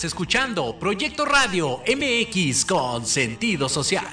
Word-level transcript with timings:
Estás 0.00 0.12
escuchando 0.12 0.78
Proyecto 0.80 1.26
Radio 1.26 1.82
MX 1.86 2.64
con 2.64 3.04
sentido 3.04 3.68
social. 3.68 4.06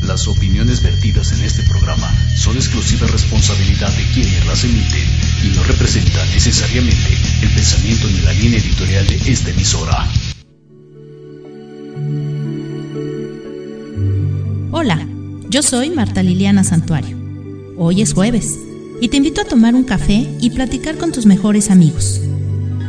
Las 0.00 0.28
opiniones 0.28 0.84
vertidas 0.84 1.32
en 1.32 1.44
este 1.44 1.64
programa 1.64 2.08
son 2.36 2.54
exclusiva 2.54 3.08
responsabilidad 3.08 3.90
de 3.96 4.04
quienes 4.14 4.46
las 4.46 4.62
emiten 4.62 5.04
y 5.42 5.48
no 5.48 5.64
representan 5.64 6.30
necesariamente 6.30 7.18
el 7.42 7.48
pensamiento 7.54 8.06
ni 8.06 8.20
la 8.20 8.34
línea 8.34 8.60
editorial 8.60 9.08
de 9.08 9.16
esta 9.16 9.50
emisora. 9.50 10.08
Hola, 14.70 15.08
yo 15.48 15.60
soy 15.64 15.90
Marta 15.90 16.22
Liliana 16.22 16.62
Santuario. 16.62 17.18
Hoy 17.76 18.02
es 18.02 18.14
jueves 18.14 18.69
y 19.00 19.08
te 19.08 19.16
invito 19.16 19.40
a 19.40 19.44
tomar 19.44 19.74
un 19.74 19.84
café 19.84 20.28
y 20.40 20.50
platicar 20.50 20.98
con 20.98 21.12
tus 21.12 21.26
mejores 21.26 21.70
amigos, 21.70 22.20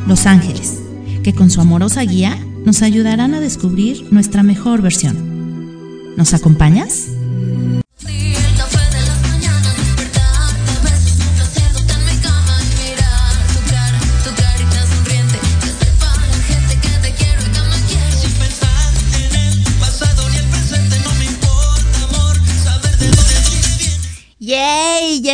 los 0.07 0.25
ángeles, 0.25 0.79
que 1.23 1.33
con 1.33 1.49
su 1.49 1.61
amorosa 1.61 2.01
guía 2.01 2.37
nos 2.65 2.81
ayudarán 2.81 3.33
a 3.33 3.39
descubrir 3.39 4.11
nuestra 4.11 4.43
mejor 4.43 4.81
versión. 4.81 6.15
¿Nos 6.17 6.33
acompañas? 6.33 7.07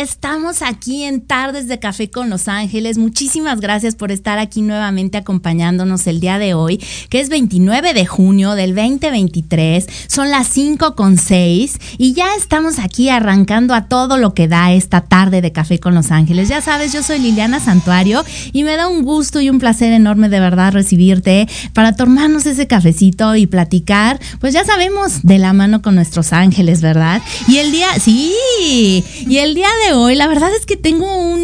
Estamos 0.00 0.62
aquí 0.62 1.02
en 1.02 1.20
Tardes 1.20 1.66
de 1.66 1.80
Café 1.80 2.08
con 2.08 2.30
Los 2.30 2.46
Ángeles. 2.46 2.98
Muchísimas 2.98 3.60
gracias 3.60 3.96
por 3.96 4.12
estar 4.12 4.38
aquí 4.38 4.62
nuevamente 4.62 5.18
acompañándonos 5.18 6.06
el 6.06 6.20
día 6.20 6.38
de 6.38 6.54
hoy, 6.54 6.80
que 7.08 7.20
es 7.20 7.28
29 7.28 7.94
de 7.94 8.06
junio 8.06 8.54
del 8.54 8.76
2023. 8.76 9.86
Son 10.06 10.30
las 10.30 10.46
5 10.48 10.94
con 10.94 11.18
6 11.18 11.78
y 11.98 12.12
ya 12.12 12.28
estamos 12.36 12.78
aquí 12.78 13.08
arrancando 13.08 13.74
a 13.74 13.88
todo 13.88 14.18
lo 14.18 14.34
que 14.34 14.46
da 14.46 14.72
esta 14.72 15.00
tarde 15.00 15.40
de 15.40 15.50
Café 15.50 15.80
con 15.80 15.96
Los 15.96 16.12
Ángeles. 16.12 16.48
Ya 16.48 16.60
sabes, 16.60 16.92
yo 16.92 17.02
soy 17.02 17.18
Liliana 17.18 17.58
Santuario 17.58 18.24
y 18.52 18.62
me 18.62 18.76
da 18.76 18.86
un 18.86 19.02
gusto 19.02 19.40
y 19.40 19.50
un 19.50 19.58
placer 19.58 19.92
enorme 19.92 20.28
de 20.28 20.38
verdad 20.38 20.72
recibirte 20.72 21.48
para 21.72 21.96
tomarnos 21.96 22.46
ese 22.46 22.68
cafecito 22.68 23.34
y 23.34 23.46
platicar, 23.48 24.20
pues 24.38 24.54
ya 24.54 24.64
sabemos, 24.64 25.22
de 25.22 25.38
la 25.38 25.52
mano 25.52 25.82
con 25.82 25.96
nuestros 25.96 26.32
ángeles, 26.32 26.82
¿verdad? 26.82 27.20
Y 27.48 27.56
el 27.58 27.72
día, 27.72 27.88
sí, 27.98 28.32
y 28.60 29.38
el 29.38 29.54
día 29.54 29.68
de 29.86 29.87
hoy, 29.92 30.14
la 30.14 30.26
verdad 30.26 30.50
es 30.58 30.66
que 30.66 30.76
tengo 30.76 31.06
un, 31.16 31.38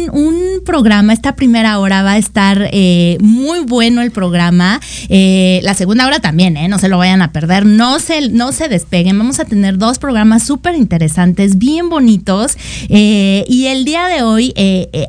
programa, 0.65 1.13
esta 1.13 1.35
primera 1.35 1.77
hora 1.77 2.01
va 2.01 2.13
a 2.13 2.17
estar 2.17 2.69
eh, 2.71 3.17
muy 3.21 3.59
bueno 3.59 4.01
el 4.01 4.09
programa, 4.09 4.81
eh, 5.09 5.59
la 5.63 5.75
segunda 5.75 6.07
hora 6.07 6.19
también, 6.19 6.57
eh, 6.57 6.67
no 6.67 6.79
se 6.79 6.89
lo 6.89 6.97
vayan 6.97 7.21
a 7.21 7.31
perder, 7.31 7.67
no 7.67 7.99
se, 7.99 8.29
no 8.29 8.51
se 8.51 8.67
despeguen, 8.67 9.17
vamos 9.17 9.39
a 9.39 9.45
tener 9.45 9.77
dos 9.77 9.99
programas 9.99 10.43
súper 10.43 10.73
interesantes, 10.73 11.59
bien 11.59 11.89
bonitos, 11.89 12.57
y 12.89 13.67
el 13.67 13.85
día 13.85 14.07
de 14.07 14.23
hoy, 14.23 14.53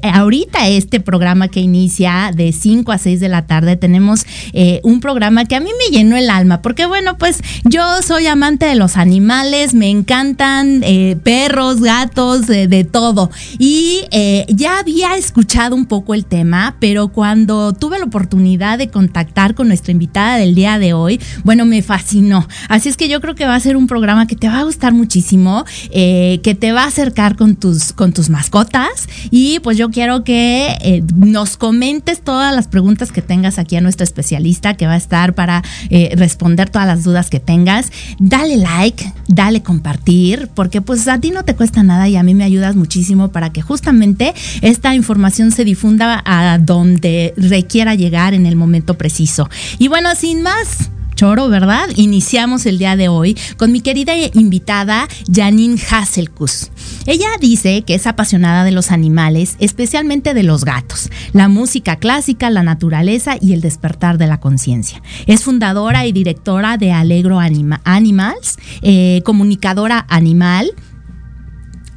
ahorita 0.03 0.69
este 0.69 1.01
programa 1.01 1.49
que 1.49 1.61
inicia 1.61 2.33
de 2.35 2.53
5 2.53 2.93
a 2.93 2.99
6 2.99 3.19
de 3.19 3.29
la 3.29 3.47
tarde, 3.47 3.77
tenemos 3.77 4.27
un 4.83 5.01
programa 5.01 5.47
que 5.47 5.57
a 5.57 5.61
mí 5.61 5.71
me 5.79 5.97
llenó 5.97 6.17
el 6.17 6.29
alma, 6.29 6.61
porque 6.61 6.85
bueno, 6.85 7.17
pues 7.17 7.39
yo 7.65 7.83
soy 8.03 8.27
amante 8.27 8.67
de 8.67 8.75
los 8.75 8.99
animales, 8.99 9.73
me 9.73 9.89
encantan 9.89 10.85
perros, 11.23 11.81
gatos, 11.81 12.47
de 12.47 12.85
todo. 12.85 13.26
Y 13.59 14.03
eh, 14.11 14.47
ya 14.49 14.79
había 14.79 15.17
escuchado 15.17 15.75
un 15.75 15.87
poco 15.87 16.15
el 16.15 16.25
tema, 16.25 16.77
pero 16.81 17.09
cuando 17.09 17.73
tuve 17.73 17.99
la 17.99 18.05
oportunidad 18.05 18.79
de 18.79 18.89
contactar 18.89 19.55
con 19.55 19.69
nuestra 19.69 19.93
invitada 19.93 20.37
del 20.37 20.55
día 20.55 20.79
de 20.79 20.93
hoy, 20.93 21.21
bueno, 21.45 21.65
me 21.65 21.83
fascinó. 21.83 22.47
Así 22.69 22.89
es 22.89 22.97
que 22.97 23.09
yo 23.09 23.21
creo 23.21 23.35
que 23.35 23.47
va 23.47 23.55
a 23.55 23.61
ser 23.61 23.77
un 23.77 23.87
programa 23.87 24.27
que 24.27 24.37
te 24.37 24.49
va 24.49 24.61
a 24.61 24.65
gustar 24.65 24.93
muchísimo, 24.93 25.65
eh, 25.91 26.41
que 26.43 26.55
te 26.55 26.73
va 26.73 26.85
a 26.85 26.87
acercar 26.89 27.37
con 27.37 27.57
tus, 27.57 27.93
con 27.93 28.13
tus 28.13 28.31
mascotas. 28.31 29.09
Y 29.31 29.61
pues 29.61 29.79
yo 29.79 29.91
quiero 29.91 30.25
que 30.25 30.77
eh, 30.81 31.03
nos 31.17 31.57
comentes 31.57 32.21
todas 32.21 32.55
las 32.55 32.69
preguntas 32.69 33.13
que 33.13 33.23
tengas 33.23 33.59
aquí 33.59 33.77
a 33.77 33.81
nuestra 33.81 34.05
especialista 34.05 34.75
que 34.75 34.87
va 34.87 34.95
a 34.95 34.97
estar 34.97 35.35
para 35.35 35.63
responder 36.17 36.71
todas 36.71 36.87
las 36.87 37.05
dudas 37.05 37.31
que 37.31 37.41
tengas. 37.41 37.91
Dale 38.19 38.57
like, 38.57 39.13
dale 39.29 39.63
compartir, 39.63 40.49
porque 40.55 40.81
pues 40.81 41.09
a 41.09 41.19
ti 41.19 41.31
no 41.31 41.45
te 41.45 41.55
cuesta 41.55 41.83
nada 41.83 42.09
y 42.09 42.17
a 42.17 42.23
mí 42.23 42.35
me 42.35 42.45
ayudas 42.45 42.77
muchísimo 42.77 43.06
para 43.31 43.53
que 43.53 43.63
justamente 43.63 44.35
esta 44.63 44.95
información 44.95 45.53
se 45.53 45.65
difunda 45.65 46.23
a 46.25 46.59
donde 46.59 47.35
requiera 47.37 47.95
llegar 47.95 48.35
en 48.35 48.47
el 48.47 48.57
momento 48.57 48.95
preciso. 48.95 49.49
Y 49.79 49.89
bueno, 49.89 50.15
sin 50.15 50.43
más 50.43 50.91
choro, 51.17 51.49
¿verdad? 51.49 51.89
Iniciamos 51.97 52.67
el 52.67 52.79
día 52.79 52.95
de 52.95 53.09
hoy 53.09 53.37
con 53.57 53.73
mi 53.73 53.81
querida 53.81 54.13
invitada 54.35 55.09
Janine 55.33 55.81
Hasselkus. 55.91 56.71
Ella 57.07 57.29
dice 57.41 57.83
que 57.83 57.95
es 57.95 58.07
apasionada 58.07 58.65
de 58.65 58.71
los 58.71 58.93
animales, 58.93 59.57
especialmente 59.59 60.35
de 60.35 60.43
los 60.43 60.65
gatos, 60.65 61.11
la 61.33 61.49
música 61.49 61.97
clásica, 61.97 62.51
la 62.51 62.63
naturaleza 62.63 63.37
y 63.41 63.55
el 63.55 63.63
despertar 63.63 64.19
de 64.19 64.27
la 64.27 64.39
conciencia. 64.39 65.03
Es 65.27 65.43
fundadora 65.43 66.07
y 66.07 66.13
directora 66.13 66.77
de 66.77 66.93
Alegro 66.93 67.41
Animals, 67.41 68.59
eh, 68.83 69.23
comunicadora 69.25 70.05
animal, 70.11 70.71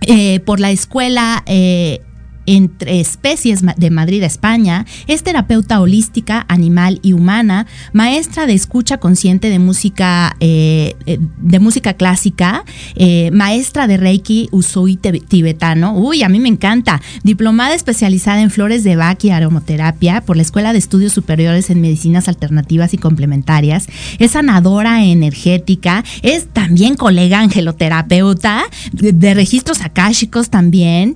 eh, 0.01 0.40
por 0.42 0.60
la 0.60 0.72
escuela 0.72 1.44
eh, 1.46 2.01
entre 2.50 3.00
especies 3.00 3.62
de 3.78 3.90
Madrid, 3.92 4.24
España, 4.24 4.88
es 5.06 5.22
terapeuta 5.22 5.80
holística, 5.80 6.46
animal 6.48 7.00
y 7.04 7.13
humana, 7.13 7.68
maestra 7.94 8.48
de 8.48 8.54
escucha 8.54 8.98
consciente 8.98 9.51
de 9.51 9.60
música, 9.60 10.36
eh, 10.40 10.96
eh, 11.06 11.19
de 11.38 11.60
música 11.60 11.94
clásica, 11.94 12.63
eh, 12.96 13.30
maestra 13.31 13.86
de 13.86 13.98
Reiki 13.98 14.50
Usui 14.51 14.96
tibetano, 14.98 15.94
uy, 15.94 16.24
a 16.24 16.30
mí 16.30 16.40
me 16.40 16.50
encanta, 16.50 17.04
diplomada 17.24 17.75
especializada 17.75 18.42
en 18.42 18.50
flores 18.50 18.84
de 18.84 18.95
Bach 18.95 19.24
y 19.24 19.30
aromoterapia 19.30 20.22
por 20.22 20.36
la 20.36 20.42
Escuela 20.42 20.74
de 20.74 20.80
Estudios 20.80 21.13
Superiores 21.13 21.69
en 21.69 21.81
Medicinas 21.81 22.28
Alternativas 22.28 22.95
y 22.95 22.98
Complementarias, 22.98 23.88
es 24.18 24.31
sanadora 24.31 25.04
energética, 25.04 26.04
es 26.24 26.48
también 26.48 26.95
colega 26.95 27.42
angeloterapeuta 27.42 28.63
de, 28.92 29.34
registros 29.36 29.81
akáshicos 29.81 30.50
también, 30.50 31.16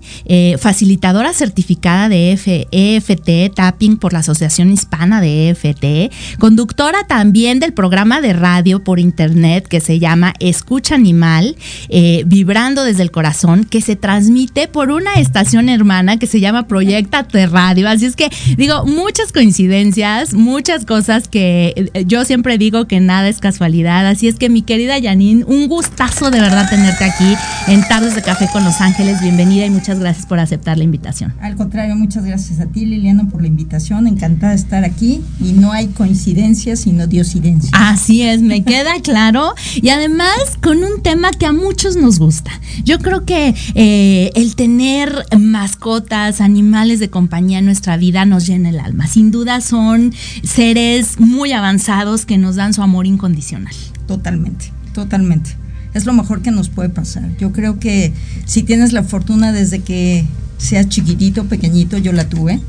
facilitadora 0.59 1.22
certificada 1.31 2.09
de 2.09 2.33
EFT, 2.71 3.55
Tapping 3.55 3.97
por 3.97 4.11
la 4.11 4.19
Asociación 4.19 4.71
Hispana 4.71 5.21
de 5.21 5.49
EFT, 5.49 6.11
conductora 6.39 7.07
también 7.07 7.59
del 7.59 7.71
programa 7.73 8.19
de 8.19 8.33
radio 8.33 8.83
por 8.83 8.99
internet 8.99 9.67
que 9.67 9.79
se 9.79 9.99
llama 9.99 10.33
Escucha 10.39 10.95
Animal, 10.95 11.55
eh, 11.87 12.23
Vibrando 12.25 12.83
desde 12.83 13.03
el 13.03 13.11
Corazón, 13.11 13.63
que 13.63 13.79
se 13.79 13.95
transmite 13.95 14.67
por 14.67 14.91
una 14.91 15.13
estación 15.13 15.69
hermana 15.69 16.17
que 16.17 16.27
se 16.27 16.39
llama 16.39 16.67
Proyectate 16.67 17.47
Radio. 17.47 17.87
Así 17.87 18.05
es 18.05 18.15
que 18.15 18.29
digo, 18.57 18.85
muchas 18.85 19.31
coincidencias, 19.31 20.33
muchas 20.33 20.85
cosas 20.85 21.27
que 21.27 21.89
eh, 21.93 22.03
yo 22.05 22.25
siempre 22.25 22.57
digo 22.57 22.87
que 22.87 22.99
nada 22.99 23.29
es 23.29 23.39
casualidad. 23.39 24.07
Así 24.07 24.27
es 24.27 24.35
que 24.35 24.49
mi 24.49 24.63
querida 24.63 24.95
Janine, 25.01 25.45
un 25.45 25.67
gustazo 25.67 26.31
de 26.31 26.41
verdad 26.41 26.69
tenerte 26.69 27.05
aquí 27.05 27.35
en 27.67 27.87
Tardes 27.87 28.15
de 28.15 28.23
Café 28.23 28.49
con 28.51 28.63
Los 28.63 28.81
Ángeles. 28.81 29.21
Bienvenida 29.21 29.65
y 29.65 29.69
muchas 29.69 29.99
gracias 29.99 30.25
por 30.25 30.39
aceptar 30.39 30.77
la 30.77 30.83
invitación. 30.83 31.12
Al 31.39 31.55
contrario, 31.55 31.95
muchas 31.95 32.25
gracias 32.25 32.59
a 32.59 32.65
ti, 32.65 32.85
Liliana, 32.85 33.27
por 33.29 33.41
la 33.41 33.47
invitación. 33.47 34.07
Encantada 34.07 34.51
de 34.51 34.57
estar 34.57 34.83
aquí. 34.83 35.21
Y 35.39 35.53
no 35.53 35.71
hay 35.71 35.87
coincidencias, 35.87 36.81
sino 36.81 37.07
diosidencias. 37.07 37.71
Así 37.73 38.23
es, 38.23 38.41
me 38.41 38.63
queda 38.65 38.99
claro. 39.01 39.53
Y 39.75 39.89
además, 39.89 40.37
con 40.61 40.83
un 40.83 41.01
tema 41.01 41.31
que 41.31 41.45
a 41.45 41.53
muchos 41.53 41.95
nos 41.95 42.19
gusta. 42.19 42.51
Yo 42.83 42.99
creo 42.99 43.25
que 43.25 43.53
eh, 43.75 44.31
el 44.35 44.55
tener 44.55 45.25
mascotas, 45.37 46.41
animales 46.41 46.99
de 46.99 47.09
compañía 47.09 47.59
en 47.59 47.65
nuestra 47.65 47.97
vida 47.97 48.25
nos 48.25 48.47
llena 48.47 48.69
el 48.69 48.79
alma. 48.79 49.07
Sin 49.07 49.31
duda 49.31 49.61
son 49.61 50.13
seres 50.43 51.19
muy 51.19 51.51
avanzados 51.51 52.25
que 52.25 52.37
nos 52.37 52.55
dan 52.55 52.73
su 52.73 52.81
amor 52.81 53.05
incondicional. 53.05 53.73
Totalmente, 54.07 54.71
totalmente 54.93 55.63
es 55.93 56.05
lo 56.05 56.13
mejor 56.13 56.41
que 56.41 56.51
nos 56.51 56.69
puede 56.69 56.89
pasar. 56.89 57.35
Yo 57.37 57.51
creo 57.51 57.79
que 57.79 58.13
si 58.45 58.63
tienes 58.63 58.93
la 58.93 59.03
fortuna 59.03 59.51
desde 59.51 59.79
que 59.79 60.25
seas 60.57 60.89
chiquitito, 60.89 61.45
pequeñito, 61.45 61.97
yo 61.97 62.11
la 62.11 62.29
tuve. 62.29 62.59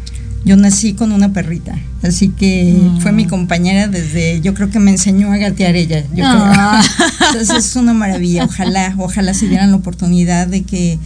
Yo 0.45 0.57
nací 0.57 0.93
con 0.93 1.13
una 1.13 1.33
perrita, 1.33 1.75
así 2.03 2.29
que 2.29 2.77
mm. 2.79 3.01
fue 3.01 3.13
mi 3.13 3.25
compañera 3.25 3.89
desde, 3.89 4.43
yo 4.43 4.53
creo 4.53 4.69
que 4.69 4.79
me 4.79 4.91
enseñó 4.91 5.33
a 5.33 5.39
gatear 5.39 5.75
ella. 5.75 6.05
Ah. 6.23 6.85
Entonces 7.29 7.65
es 7.65 7.77
una 7.77 7.95
maravilla. 7.95 8.45
Ojalá, 8.45 8.95
ojalá 8.99 9.33
se 9.33 9.49
dieran 9.49 9.71
la 9.71 9.79
oportunidad 9.79 10.47
de 10.47 10.63
que 10.65 10.99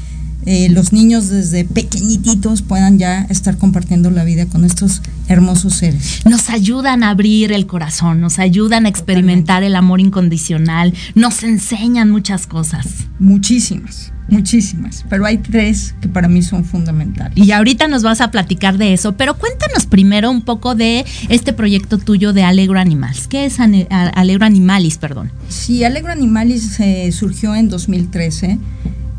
eh, 0.47 0.69
los 0.71 0.93
niños 0.93 1.29
desde 1.29 1.65
pequeñititos 1.65 2.63
puedan 2.63 2.99
ya 2.99 3.23
estar 3.29 3.59
compartiendo 3.59 4.11
la 4.11 4.25
vida 4.25 4.47
con 4.47 4.65
estos 4.65 5.03
hermosos 5.29 5.75
seres. 5.75 6.21
Nos 6.25 6.51
ayudan 6.51 7.03
a 7.03 7.11
abrir 7.11 7.53
el 7.53 7.67
corazón, 7.67 8.21
nos 8.21 8.39
ayudan 8.39 8.87
a 8.87 8.89
experimentar 8.89 9.63
el 9.63 9.77
amor 9.77 10.01
incondicional, 10.01 10.95
nos 11.15 11.43
enseñan 11.43 12.11
muchas 12.11 12.47
cosas. 12.47 12.87
Muchísimas 13.19 14.13
muchísimas, 14.29 15.05
pero 15.09 15.25
hay 15.25 15.39
tres 15.39 15.95
que 16.01 16.09
para 16.09 16.29
mí 16.29 16.43
son 16.43 16.65
fundamentales. 16.65 17.37
Y 17.37 17.51
ahorita 17.53 17.89
nos 17.89 18.03
vas 18.03 18.21
a 18.21 18.31
platicar 18.31 18.79
de 18.79 18.93
eso, 18.93 19.17
pero 19.17 19.39
cuéntanos 19.39 19.87
primero 19.87 20.31
un 20.31 20.43
poco 20.43 20.75
de 20.75 21.05
este 21.29 21.53
proyecto 21.53 21.99
tuyo 21.99 22.33
de 22.33 22.45
Alegro 22.45 22.79
Animals. 22.79 23.27
¿Qué 23.27 23.47
es 23.47 23.59
Alegro 23.59 24.45
Animalis, 24.47 24.99
perdón? 24.99 25.33
Sí, 25.49 25.85
Alegro 25.85 26.13
Animalis 26.13 26.79
eh, 26.81 27.11
surgió 27.13 27.55
en 27.55 27.69
2013 27.69 28.59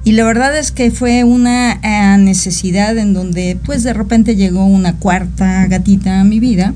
y 0.03 0.13
la 0.13 0.24
verdad 0.24 0.58
es 0.58 0.72
que 0.72 0.91
fue 0.91 1.24
una 1.24 1.74
eh, 1.84 2.18
necesidad 2.18 2.98
en 2.98 3.13
donde 3.13 3.58
pues 3.65 3.84
de 3.84 3.94
repente 3.94 4.36
llegó 4.36 4.65
una 4.65 4.96
cuarta 4.96 5.65
gatita 5.68 6.22
a 6.22 6.24
mi 6.24 6.39
vida. 6.39 6.74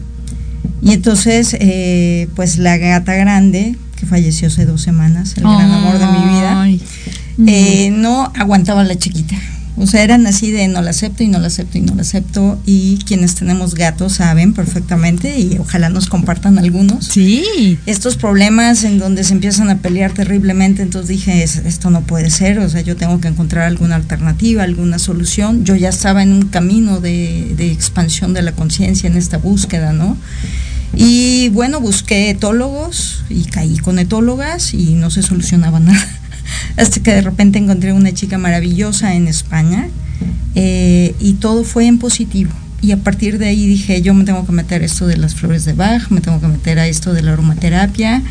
Y 0.82 0.92
entonces, 0.92 1.56
eh, 1.60 2.28
pues 2.36 2.58
la 2.58 2.78
gata 2.78 3.16
grande, 3.16 3.78
que 3.96 4.06
falleció 4.06 4.50
hace 4.50 4.66
dos 4.66 4.82
semanas, 4.82 5.34
el 5.38 5.44
gran 5.44 5.72
amor 5.72 5.98
de 5.98 6.06
mi 6.08 6.36
vida, 6.36 6.68
eh, 7.48 7.90
no 7.92 8.32
aguantaba 8.36 8.84
la 8.84 8.98
chiquita. 8.98 9.36
O 9.76 9.88
sea, 9.88 10.04
eran 10.04 10.28
así 10.28 10.52
de 10.52 10.68
no 10.68 10.82
la 10.82 10.92
acepto 10.92 11.24
y 11.24 11.28
no 11.28 11.40
la 11.40 11.48
acepto 11.48 11.78
y 11.78 11.82
no 11.82 11.96
la 11.96 12.02
acepto. 12.02 12.60
Y 12.66 12.98
quienes 13.06 13.36
tenemos 13.36 13.74
gatos 13.74 14.14
saben 14.14 14.54
perfectamente 14.54 15.40
y 15.40 15.58
ojalá 15.58 15.90
nos 15.90 16.08
compartan 16.08 16.60
algunos. 16.60 17.06
Sí. 17.08 17.80
Estos 17.86 18.18
problemas 18.18 18.84
en 18.84 19.00
donde 19.00 19.24
se 19.24 19.34
empiezan 19.34 19.70
a 19.70 19.80
pelear 19.80 20.14
terriblemente. 20.14 20.84
Entonces 20.84 21.10
dije, 21.10 21.44
esto 21.44 21.90
no 21.90 22.02
puede 22.02 22.30
ser. 22.30 22.60
O 22.60 22.70
sea, 22.70 22.82
yo 22.82 22.96
tengo 22.96 23.20
que 23.20 23.28
encontrar 23.28 23.66
alguna 23.66 23.96
alternativa, 23.96 24.64
alguna 24.64 25.00
solución. 25.00 25.66
Yo 25.66 25.76
ya 25.76 25.90
estaba 25.90 26.22
en 26.22 26.34
un 26.34 26.44
camino 26.44 27.00
de, 27.00 27.54
de 27.58 27.72
expansión 27.72 28.34
de 28.34 28.44
la 28.44 28.52
conciencia 28.52 29.10
en 29.10 29.18
esta 29.18 29.38
búsqueda, 29.38 29.92
¿no? 29.92 30.18
Y 30.96 31.50
bueno, 31.50 31.80
busqué 31.80 32.30
etólogos 32.30 33.24
y 33.30 33.46
caí 33.46 33.78
con 33.78 33.98
etólogas 33.98 34.76
y 34.76 34.94
no 34.94 35.10
se 35.10 35.24
solucionaba 35.24 35.80
nada 35.80 36.23
hasta 36.78 37.02
que 37.02 37.14
de 37.14 37.22
repente 37.22 37.60
encontré 37.60 37.94
una 37.94 38.14
chica 38.14 38.38
maravillosa 38.38 39.16
en 39.16 39.28
España 39.28 39.90
eh, 40.56 41.16
y 41.20 41.34
todo 41.34 41.64
fue 41.64 41.88
en 41.88 42.00
positivo. 42.00 42.52
Y 42.82 42.92
a 42.92 42.98
partir 42.98 43.38
de 43.38 43.48
ahí 43.48 43.66
dije, 43.66 44.02
yo 44.02 44.14
me 44.14 44.26
tengo 44.26 44.46
que 44.46 44.52
meter 44.52 44.82
a 44.82 44.86
esto 44.86 45.08
de 45.08 45.16
las 45.16 45.36
flores 45.36 45.64
de 45.64 45.72
Bach, 45.72 46.10
me 46.10 46.20
tengo 46.20 46.42
que 46.42 46.48
meter 46.48 46.80
a 46.80 46.88
esto 46.88 47.14
de 47.14 47.22
la 47.22 47.32
aromaterapia 47.32 48.22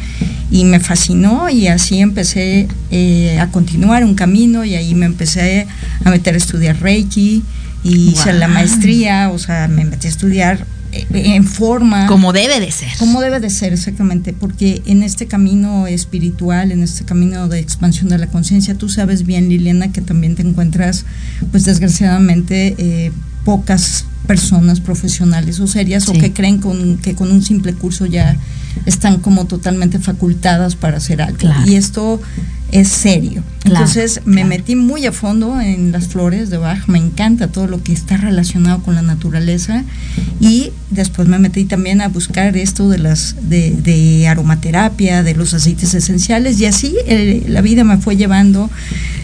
y 0.50 0.64
me 0.64 0.78
fascinó 0.78 1.48
y 1.48 1.68
así 1.68 2.00
empecé 2.00 2.68
eh, 2.90 3.38
a 3.40 3.48
continuar 3.48 4.04
un 4.04 4.14
camino 4.14 4.66
y 4.66 4.74
ahí 4.74 4.94
me 4.94 5.06
empecé 5.06 5.66
a 6.04 6.10
meter 6.10 6.34
a 6.34 6.36
estudiar 6.36 6.78
Reiki 6.82 7.42
y 7.82 8.10
hice 8.10 8.34
la 8.34 8.46
maestría, 8.46 9.30
o 9.30 9.38
sea, 9.38 9.68
me 9.68 9.86
metí 9.86 10.06
a 10.06 10.10
estudiar 10.10 10.66
en 10.92 11.44
forma. 11.44 12.06
Como 12.06 12.32
debe 12.32 12.60
de 12.60 12.70
ser. 12.70 12.90
Como 12.98 13.20
debe 13.20 13.40
de 13.40 13.50
ser, 13.50 13.72
exactamente, 13.72 14.32
porque 14.32 14.82
en 14.86 15.02
este 15.02 15.26
camino 15.26 15.86
espiritual, 15.86 16.72
en 16.72 16.82
este 16.82 17.04
camino 17.04 17.48
de 17.48 17.60
expansión 17.60 18.08
de 18.08 18.18
la 18.18 18.26
conciencia, 18.26 18.76
tú 18.76 18.88
sabes 18.88 19.24
bien, 19.24 19.48
Liliana, 19.48 19.92
que 19.92 20.00
también 20.00 20.34
te 20.34 20.42
encuentras, 20.42 21.04
pues 21.50 21.64
desgraciadamente, 21.64 22.74
eh, 22.78 23.12
pocas 23.44 24.04
personas 24.26 24.80
profesionales 24.80 25.58
o 25.58 25.66
serias 25.66 26.08
o 26.08 26.12
que 26.12 26.32
creen 26.32 26.58
con, 26.58 26.98
que 26.98 27.14
con 27.14 27.32
un 27.32 27.42
simple 27.42 27.74
curso 27.74 28.06
ya 28.06 28.36
están 28.86 29.18
como 29.18 29.46
totalmente 29.46 29.98
facultadas 29.98 30.76
para 30.76 30.98
hacer 30.98 31.22
algo. 31.22 31.48
Y 31.66 31.74
esto 31.74 32.20
es 32.72 32.88
serio. 32.88 33.44
Entonces 33.64 34.22
me 34.24 34.44
metí 34.44 34.74
muy 34.74 35.06
a 35.06 35.12
fondo 35.12 35.60
en 35.60 35.92
las 35.92 36.08
flores 36.08 36.50
de 36.50 36.56
Bach, 36.56 36.88
me 36.88 36.98
encanta 36.98 37.46
todo 37.46 37.68
lo 37.68 37.82
que 37.82 37.92
está 37.92 38.16
relacionado 38.16 38.82
con 38.82 38.94
la 38.94 39.02
naturaleza 39.02 39.84
y 40.40 40.72
después 40.90 41.28
me 41.28 41.38
metí 41.38 41.64
también 41.64 42.00
a 42.00 42.08
buscar 42.08 42.56
esto 42.56 42.88
de 42.88 42.98
las 42.98 43.36
de, 43.42 44.26
aromaterapia, 44.26 45.22
de 45.22 45.34
los 45.34 45.54
aceites 45.54 45.94
esenciales 45.94 46.60
y 46.60 46.66
así 46.66 46.96
eh, 47.06 47.44
la 47.46 47.60
vida 47.60 47.84
me 47.84 47.98
fue 47.98 48.16
llevando 48.16 48.68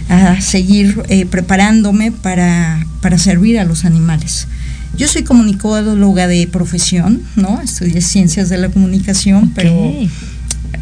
a 0.09 0.41
seguir 0.41 1.03
eh, 1.09 1.27
preparándome 1.27 2.13
para, 2.13 2.87
para 3.01 3.19
servir 3.19 3.59
a 3.59 3.65
los 3.65 3.85
animales. 3.85 4.47
Yo 4.97 5.07
soy 5.09 5.23
comunicóloga 5.23 6.27
de 6.27 6.47
profesión, 6.49 7.23
¿no? 7.37 7.61
Estudié 7.61 8.01
ciencias 8.01 8.49
de 8.49 8.59
la 8.59 8.69
comunicación, 8.69 9.53
pero 9.55 9.95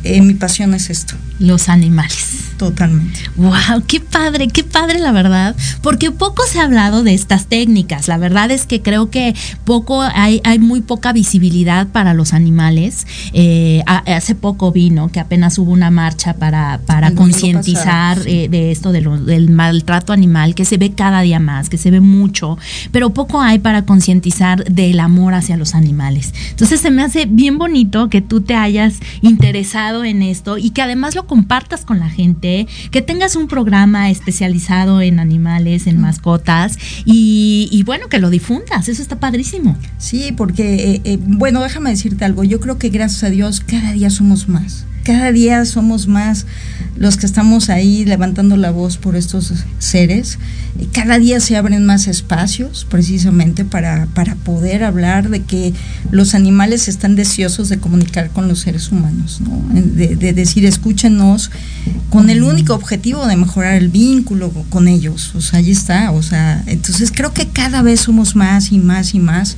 eh, 0.05 0.23
mi 0.23 0.35
pasión 0.35 0.75
es 0.75 0.91
esto. 0.91 1.15
Los 1.39 1.69
animales. 1.69 2.46
Totalmente. 2.57 3.21
Wow, 3.37 3.83
qué 3.87 4.01
padre, 4.01 4.49
qué 4.49 4.65
padre 4.65 4.99
la 4.99 5.13
verdad, 5.13 5.55
porque 5.83 6.11
poco 6.11 6.43
se 6.49 6.59
ha 6.59 6.65
hablado 6.65 7.03
de 7.03 7.13
estas 7.13 7.47
técnicas. 7.47 8.09
La 8.09 8.17
verdad 8.17 8.51
es 8.51 8.65
que 8.65 8.81
creo 8.81 9.11
que 9.11 9.35
poco 9.65 10.01
hay, 10.01 10.41
hay 10.43 10.59
muy 10.59 10.81
poca 10.81 11.13
visibilidad 11.13 11.87
para 11.89 12.15
los 12.15 12.33
animales. 12.33 13.07
Eh, 13.35 13.83
hace 13.87 14.35
poco 14.35 14.73
vino 14.73 15.09
que 15.09 15.21
apenas 15.21 15.59
hubo 15.59 15.71
una 15.71 15.91
marcha 15.91 16.35
para, 16.35 16.81
para 16.87 17.11
concientizar 17.13 18.21
eh, 18.25 18.49
de 18.49 18.71
esto 18.71 18.91
del 18.93 19.51
maltrato 19.51 20.15
animal 20.15 20.55
que 20.55 20.65
se 20.65 20.79
ve 20.79 20.93
cada 20.93 21.21
día 21.21 21.41
más, 21.41 21.69
que 21.69 21.77
se 21.77 21.91
ve 21.91 22.01
mucho, 22.01 22.57
pero 22.91 23.11
poco 23.11 23.43
hay 23.43 23.59
para 23.59 23.83
concientizar 23.83 24.65
del 24.65 25.01
amor 25.01 25.35
hacia 25.35 25.59
los 25.59 25.75
animales. 25.75 26.33
Entonces 26.51 26.81
se 26.81 26.91
me 26.91 27.03
hace 27.03 27.27
bien 27.27 27.59
bonito 27.59 28.09
que 28.09 28.23
tú 28.23 28.41
te 28.41 28.55
hayas 28.55 28.95
interesado 29.21 30.05
en 30.05 30.23
esto 30.23 30.57
y 30.57 30.71
que 30.71 30.81
además 30.81 31.15
lo 31.15 31.27
compartas 31.27 31.85
con 31.85 31.99
la 31.99 32.09
gente 32.09 32.46
que 32.91 33.03
tengas 33.03 33.37
un 33.37 33.49
programa 33.49 34.11
especializado 34.11 35.01
en 35.01 35.21
animales, 35.21 35.87
en 35.87 36.01
mascotas 36.01 36.79
y, 37.05 37.83
bueno, 37.85 38.09
que 38.09 38.19
lo 38.19 38.31
difundas, 38.31 38.89
eso 38.89 39.03
está 39.03 39.19
padrísimo. 39.19 39.77
Sí, 39.99 40.33
porque, 40.37 40.93
eh, 40.95 41.01
eh, 41.05 41.19
bueno, 41.21 41.63
déjame 41.63 41.91
decirte 41.91 42.25
algo, 42.25 42.45
yo 42.45 42.61
creo 42.61 42.79
que 42.79 42.89
gracias 42.89 43.25
a 43.25 43.31
Dios 43.31 43.61
cada 43.61 43.93
día 43.93 44.11
somos 44.11 44.49
más 44.49 44.87
cada 45.07 45.31
día 45.31 45.65
somos 45.65 46.09
más 46.09 46.47
los 46.97 47.17
que 47.17 47.27
estamos 47.27 47.71
ahí 47.71 48.05
levantando 48.05 48.57
la 48.57 48.73
voz 48.73 48.97
por 48.97 49.15
estos 49.15 49.53
seres. 49.79 50.39
Cada 50.93 51.19
día 51.19 51.39
se 51.39 51.57
abren 51.57 51.87
más 51.87 52.09
espacios 52.09 52.87
precisamente 52.91 53.65
para, 53.65 54.07
para 54.15 54.35
poder 54.35 54.83
hablar 54.83 55.29
de 55.29 55.43
que 55.43 55.73
los 56.11 56.35
animales 56.35 56.89
están 56.89 57.15
deseosos 57.15 57.69
de 57.69 57.79
comunicar 57.79 58.31
con 58.31 58.49
los 58.49 58.61
seres 58.61 58.91
humanos, 58.91 59.41
de, 59.73 60.17
de, 60.17 60.33
decir 60.33 60.65
escúchenos 60.65 61.51
con 62.11 62.29
el 62.29 62.43
único 62.43 62.75
objetivo 62.75 63.27
de 63.27 63.37
mejorar 63.37 63.75
el 63.75 63.89
vínculo 63.89 64.51
con 64.71 64.89
ellos. 64.89 65.35
O 65.35 65.41
sea, 65.41 65.61
ahí 65.61 65.71
está. 65.71 66.11
O 66.11 66.23
sea, 66.23 66.63
entonces 66.67 67.13
creo 67.15 67.33
que 67.33 67.47
cada 67.49 67.83
vez 67.83 68.01
somos 68.01 68.35
más 68.37 68.73
y 68.73 68.79
más 68.79 69.15
y 69.15 69.21
más, 69.21 69.57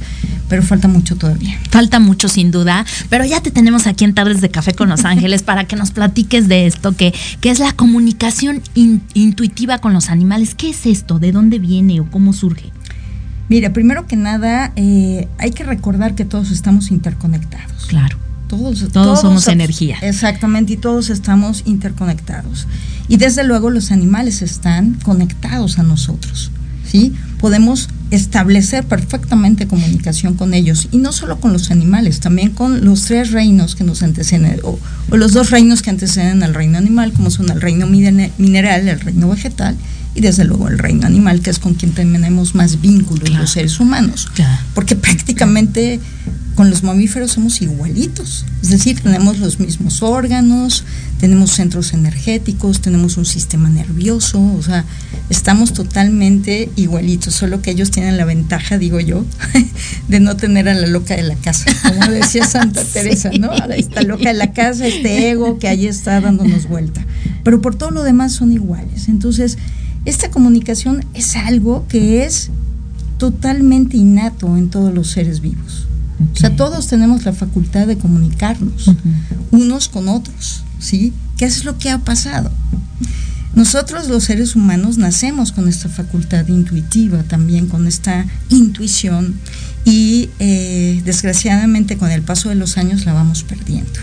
pero 0.48 0.62
falta 0.62 0.88
mucho 0.88 1.16
todavía. 1.16 1.58
Falta 1.70 2.00
mucho 2.00 2.28
sin 2.28 2.50
duda, 2.50 2.84
pero 3.08 3.24
ya 3.24 3.40
te 3.40 3.50
tenemos 3.50 3.86
aquí 3.86 4.04
en 4.04 4.14
Tardes 4.14 4.40
de 4.40 4.50
Café 4.50 4.74
con 4.74 4.88
Los 4.88 5.04
Ángeles 5.04 5.37
para 5.42 5.64
que 5.64 5.76
nos 5.76 5.90
platiques 5.90 6.48
de 6.48 6.66
esto, 6.66 6.92
que, 6.92 7.14
que 7.40 7.50
es 7.50 7.58
la 7.58 7.72
comunicación 7.72 8.62
intuitiva 8.74 9.78
con 9.78 9.92
los 9.92 10.10
animales. 10.10 10.54
¿Qué 10.54 10.70
es 10.70 10.86
esto? 10.86 11.18
¿De 11.18 11.32
dónde 11.32 11.58
viene 11.58 12.00
o 12.00 12.10
cómo 12.10 12.32
surge? 12.32 12.72
Mira, 13.48 13.72
primero 13.72 14.06
que 14.06 14.16
nada, 14.16 14.72
eh, 14.76 15.26
hay 15.38 15.52
que 15.52 15.64
recordar 15.64 16.14
que 16.14 16.24
todos 16.24 16.50
estamos 16.50 16.90
interconectados. 16.90 17.86
Claro. 17.86 18.16
Todos, 18.48 18.88
todos, 18.92 19.20
somos 19.20 19.46
energía. 19.48 19.98
Exactamente, 20.00 20.72
y 20.72 20.76
todos 20.78 21.10
estamos 21.10 21.62
interconectados. 21.66 22.66
Y 23.06 23.18
desde 23.18 23.44
luego 23.44 23.68
los 23.68 23.92
animales 23.92 24.40
están 24.40 24.94
conectados 24.94 25.78
a 25.78 25.82
nosotros. 25.82 26.50
¿Sí? 26.90 27.14
Podemos 27.38 27.88
establecer 28.10 28.84
perfectamente 28.84 29.66
comunicación 29.66 30.34
con 30.34 30.54
ellos. 30.54 30.88
Y 30.92 30.98
no 30.98 31.12
solo 31.12 31.40
con 31.40 31.52
los 31.52 31.70
animales, 31.70 32.20
también 32.20 32.50
con 32.50 32.84
los 32.84 33.02
tres 33.02 33.32
reinos 33.32 33.74
que 33.74 33.84
nos 33.84 34.02
anteceden 34.02 34.60
o, 34.62 34.78
los 35.14 35.32
dos 35.32 35.50
reinos 35.50 35.82
que 35.82 35.90
anteceden 35.90 36.42
al 36.42 36.54
reino 36.54 36.78
animal, 36.78 37.12
como 37.12 37.30
son 37.30 37.50
el 37.50 37.60
reino 37.60 37.86
mineral, 37.86 38.88
el 38.88 39.00
reino 39.00 39.28
vegetal 39.28 39.76
y 40.14 40.20
desde 40.20 40.44
luego 40.44 40.68
el 40.68 40.78
reino 40.78 41.06
animal, 41.06 41.40
que 41.40 41.50
es 41.50 41.58
con 41.58 41.74
quien 41.74 41.92
tenemos 41.92 42.54
más 42.54 42.80
vínculo 42.80 43.24
los 43.26 43.50
seres 43.50 43.78
humanos, 43.78 44.28
porque 44.74 44.96
prácticamente 44.96 46.00
con 46.58 46.70
los 46.70 46.82
mamíferos 46.82 47.30
somos 47.30 47.62
igualitos, 47.62 48.44
es 48.62 48.70
decir, 48.70 48.98
tenemos 49.00 49.38
los 49.38 49.60
mismos 49.60 50.02
órganos, 50.02 50.82
tenemos 51.20 51.52
centros 51.52 51.92
energéticos, 51.92 52.80
tenemos 52.80 53.16
un 53.16 53.26
sistema 53.26 53.70
nervioso, 53.70 54.42
o 54.42 54.60
sea, 54.60 54.84
estamos 55.30 55.72
totalmente 55.72 56.68
igualitos, 56.74 57.32
solo 57.34 57.62
que 57.62 57.70
ellos 57.70 57.92
tienen 57.92 58.16
la 58.16 58.24
ventaja, 58.24 58.76
digo 58.76 58.98
yo, 58.98 59.24
de 60.08 60.18
no 60.18 60.36
tener 60.36 60.68
a 60.68 60.74
la 60.74 60.88
loca 60.88 61.14
de 61.14 61.22
la 61.22 61.36
casa, 61.36 61.70
como 61.86 62.10
decía 62.10 62.44
Santa 62.44 62.82
Teresa, 62.92 63.30
¿no? 63.38 63.52
Esta 63.52 64.02
loca 64.02 64.30
de 64.30 64.34
la 64.34 64.52
casa, 64.52 64.84
este 64.88 65.30
ego 65.30 65.60
que 65.60 65.68
ahí 65.68 65.86
está 65.86 66.20
dándonos 66.20 66.66
vuelta. 66.66 67.06
Pero 67.44 67.62
por 67.62 67.76
todo 67.76 67.92
lo 67.92 68.02
demás 68.02 68.32
son 68.32 68.52
iguales. 68.52 69.06
Entonces, 69.06 69.58
esta 70.06 70.32
comunicación 70.32 71.04
es 71.14 71.36
algo 71.36 71.86
que 71.86 72.24
es 72.24 72.50
totalmente 73.16 73.96
innato 73.96 74.56
en 74.56 74.70
todos 74.70 74.92
los 74.92 75.08
seres 75.08 75.40
vivos. 75.40 75.87
O 76.32 76.36
sea, 76.36 76.56
todos 76.56 76.88
tenemos 76.88 77.24
la 77.24 77.32
facultad 77.32 77.86
de 77.86 77.96
comunicarnos 77.96 78.90
unos 79.50 79.88
con 79.88 80.08
otros, 80.08 80.64
¿sí? 80.78 81.12
¿Qué 81.36 81.44
es 81.44 81.64
lo 81.64 81.78
que 81.78 81.90
ha 81.90 81.98
pasado? 81.98 82.50
Nosotros 83.54 84.08
los 84.08 84.24
seres 84.24 84.54
humanos 84.56 84.98
nacemos 84.98 85.52
con 85.52 85.68
esta 85.68 85.88
facultad 85.88 86.46
intuitiva 86.48 87.22
también, 87.24 87.66
con 87.66 87.86
esta 87.86 88.26
intuición 88.50 89.34
y 89.84 90.30
eh, 90.38 91.02
desgraciadamente 91.04 91.96
con 91.96 92.10
el 92.10 92.22
paso 92.22 92.50
de 92.50 92.54
los 92.54 92.78
años 92.78 93.04
la 93.04 93.14
vamos 93.14 93.42
perdiendo 93.42 93.98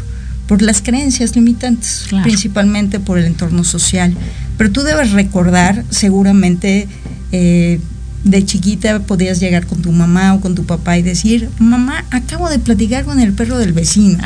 por 0.48 0.62
las 0.62 0.82
creencias 0.82 1.36
limitantes, 1.36 2.06
principalmente 2.24 3.00
por 3.00 3.18
el 3.18 3.26
entorno 3.26 3.64
social. 3.64 4.16
Pero 4.58 4.72
tú 4.72 4.82
debes 4.82 5.12
recordar, 5.12 5.84
seguramente, 5.90 6.88
eh, 7.32 7.80
de 8.26 8.44
chiquita 8.44 9.00
podías 9.04 9.40
llegar 9.40 9.68
con 9.68 9.82
tu 9.82 9.92
mamá 9.92 10.34
o 10.34 10.42
con 10.42 10.56
tu 10.56 10.66
papá 10.66 10.98
y 10.98 11.04
decir, 11.04 11.50
mamá, 11.60 12.06
acabo 12.10 12.50
de 12.50 12.60
platicar 12.60 13.06
con 13.06 13.20
el 13.20 13.34
perro 13.34 13.58
del 13.60 13.72
vecino. 13.72 14.18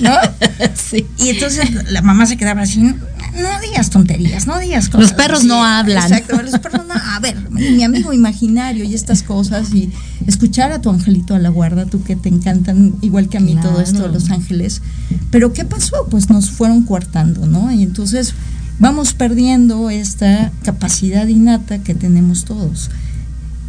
¿No? 0.00 0.12
sí. 0.74 1.06
Y 1.18 1.30
entonces 1.30 1.90
la 1.90 2.02
mamá 2.02 2.26
se 2.26 2.36
quedaba 2.36 2.62
así, 2.62 2.80
no 2.80 3.60
digas 3.62 3.90
tonterías, 3.90 4.46
no 4.46 4.58
digas 4.58 4.88
cosas. 4.88 5.10
Los 5.10 5.12
perros 5.14 5.44
no 5.44 5.64
hablan. 5.64 6.04
Exacto, 6.04 6.40
los 6.42 6.58
perros 6.60 6.86
no. 6.86 6.94
A 6.94 7.18
ver, 7.20 7.50
mi 7.50 7.82
amigo 7.82 8.12
imaginario 8.12 8.84
y 8.84 8.94
estas 8.94 9.22
cosas 9.22 9.72
y 9.72 9.90
escuchar 10.26 10.70
a 10.72 10.82
tu 10.82 10.90
angelito 10.90 11.34
a 11.34 11.38
la 11.38 11.48
guarda, 11.48 11.86
tú 11.86 12.02
que 12.04 12.16
te 12.16 12.28
encantan, 12.28 12.94
igual 13.00 13.30
que 13.30 13.38
a 13.38 13.40
mí 13.40 13.56
todo 13.60 13.80
esto, 13.80 14.06
Los 14.08 14.30
Ángeles. 14.30 14.82
Pero 15.30 15.54
¿qué 15.54 15.64
pasó? 15.64 16.06
Pues 16.10 16.28
nos 16.28 16.50
fueron 16.50 16.82
coartando, 16.82 17.46
¿no? 17.46 17.72
Y 17.72 17.82
entonces 17.82 18.34
vamos 18.78 19.14
perdiendo 19.14 19.88
esta 19.88 20.52
capacidad 20.62 21.26
innata 21.26 21.78
que 21.78 21.94
tenemos 21.94 22.44
todos. 22.44 22.90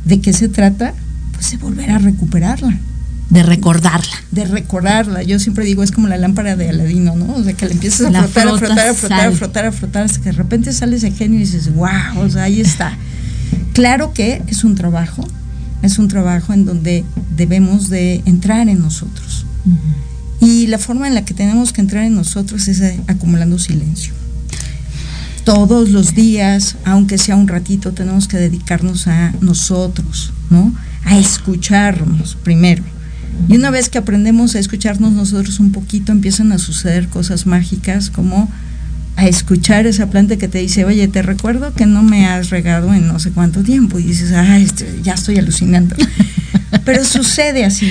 ¿De 0.05 0.21
qué 0.21 0.33
se 0.33 0.47
trata? 0.47 0.93
Pues 1.33 1.51
de 1.51 1.57
volver 1.57 1.91
a 1.91 1.97
recuperarla. 1.97 2.77
De 3.29 3.41
recordarla. 3.41 4.13
De 4.31 4.45
recordarla. 4.45 5.23
Yo 5.23 5.39
siempre 5.39 5.65
digo, 5.65 5.81
es 5.81 5.91
como 5.91 6.07
la 6.07 6.17
lámpara 6.17 6.55
de 6.55 6.69
Aladino, 6.69 7.15
¿no? 7.15 7.33
O 7.33 7.43
sea, 7.43 7.53
que 7.53 7.65
le 7.65 7.73
empiezas 7.73 8.13
a 8.13 8.23
frotar, 8.23 8.47
a 8.47 8.57
frotar, 8.57 8.87
a 8.87 8.93
frotar, 8.93 9.25
a 9.25 9.31
frotar, 9.31 9.65
a 9.65 9.71
frotar, 9.71 10.03
hasta 10.03 10.19
que 10.19 10.25
de 10.25 10.33
repente 10.33 10.71
sale 10.71 10.95
ese 10.97 11.11
genio 11.11 11.39
y 11.39 11.43
dices, 11.43 11.73
wow, 11.73 12.19
o 12.19 12.29
sea, 12.29 12.43
ahí 12.43 12.61
está. 12.61 12.95
Claro 13.73 14.13
que 14.13 14.43
es 14.47 14.63
un 14.63 14.75
trabajo, 14.75 15.27
es 15.81 15.97
un 15.97 16.07
trabajo 16.07 16.53
en 16.53 16.65
donde 16.65 17.03
debemos 17.35 17.89
de 17.89 18.21
entrar 18.25 18.69
en 18.69 18.79
nosotros. 18.79 19.45
Y 20.39 20.67
la 20.67 20.77
forma 20.77 21.07
en 21.07 21.15
la 21.15 21.25
que 21.25 21.33
tenemos 21.33 21.73
que 21.73 21.81
entrar 21.81 22.03
en 22.03 22.13
nosotros 22.13 22.67
es 22.67 22.79
eh, 22.79 23.01
acumulando 23.07 23.57
silencio. 23.57 24.13
Todos 25.45 25.89
los 25.89 26.13
días, 26.13 26.75
aunque 26.83 27.17
sea 27.17 27.37
un 27.37 27.47
ratito, 27.47 27.93
tenemos 27.93 28.27
que 28.27 28.37
dedicarnos 28.37 29.07
a 29.07 29.31
nosotros, 29.39 30.33
¿no? 30.49 30.73
A 31.05 31.17
escucharnos 31.17 32.35
primero 32.43 32.83
y 33.47 33.55
una 33.55 33.69
vez 33.69 33.89
que 33.89 33.97
aprendemos 33.97 34.55
a 34.55 34.59
escucharnos 34.59 35.11
nosotros 35.11 35.59
un 35.59 35.71
poquito, 35.71 36.11
empiezan 36.11 36.51
a 36.51 36.57
suceder 36.57 37.09
cosas 37.09 37.45
mágicas 37.45 38.09
como 38.09 38.49
a 39.17 39.27
escuchar 39.27 39.85
esa 39.85 40.09
planta 40.09 40.37
que 40.37 40.47
te 40.47 40.59
dice, 40.59 40.83
oye, 40.83 41.07
te 41.07 41.21
recuerdo 41.21 41.73
que 41.73 41.85
no 41.85 42.03
me 42.03 42.25
has 42.25 42.49
regado 42.49 42.93
en 42.93 43.07
no 43.07 43.19
sé 43.19 43.31
cuánto 43.31 43.63
tiempo. 43.63 43.99
Y 43.99 44.03
dices, 44.03 44.31
ay, 44.31 44.63
este, 44.63 44.99
ya 45.03 45.13
estoy 45.13 45.37
alucinando. 45.37 45.95
Pero 46.85 47.05
sucede 47.05 47.65
así. 47.65 47.89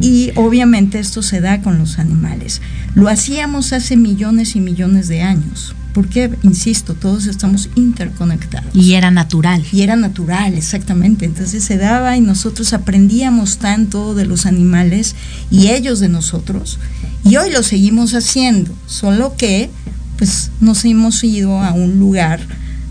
Y 0.00 0.32
obviamente 0.36 0.98
esto 0.98 1.22
se 1.22 1.40
da 1.40 1.60
con 1.60 1.78
los 1.78 1.98
animales. 1.98 2.60
Lo 2.94 3.08
hacíamos 3.08 3.72
hace 3.72 3.96
millones 3.96 4.56
y 4.56 4.60
millones 4.60 5.08
de 5.08 5.22
años. 5.22 5.74
Porque, 5.94 6.36
insisto, 6.42 6.94
todos 6.94 7.26
estamos 7.26 7.70
interconectados. 7.76 8.74
Y 8.74 8.94
era 8.94 9.12
natural. 9.12 9.64
Y 9.72 9.82
era 9.82 9.94
natural, 9.94 10.54
exactamente. 10.54 11.24
Entonces 11.24 11.62
se 11.62 11.78
daba 11.78 12.16
y 12.16 12.20
nosotros 12.20 12.72
aprendíamos 12.72 13.58
tanto 13.58 14.14
de 14.14 14.26
los 14.26 14.44
animales 14.44 15.14
y 15.52 15.68
ellos 15.68 16.00
de 16.00 16.08
nosotros. 16.08 16.80
Y 17.24 17.36
hoy 17.36 17.52
lo 17.52 17.62
seguimos 17.62 18.12
haciendo, 18.14 18.74
solo 18.86 19.36
que 19.36 19.70
pues 20.18 20.50
nos 20.60 20.84
hemos 20.84 21.22
ido 21.22 21.62
a 21.62 21.72
un 21.72 21.98
lugar 21.98 22.40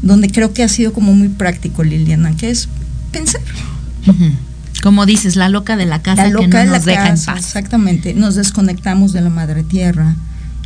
donde 0.02 0.30
creo 0.30 0.54
que 0.54 0.64
ha 0.64 0.70
sido 0.70 0.94
como 0.94 1.14
muy 1.14 1.30
práctico, 1.30 1.84
Liliana, 1.84 2.36
que 2.36 2.50
es 2.50 2.70
pensar. 3.12 3.42
Como 4.82 5.06
dices, 5.06 5.36
la 5.36 5.50
loca 5.50 5.78
de 5.78 5.86
la 5.86 6.02
casa 6.02 6.26
que 6.26 6.48
no 6.48 6.66
nos 6.66 6.86
deja 6.86 7.10
en 7.10 7.22
paz. 7.22 7.38
Exactamente, 7.38 8.14
nos 8.14 8.36
desconectamos 8.36 9.14
de 9.14 9.22
la 9.22 9.30
madre 9.30 9.64
tierra 9.64 10.16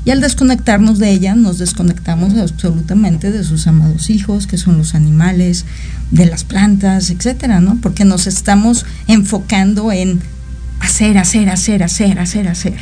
y 0.07 0.09
al 0.09 0.21
desconectarnos 0.21 0.99
de 0.99 1.11
ella, 1.11 1.35
nos 1.35 1.57
desconectamos 1.57 2.33
absolutamente 2.37 3.29
de 3.29 3.43
sus 3.43 3.67
amados 3.67 4.09
hijos, 4.09 4.47
que 4.47 4.57
son 4.57 4.77
los 4.77 4.95
animales, 4.95 5.65
de 6.11 6.25
las 6.27 6.45
plantas, 6.45 7.09
etcétera, 7.09 7.59
¿no? 7.59 7.77
Porque 7.81 8.05
nos 8.05 8.25
estamos 8.25 8.85
enfocando 9.09 9.91
en 9.91 10.21
hacer, 10.79 11.17
hacer, 11.17 11.49
hacer, 11.49 11.83
hacer, 11.83 12.19
hacer, 12.19 12.47
hacer. 12.47 12.73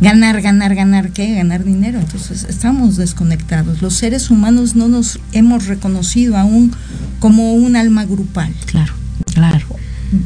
Ganar, 0.00 0.42
ganar, 0.42 0.76
ganar, 0.76 1.10
¿qué? 1.10 1.34
Ganar 1.34 1.64
dinero. 1.64 1.98
Entonces 1.98 2.46
estamos 2.48 2.96
desconectados. 2.96 3.82
Los 3.82 3.94
seres 3.94 4.30
humanos 4.30 4.76
no 4.76 4.86
nos 4.86 5.18
hemos 5.32 5.66
reconocido 5.66 6.36
aún 6.36 6.70
como 7.18 7.54
un 7.54 7.74
alma 7.74 8.04
grupal. 8.04 8.54
Claro, 8.66 8.92
claro. 9.32 9.66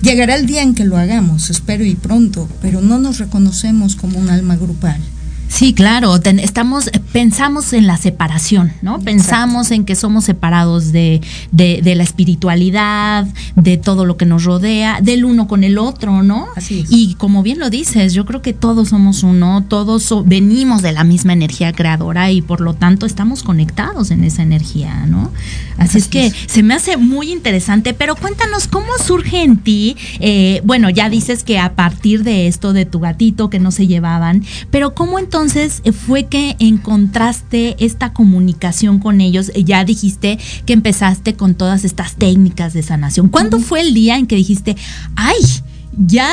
Llegará 0.02 0.34
el 0.34 0.44
día 0.44 0.60
en 0.60 0.74
que 0.74 0.84
lo 0.84 0.98
hagamos, 0.98 1.48
espero 1.48 1.86
y 1.86 1.94
pronto, 1.94 2.50
pero 2.60 2.82
no 2.82 2.98
nos 2.98 3.16
reconocemos 3.16 3.96
como 3.96 4.18
un 4.18 4.28
alma 4.28 4.56
grupal. 4.56 5.00
Sí, 5.48 5.72
claro, 5.72 6.14
estamos, 6.16 6.90
pensamos 7.10 7.72
en 7.72 7.86
la 7.86 7.96
separación, 7.96 8.72
¿no? 8.82 9.00
Pensamos 9.00 9.70
en 9.70 9.84
que 9.84 9.96
somos 9.96 10.24
separados 10.24 10.92
de, 10.92 11.22
de, 11.52 11.94
la 11.94 12.02
espiritualidad, 12.02 13.26
de 13.56 13.78
todo 13.78 14.04
lo 14.04 14.18
que 14.18 14.26
nos 14.26 14.44
rodea, 14.44 15.00
del 15.00 15.24
uno 15.24 15.48
con 15.48 15.64
el 15.64 15.78
otro, 15.78 16.22
¿no? 16.22 16.48
Así 16.54 16.80
es. 16.80 16.92
Y 16.92 17.14
como 17.14 17.42
bien 17.42 17.58
lo 17.58 17.70
dices, 17.70 18.12
yo 18.12 18.26
creo 18.26 18.42
que 18.42 18.52
todos 18.52 18.90
somos 18.90 19.22
uno, 19.22 19.64
todos 19.66 20.14
venimos 20.26 20.82
de 20.82 20.92
la 20.92 21.02
misma 21.02 21.32
energía 21.32 21.72
creadora 21.72 22.30
y 22.30 22.42
por 22.42 22.60
lo 22.60 22.74
tanto 22.74 23.06
estamos 23.06 23.42
conectados 23.42 24.10
en 24.10 24.24
esa 24.24 24.42
energía, 24.42 25.06
¿no? 25.06 25.32
Así, 25.78 25.98
es 25.98 26.08
que 26.08 26.30
se 26.46 26.62
me 26.62 26.74
hace 26.74 26.98
muy 26.98 27.32
interesante, 27.32 27.94
pero 27.94 28.16
cuéntanos 28.16 28.68
cómo 28.68 28.88
surge 29.02 29.42
en 29.42 29.56
ti, 29.56 29.96
eh, 30.20 30.60
bueno, 30.64 30.90
ya 30.90 31.08
dices 31.08 31.42
que 31.42 31.58
a 31.58 31.74
partir 31.74 32.22
de 32.22 32.48
esto 32.48 32.72
de 32.72 32.84
tu 32.84 33.00
gatito 33.00 33.48
que 33.48 33.58
no 33.58 33.70
se 33.70 33.86
llevaban, 33.86 34.44
pero 34.70 34.94
cómo 34.94 35.18
entonces 35.18 35.37
entonces 35.38 35.82
fue 35.92 36.26
que 36.26 36.56
encontraste 36.58 37.76
esta 37.78 38.12
comunicación 38.12 38.98
con 38.98 39.20
ellos? 39.20 39.52
Ya 39.54 39.84
dijiste 39.84 40.36
que 40.66 40.72
empezaste 40.72 41.34
con 41.34 41.54
todas 41.54 41.84
estas 41.84 42.16
técnicas 42.16 42.72
de 42.72 42.82
sanación. 42.82 43.28
¿Cuándo 43.28 43.60
fue 43.60 43.82
el 43.82 43.94
día 43.94 44.16
en 44.16 44.26
que 44.26 44.34
dijiste, 44.34 44.76
ay, 45.14 45.36
ya 45.98 46.30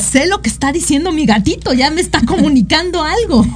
sé 0.00 0.26
lo 0.26 0.42
que 0.42 0.48
está 0.48 0.72
diciendo 0.72 1.12
mi 1.12 1.24
gatito, 1.24 1.72
ya 1.72 1.90
me 1.90 2.00
está 2.00 2.20
comunicando 2.24 3.02
algo. 3.04 3.46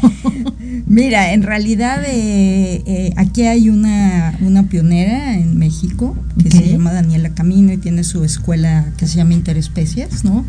Mira, 0.86 1.32
en 1.32 1.42
realidad 1.42 2.02
eh, 2.06 3.12
aquí 3.16 3.42
hay 3.42 3.68
una, 3.68 4.36
una, 4.40 4.68
pionera 4.68 5.34
en 5.34 5.58
México 5.58 6.16
que 6.42 6.50
se 6.50 6.68
llama 6.68 6.92
Daniela 6.92 7.30
Camino 7.30 7.72
y 7.72 7.78
tiene 7.78 8.04
su 8.04 8.24
escuela 8.24 8.92
que 8.96 9.06
se 9.06 9.16
llama 9.16 9.34
Interespecies, 9.34 10.24
¿no? 10.24 10.44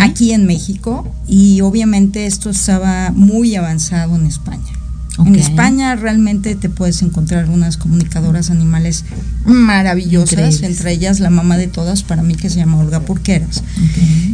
aquí 0.00 0.32
en 0.32 0.46
México 0.46 1.12
y 1.26 1.60
obviamente 1.62 2.26
esto 2.26 2.50
estaba 2.50 3.10
muy 3.10 3.56
avanzado 3.56 4.16
en 4.16 4.26
España. 4.26 4.72
En 5.26 5.34
España 5.34 5.96
realmente 5.96 6.54
te 6.54 6.68
puedes 6.68 7.02
encontrar 7.02 7.50
unas 7.50 7.76
comunicadoras 7.76 8.50
animales 8.50 9.04
maravillosas, 9.44 10.62
entre 10.62 10.92
ellas 10.92 11.20
la 11.20 11.30
mamá 11.30 11.56
de 11.56 11.66
todas 11.66 12.02
para 12.02 12.22
mí 12.22 12.34
que 12.34 12.50
se 12.50 12.56
llama 12.56 12.78
Olga 12.78 13.00
Porqueras. 13.00 13.62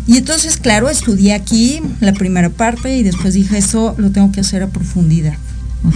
Y 0.06 0.18
entonces, 0.18 0.58
claro, 0.58 0.90
estudié 0.90 1.32
aquí 1.32 1.80
la 2.00 2.12
primera 2.12 2.50
parte 2.50 2.96
y 2.96 3.02
después 3.02 3.34
dije, 3.34 3.58
eso 3.58 3.94
lo 3.96 4.10
tengo 4.10 4.30
que 4.32 4.40
hacer 4.40 4.62
a 4.62 4.68
profundidad. 4.68 5.36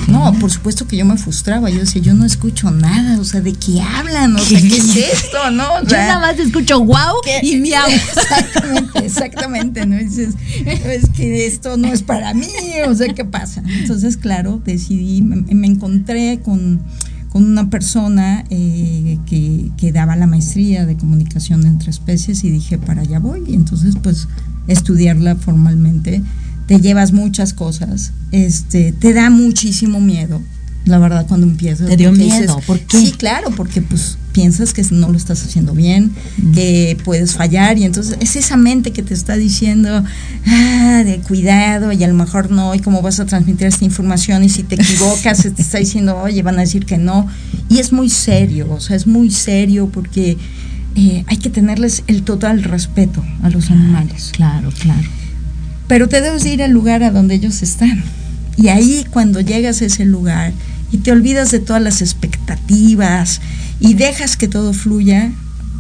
No, 0.09 0.33
por 0.35 0.51
supuesto 0.51 0.87
que 0.87 0.97
yo 0.97 1.05
me 1.05 1.17
frustraba. 1.17 1.71
Yo 1.71 1.81
decía, 1.81 2.03
yo 2.03 2.15
no 2.15 2.25
escucho 2.25 2.71
nada. 2.71 3.19
O 3.19 3.25
sea, 3.25 3.41
¿de 3.41 3.55
qué 3.55 3.81
hablan? 3.81 4.37
O 4.37 4.39
sea, 4.39 4.61
¿qué 4.61 4.77
es 4.77 4.97
esto? 4.97 5.51
¿No? 5.51 5.83
yo 5.83 5.97
nada 5.97 6.19
más 6.19 6.39
escucho 6.39 6.85
wow 6.85 7.17
y 7.43 7.57
miau. 7.57 7.89
Exactamente, 7.89 8.99
exactamente. 9.07 9.87
¿no? 9.87 9.97
Dices, 9.97 10.35
es 10.67 11.09
que 11.11 11.47
esto 11.47 11.77
no 11.77 11.89
es 11.89 12.03
para 12.03 12.35
mí. 12.35 12.49
O 12.87 12.95
sea, 12.95 13.13
¿qué 13.15 13.25
pasa? 13.25 13.63
Entonces, 13.67 14.17
claro, 14.17 14.61
decidí, 14.65 15.23
me, 15.23 15.67
encontré 15.67 16.41
con, 16.43 16.81
una 17.33 17.71
persona 17.71 18.45
eh, 18.51 19.19
que, 19.27 19.71
que 19.77 19.93
daba 19.93 20.17
la 20.17 20.27
maestría 20.27 20.87
de 20.87 20.97
comunicación 20.97 21.65
entre 21.67 21.91
especies 21.91 22.43
y 22.43 22.51
dije, 22.51 22.79
para 22.79 23.03
allá 23.03 23.21
voy. 23.21 23.45
Y 23.47 23.55
entonces, 23.55 23.97
pues, 24.03 24.27
estudiarla 24.67 25.37
formalmente 25.37 26.23
te 26.69 26.81
llevas 26.81 27.13
muchas 27.13 27.55
cosas, 27.55 28.13
este, 28.31 28.93
te 28.93 29.15
da 29.15 29.31
muchísimo 29.31 30.01
miedo, 30.01 30.43
la 30.85 30.99
verdad, 30.99 31.27
cuando 31.27 31.47
empiezas. 31.47 31.89
¿Te 31.89 31.97
dio 31.97 32.13
miedo? 32.13 32.61
¿Por 32.67 32.79
qué? 32.81 33.01
Sí, 33.01 33.13
claro, 33.13 33.51
porque 33.57 33.81
pues 33.81 34.19
piensas 34.33 34.75
que 34.75 34.85
no 34.91 35.09
lo 35.09 35.17
estás 35.17 35.43
haciendo 35.43 35.73
bien, 35.73 36.13
que 36.53 36.99
puedes 37.05 37.33
fallar 37.33 37.79
y 37.79 37.85
entonces 37.85 38.19
es 38.21 38.37
esa 38.37 38.59
mente 38.59 38.93
que 38.93 39.03
te 39.03 39.15
está 39.15 39.37
diciendo 39.37 40.05
ah, 40.47 41.03
de 41.07 41.19
cuidado 41.21 41.91
y 41.91 42.05
a 42.05 42.09
lo 42.09 42.15
mejor 42.15 42.51
no 42.51 42.75
y 42.75 42.81
cómo 42.81 43.01
vas 43.01 43.19
a 43.19 43.25
transmitir 43.25 43.67
esta 43.67 43.87
información 43.87 44.45
y 44.45 44.51
si 44.51 44.63
te 44.63 44.77
equivocas 44.77 45.43
te 45.43 45.61
está 45.61 45.79
diciendo 45.79 46.17
oye 46.19 46.43
van 46.43 46.57
a 46.59 46.61
decir 46.61 46.87
que 46.87 46.99
no 46.99 47.27
y 47.69 47.79
es 47.79 47.93
muy 47.93 48.11
serio, 48.11 48.71
o 48.71 48.79
sea 48.79 48.95
es 48.95 49.09
muy 49.09 49.31
serio 49.33 49.89
porque 49.93 50.37
eh, 50.95 51.25
hay 51.27 51.37
que 51.39 51.51
tenerles 51.51 52.05
el 52.07 52.23
total 52.23 52.63
respeto 52.63 53.25
a 53.43 53.51
los 53.51 53.71
animales. 53.71 54.31
Claro, 54.37 54.71
claro 54.71 55.09
pero 55.89 56.09
te 56.09 56.21
debes 56.21 56.45
ir 56.47 56.63
al 56.63 56.71
lugar 56.71 57.03
a 57.03 57.11
donde 57.11 57.35
ellos 57.35 57.63
están. 57.63 58.05
Y 58.57 58.69
ahí 58.69 59.05
cuando 59.11 59.41
llegas 59.41 59.83
a 59.83 59.87
ese 59.87 60.05
lugar 60.05 60.53
y 60.93 60.99
te 60.99 61.13
olvidas 61.13 61.51
de 61.51 61.61
todas 61.61 61.83
las 61.83 62.03
expectativas 62.03 63.41
y 63.81 63.95
dejas 63.95 64.37
que 64.37 64.49
todo 64.49 64.73
fluya, 64.73 65.33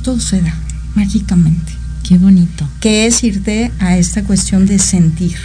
todo 0.03 0.19
se 0.21 0.41
da 0.41 0.55
mágicamente. 0.95 1.73
Qué 2.09 2.17
bonito. 2.17 2.69
Que 2.81 3.07
es 3.07 3.23
irte 3.23 3.71
a 3.81 3.99
esta 3.99 4.25
cuestión 4.25 4.67
de 4.67 4.79
sentir, 4.79 5.37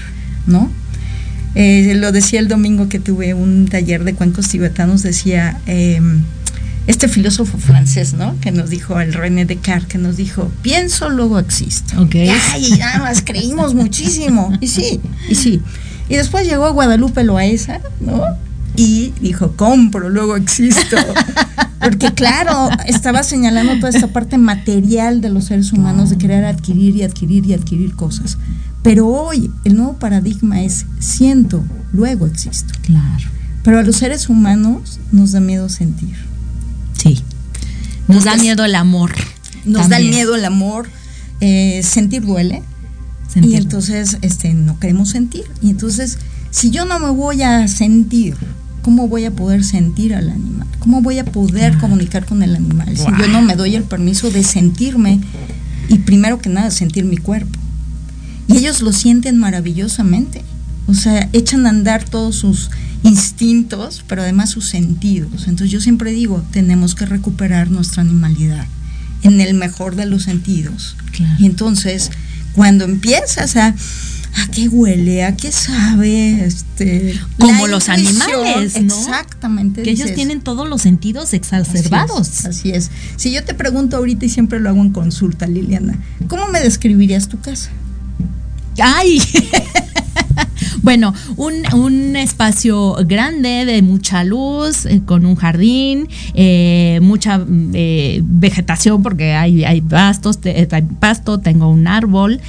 ¿no? 0.48 0.72
Eh, 1.56 1.94
lo 1.96 2.12
decía 2.12 2.40
el 2.40 2.48
domingo 2.48 2.90
que 2.90 3.00
tuve 3.00 3.34
un 3.34 3.68
taller 3.68 4.04
de 4.04 4.16
cuencos 4.16 4.48
tibetanos, 4.50 5.04
decía 5.04 5.60
em, 5.68 6.24
este 6.88 7.08
filósofo 7.08 7.58
francés, 7.58 8.14
¿no? 8.14 8.36
Que 8.42 8.52
nos 8.52 8.70
dijo, 8.70 9.00
el 9.00 9.14
René 9.14 9.46
Descartes, 9.46 9.88
que 9.88 9.98
nos 9.98 10.18
dijo, 10.18 10.52
pienso, 10.62 11.10
luego 11.10 11.40
existo. 11.40 12.02
Ok. 12.02 12.16
Ay, 12.52 12.72
nada 12.78 13.00
más 13.00 13.22
creímos 13.22 13.74
muchísimo. 13.74 14.52
Y 14.60 14.68
sí, 14.68 15.00
y 15.30 15.36
sí. 15.36 15.62
Y 16.10 16.16
después 16.16 16.46
llegó 16.46 16.74
Guadalupe 16.74 17.24
Loaesa, 17.24 17.80
¿no? 18.02 18.22
Y 18.76 19.14
dijo, 19.22 19.56
compro, 19.56 20.10
luego 20.10 20.36
existo. 20.36 20.98
Porque 21.80 22.14
claro, 22.14 22.70
estaba 22.86 23.24
señalando 23.24 23.76
toda 23.76 23.90
esta 23.90 24.08
parte 24.08 24.38
material 24.38 25.22
de 25.22 25.30
los 25.30 25.46
seres 25.46 25.72
humanos, 25.74 26.10
de 26.10 26.18
querer 26.18 26.46
adquirir 26.46 26.96
y 26.96 27.04
adquirir 27.04 27.46
y 27.46 27.54
adquirir 27.54 27.96
cosas. 27.96 28.38
Pero 28.82 29.08
hoy 29.08 29.52
el 29.64 29.76
nuevo 29.76 29.94
paradigma 29.94 30.62
es 30.62 30.86
siento, 31.00 31.64
luego 31.94 32.26
existo. 32.26 32.74
Claro. 32.82 33.30
Pero 33.64 33.80
a 33.80 33.84
los 33.84 33.96
seres 33.96 34.28
humanos 34.28 35.00
nos 35.12 35.32
da 35.32 35.40
miedo 35.40 35.70
sentir. 35.70 36.33
Sí. 37.04 37.22
Nos 38.08 38.24
da 38.24 38.36
miedo 38.36 38.66
el 38.66 38.76
amor. 38.76 39.12
Nos 39.66 39.90
da 39.90 39.98
el 39.98 40.10
miedo 40.10 40.36
el 40.36 40.46
amor. 40.46 40.90
Eh, 41.42 41.82
sentir 41.84 42.24
duele. 42.24 42.64
Sentir. 43.28 43.52
Y 43.52 43.56
entonces 43.56 44.18
este, 44.22 44.54
no 44.54 44.80
queremos 44.80 45.10
sentir. 45.10 45.44
Y 45.62 45.70
entonces, 45.70 46.18
si 46.52 46.70
yo 46.70 46.86
no 46.86 47.00
me 47.00 47.10
voy 47.10 47.42
a 47.42 47.68
sentir, 47.68 48.36
¿cómo 48.82 49.08
voy 49.08 49.26
a 49.26 49.32
poder 49.32 49.64
sentir 49.64 50.14
al 50.14 50.30
animal? 50.30 50.68
¿Cómo 50.80 51.02
voy 51.02 51.20
a 51.20 51.26
poder 51.26 51.78
comunicar 51.78 52.26
con 52.26 52.44
el 52.44 52.56
animal? 52.56 52.96
Si 52.96 53.06
yo 53.06 53.28
no 53.28 53.42
me 53.42 53.56
doy 53.56 53.76
el 53.76 53.84
permiso 53.84 54.30
de 54.32 54.44
sentirme 54.44 55.20
y 55.90 56.00
primero 56.00 56.40
que 56.40 56.50
nada 56.50 56.72
sentir 56.72 57.06
mi 57.06 57.18
cuerpo. 57.18 57.60
Y 58.48 58.58
ellos 58.58 58.82
lo 58.82 58.92
sienten 58.92 59.38
maravillosamente. 59.38 60.44
O 60.88 60.94
sea, 60.94 61.30
echan 61.32 61.66
a 61.66 61.70
andar 61.70 62.04
todos 62.04 62.36
sus 62.36 62.70
instintos, 63.04 64.04
pero 64.08 64.22
además 64.22 64.50
sus 64.50 64.70
sentidos. 64.70 65.48
Entonces 65.48 65.72
yo 65.72 65.80
siempre 65.80 66.12
digo, 66.12 66.44
tenemos 66.52 66.96
que 66.96 67.06
recuperar 67.06 67.70
nuestra 67.70 68.02
animalidad 68.02 68.66
en 69.22 69.40
el 69.42 69.54
mejor 69.54 69.96
de 69.96 70.06
los 70.06 70.24
sentidos. 70.24 70.96
Claro. 71.12 71.36
Y 71.38 71.46
entonces, 71.46 72.12
cuando 72.54 72.86
empiezas 72.86 73.56
a 73.56 73.76
a 74.36 74.48
qué 74.48 74.68
huele, 74.68 75.24
a 75.24 75.36
qué 75.36 75.52
sabe, 75.52 76.46
este 76.46 77.20
Como 77.38 77.68
los 77.68 77.90
animales, 77.90 78.82
¿no? 78.82 78.98
Exactamente. 78.98 79.84
Que 79.84 79.92
ellos 79.92 80.14
tienen 80.16 80.42
todos 80.42 80.68
los 80.68 80.82
sentidos 80.82 81.26
Así 81.26 81.36
exacerbados. 81.36 82.28
es, 82.40 82.46
Así 82.46 82.72
es. 82.72 82.90
Si 83.16 83.32
yo 83.32 83.44
te 83.44 83.54
pregunto 83.54 83.98
ahorita 83.98 84.26
y 84.26 84.30
siempre 84.30 84.60
lo 84.60 84.70
hago 84.70 84.82
en 84.82 84.90
consulta, 84.90 85.46
Liliana, 85.46 85.98
¿cómo 86.28 86.48
me 86.48 86.60
describirías 86.60 87.28
tu 87.28 87.40
casa? 87.40 87.70
¡Ay! 88.80 89.22
bueno, 90.82 91.14
un, 91.36 91.54
un 91.74 92.16
espacio 92.16 92.96
grande 93.06 93.66
de 93.66 93.82
mucha 93.82 94.24
luz, 94.24 94.86
eh, 94.86 95.02
con 95.06 95.26
un 95.26 95.36
jardín, 95.36 96.08
eh, 96.34 97.00
mucha 97.02 97.44
eh, 97.74 98.22
vegetación, 98.24 99.04
porque 99.04 99.34
hay, 99.34 99.64
hay 99.64 99.82
pastos, 99.82 100.40
hay 100.44 100.82
pasto, 101.00 101.40
tengo 101.40 101.70
un 101.70 101.88
árbol, 101.88 102.40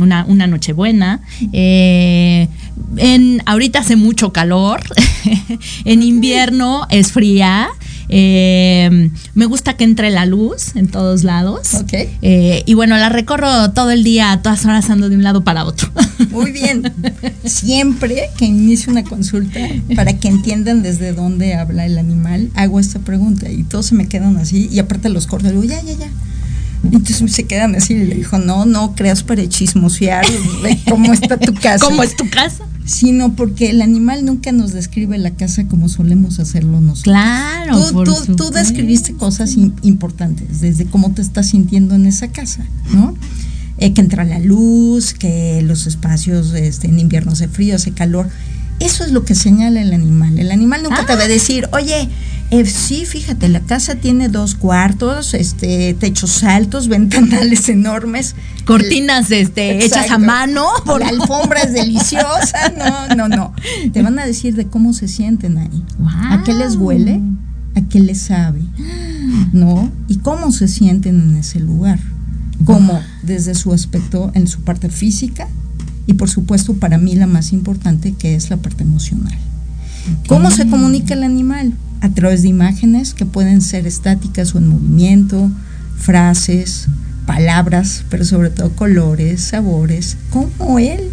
una, 0.00 0.24
una 0.26 0.46
nochebuena. 0.46 1.20
en, 1.52 2.48
ahorita 3.46 3.80
hace 3.80 3.96
mucho 3.96 4.32
calor, 4.32 4.80
en 5.84 6.02
invierno 6.02 6.86
es 6.90 7.12
fría. 7.12 7.68
Eh, 8.08 9.10
me 9.34 9.46
gusta 9.46 9.76
que 9.76 9.84
entre 9.84 10.10
la 10.10 10.26
luz 10.26 10.76
en 10.76 10.88
todos 10.88 11.24
lados. 11.24 11.70
Eh, 11.92 12.62
y 12.66 12.74
bueno, 12.74 12.96
la 12.96 13.08
recorro 13.08 13.70
todo 13.72 13.90
el 13.90 14.04
día, 14.04 14.32
a 14.32 14.42
todas 14.42 14.64
horas 14.64 14.90
ando 14.90 15.08
de 15.08 15.16
un 15.16 15.22
lado 15.22 15.44
para 15.44 15.64
otro. 15.64 15.90
Muy 16.30 16.52
bien. 16.52 16.92
Siempre 17.44 18.30
que 18.36 18.44
inicio 18.46 18.92
una 18.92 19.04
consulta, 19.04 19.60
para 19.94 20.18
que 20.18 20.28
entiendan 20.28 20.82
desde 20.82 21.12
dónde 21.12 21.54
habla 21.54 21.86
el 21.86 21.98
animal, 21.98 22.50
hago 22.54 22.80
esta 22.80 22.98
pregunta 23.00 23.50
y 23.50 23.64
todos 23.64 23.86
se 23.86 23.94
me 23.94 24.08
quedan 24.08 24.36
así 24.36 24.68
y 24.70 24.78
aparte 24.78 25.08
los 25.08 25.26
corto, 25.26 25.48
digo, 25.48 25.64
ya, 25.64 25.82
ya, 25.82 25.94
ya. 25.94 26.10
Entonces 26.92 27.32
se 27.32 27.44
quedan 27.44 27.74
así 27.74 27.94
y 27.94 28.04
le 28.04 28.14
dijo, 28.16 28.38
no, 28.38 28.66
no 28.66 28.94
creas 28.94 29.22
para 29.22 29.48
chismosear 29.48 30.24
cómo 30.88 31.12
está 31.12 31.36
tu 31.38 31.54
casa. 31.54 31.84
¿Cómo 31.84 32.02
es 32.02 32.16
tu 32.16 32.28
casa? 32.30 32.64
Sino 32.84 33.34
porque 33.34 33.70
el 33.70 33.80
animal 33.80 34.24
nunca 34.26 34.52
nos 34.52 34.72
describe 34.72 35.16
la 35.18 35.30
casa 35.30 35.66
como 35.66 35.88
solemos 35.88 36.38
hacerlo 36.38 36.80
nosotros. 36.80 37.04
Claro. 37.04 37.86
Tú, 37.88 37.92
por 37.94 38.06
tú- 38.06 38.36
tú 38.36 38.50
describiste 38.50 39.14
cosas 39.14 39.56
im- 39.56 39.72
importantes, 39.82 40.60
desde 40.60 40.84
cómo 40.84 41.12
te 41.12 41.22
estás 41.22 41.48
sintiendo 41.48 41.94
en 41.94 42.04
esa 42.06 42.28
casa, 42.28 42.64
¿no? 42.92 43.14
Eh, 43.78 43.92
que 43.92 44.00
entra 44.02 44.24
la 44.24 44.38
luz, 44.38 45.14
que 45.14 45.62
los 45.62 45.86
espacios 45.86 46.52
este, 46.52 46.86
en 46.88 46.98
invierno 47.00 47.32
hace 47.32 47.48
frío, 47.48 47.74
hace 47.76 47.90
calor. 47.92 48.28
Eso 48.80 49.04
es 49.04 49.12
lo 49.12 49.24
que 49.24 49.34
señala 49.34 49.80
el 49.80 49.92
animal. 49.92 50.38
El 50.38 50.50
animal 50.50 50.82
nunca 50.82 51.06
te 51.06 51.14
va 51.14 51.22
a 51.22 51.28
decir, 51.28 51.68
oye, 51.72 52.08
eh, 52.50 52.66
sí, 52.66 53.06
fíjate, 53.06 53.48
la 53.48 53.60
casa 53.60 53.94
tiene 53.94 54.28
dos 54.28 54.54
cuartos, 54.54 55.32
este, 55.34 55.94
techos 55.94 56.42
altos, 56.44 56.88
ventanales 56.88 57.68
enormes. 57.68 58.34
Cortinas 58.66 59.30
este, 59.30 59.84
hechas 59.84 60.10
a 60.10 60.18
mano. 60.18 60.66
por- 60.84 61.00
La 61.00 61.08
alfombra 61.08 61.60
es 61.62 61.72
deliciosa. 61.72 62.72
No, 62.78 63.14
no, 63.28 63.28
no. 63.36 63.54
Te 63.92 64.02
van 64.02 64.18
a 64.18 64.26
decir 64.26 64.54
de 64.56 64.66
cómo 64.66 64.92
se 64.92 65.08
sienten 65.08 65.58
ahí. 65.58 65.82
¿A 66.30 66.42
qué 66.44 66.52
les 66.52 66.76
huele? 66.76 67.20
¿A 67.76 67.80
qué 67.88 68.00
les 68.00 68.20
sabe? 68.20 68.60
¿No? 69.52 69.90
¿Y 70.08 70.18
cómo 70.18 70.52
se 70.52 70.68
sienten 70.68 71.20
en 71.20 71.36
ese 71.36 71.60
lugar? 71.60 71.98
Como 72.64 73.00
desde 73.22 73.54
su 73.54 73.72
aspecto, 73.72 74.30
en 74.34 74.46
su 74.46 74.60
parte 74.62 74.88
física 74.88 75.48
y 76.06 76.14
por 76.14 76.28
supuesto 76.28 76.74
para 76.74 76.98
mí 76.98 77.14
la 77.14 77.26
más 77.26 77.52
importante 77.52 78.12
que 78.12 78.34
es 78.34 78.50
la 78.50 78.56
parte 78.56 78.82
emocional. 78.82 79.36
¿Cómo 80.28 80.50
se 80.50 80.66
comunica 80.66 81.14
el 81.14 81.22
animal? 81.22 81.72
A 82.00 82.10
través 82.10 82.42
de 82.42 82.48
imágenes 82.48 83.14
que 83.14 83.24
pueden 83.24 83.62
ser 83.62 83.86
estáticas 83.86 84.54
o 84.54 84.58
en 84.58 84.68
movimiento, 84.68 85.50
frases, 85.96 86.88
palabras, 87.26 88.04
pero 88.10 88.24
sobre 88.24 88.50
todo 88.50 88.70
colores, 88.72 89.40
sabores, 89.42 90.16
cómo 90.30 90.78
él 90.78 91.10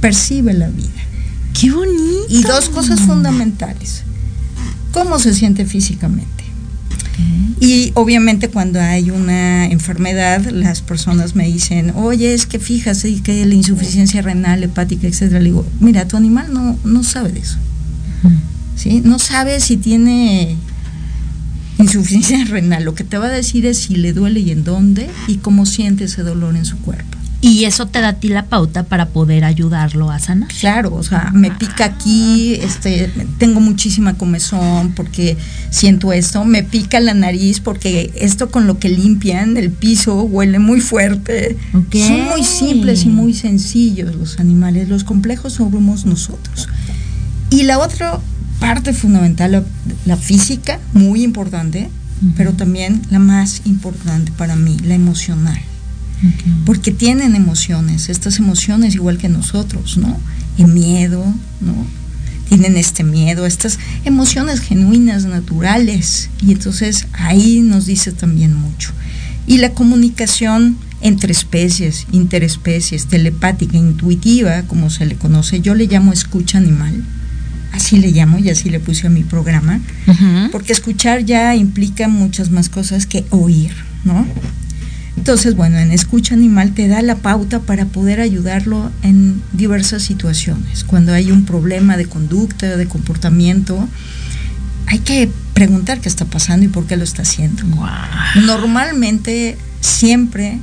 percibe 0.00 0.54
la 0.54 0.68
vida. 0.68 0.88
¡Qué 1.52 1.70
bonito! 1.70 2.26
Y 2.28 2.42
dos 2.42 2.70
cosas 2.70 3.00
fundamentales. 3.00 4.02
¿Cómo 4.92 5.18
se 5.18 5.34
siente 5.34 5.66
físicamente? 5.66 6.39
Y 7.60 7.92
obviamente 7.94 8.48
cuando 8.48 8.80
hay 8.80 9.10
una 9.10 9.66
enfermedad, 9.66 10.46
las 10.50 10.80
personas 10.80 11.36
me 11.36 11.46
dicen, 11.46 11.92
oye, 11.94 12.32
es 12.32 12.46
que 12.46 12.58
fíjate 12.58 13.20
que 13.22 13.44
la 13.44 13.54
insuficiencia 13.54 14.22
renal, 14.22 14.62
hepática, 14.62 15.06
etcétera. 15.06 15.40
Le 15.40 15.46
digo, 15.46 15.66
mira, 15.78 16.08
tu 16.08 16.16
animal 16.16 16.52
no, 16.52 16.78
no 16.84 17.04
sabe 17.04 17.32
de 17.32 17.40
eso. 17.40 17.58
¿sí? 18.76 19.02
No 19.04 19.18
sabe 19.18 19.60
si 19.60 19.76
tiene 19.76 20.56
insuficiencia 21.78 22.44
renal. 22.48 22.84
Lo 22.84 22.94
que 22.94 23.04
te 23.04 23.18
va 23.18 23.26
a 23.26 23.30
decir 23.30 23.66
es 23.66 23.78
si 23.78 23.96
le 23.96 24.12
duele 24.12 24.40
y 24.40 24.50
en 24.50 24.64
dónde 24.64 25.10
y 25.28 25.36
cómo 25.36 25.66
siente 25.66 26.04
ese 26.04 26.22
dolor 26.22 26.56
en 26.56 26.64
su 26.64 26.78
cuerpo. 26.78 27.19
Y 27.42 27.64
eso 27.64 27.86
te 27.86 28.00
da 28.00 28.08
a 28.08 28.12
ti 28.14 28.28
la 28.28 28.46
pauta 28.46 28.84
para 28.84 29.08
poder 29.08 29.44
ayudarlo 29.44 30.10
a 30.10 30.18
sanar. 30.18 30.50
Claro, 30.60 30.94
o 30.94 31.02
sea, 31.02 31.30
me 31.32 31.50
pica 31.50 31.86
aquí, 31.86 32.54
este, 32.54 33.10
tengo 33.38 33.60
muchísima 33.60 34.14
comezón 34.14 34.92
porque 34.92 35.38
siento 35.70 36.12
esto, 36.12 36.44
me 36.44 36.62
pica 36.62 37.00
la 37.00 37.14
nariz 37.14 37.60
porque 37.60 38.12
esto 38.14 38.50
con 38.50 38.66
lo 38.66 38.78
que 38.78 38.90
limpian 38.90 39.56
el 39.56 39.70
piso 39.70 40.22
huele 40.22 40.58
muy 40.58 40.82
fuerte. 40.82 41.56
Son 41.72 42.24
muy 42.24 42.44
simples 42.44 43.04
y 43.04 43.08
muy 43.08 43.32
sencillos 43.32 44.14
los 44.14 44.38
animales, 44.38 44.90
los 44.90 45.04
complejos 45.04 45.54
somos 45.54 46.04
nosotros. 46.04 46.68
Y 47.48 47.62
la 47.62 47.78
otra 47.78 48.20
parte 48.58 48.92
fundamental, 48.92 49.52
la, 49.52 49.64
la 50.04 50.18
física, 50.18 50.78
muy 50.92 51.22
importante, 51.22 51.88
pero 52.36 52.52
también 52.52 53.00
la 53.10 53.18
más 53.18 53.62
importante 53.64 54.30
para 54.36 54.56
mí, 54.56 54.76
la 54.84 54.94
emocional 54.94 55.58
porque 56.66 56.92
tienen 56.92 57.34
emociones, 57.34 58.08
estas 58.08 58.38
emociones 58.38 58.94
igual 58.94 59.18
que 59.18 59.28
nosotros, 59.28 59.96
¿no? 59.96 60.18
El 60.58 60.68
miedo, 60.68 61.24
¿no? 61.60 61.86
Tienen 62.48 62.76
este 62.76 63.04
miedo, 63.04 63.46
estas 63.46 63.78
emociones 64.04 64.60
genuinas, 64.60 65.24
naturales, 65.24 66.30
y 66.42 66.52
entonces 66.52 67.06
ahí 67.12 67.60
nos 67.60 67.86
dice 67.86 68.12
también 68.12 68.54
mucho. 68.54 68.92
Y 69.46 69.58
la 69.58 69.72
comunicación 69.72 70.76
entre 71.00 71.32
especies, 71.32 72.06
interespecies, 72.12 73.06
telepática, 73.06 73.76
intuitiva, 73.76 74.62
como 74.62 74.90
se 74.90 75.06
le 75.06 75.16
conoce, 75.16 75.60
yo 75.60 75.74
le 75.74 75.86
llamo 75.86 76.12
escucha 76.12 76.58
animal, 76.58 77.02
así 77.72 77.98
le 77.98 78.10
llamo 78.10 78.38
y 78.38 78.50
así 78.50 78.68
le 78.68 78.80
puse 78.80 79.06
a 79.06 79.10
mi 79.10 79.22
programa, 79.22 79.80
porque 80.52 80.72
escuchar 80.72 81.24
ya 81.24 81.54
implica 81.56 82.08
muchas 82.08 82.50
más 82.50 82.68
cosas 82.68 83.06
que 83.06 83.24
oír, 83.30 83.72
¿no? 84.04 84.26
Entonces, 85.16 85.54
bueno, 85.54 85.78
en 85.78 85.90
escucha 85.90 86.34
animal 86.34 86.72
te 86.72 86.88
da 86.88 87.02
la 87.02 87.16
pauta 87.16 87.60
para 87.60 87.84
poder 87.86 88.20
ayudarlo 88.20 88.90
en 89.02 89.42
diversas 89.52 90.02
situaciones. 90.02 90.84
Cuando 90.84 91.12
hay 91.12 91.30
un 91.30 91.44
problema 91.44 91.96
de 91.96 92.06
conducta, 92.06 92.76
de 92.76 92.86
comportamiento, 92.86 93.88
hay 94.86 95.00
que 95.00 95.30
preguntar 95.52 96.00
qué 96.00 96.08
está 96.08 96.24
pasando 96.24 96.64
y 96.64 96.68
por 96.68 96.86
qué 96.86 96.96
lo 96.96 97.04
está 97.04 97.22
haciendo. 97.22 97.64
Normalmente, 98.46 99.58
siempre, 99.80 100.58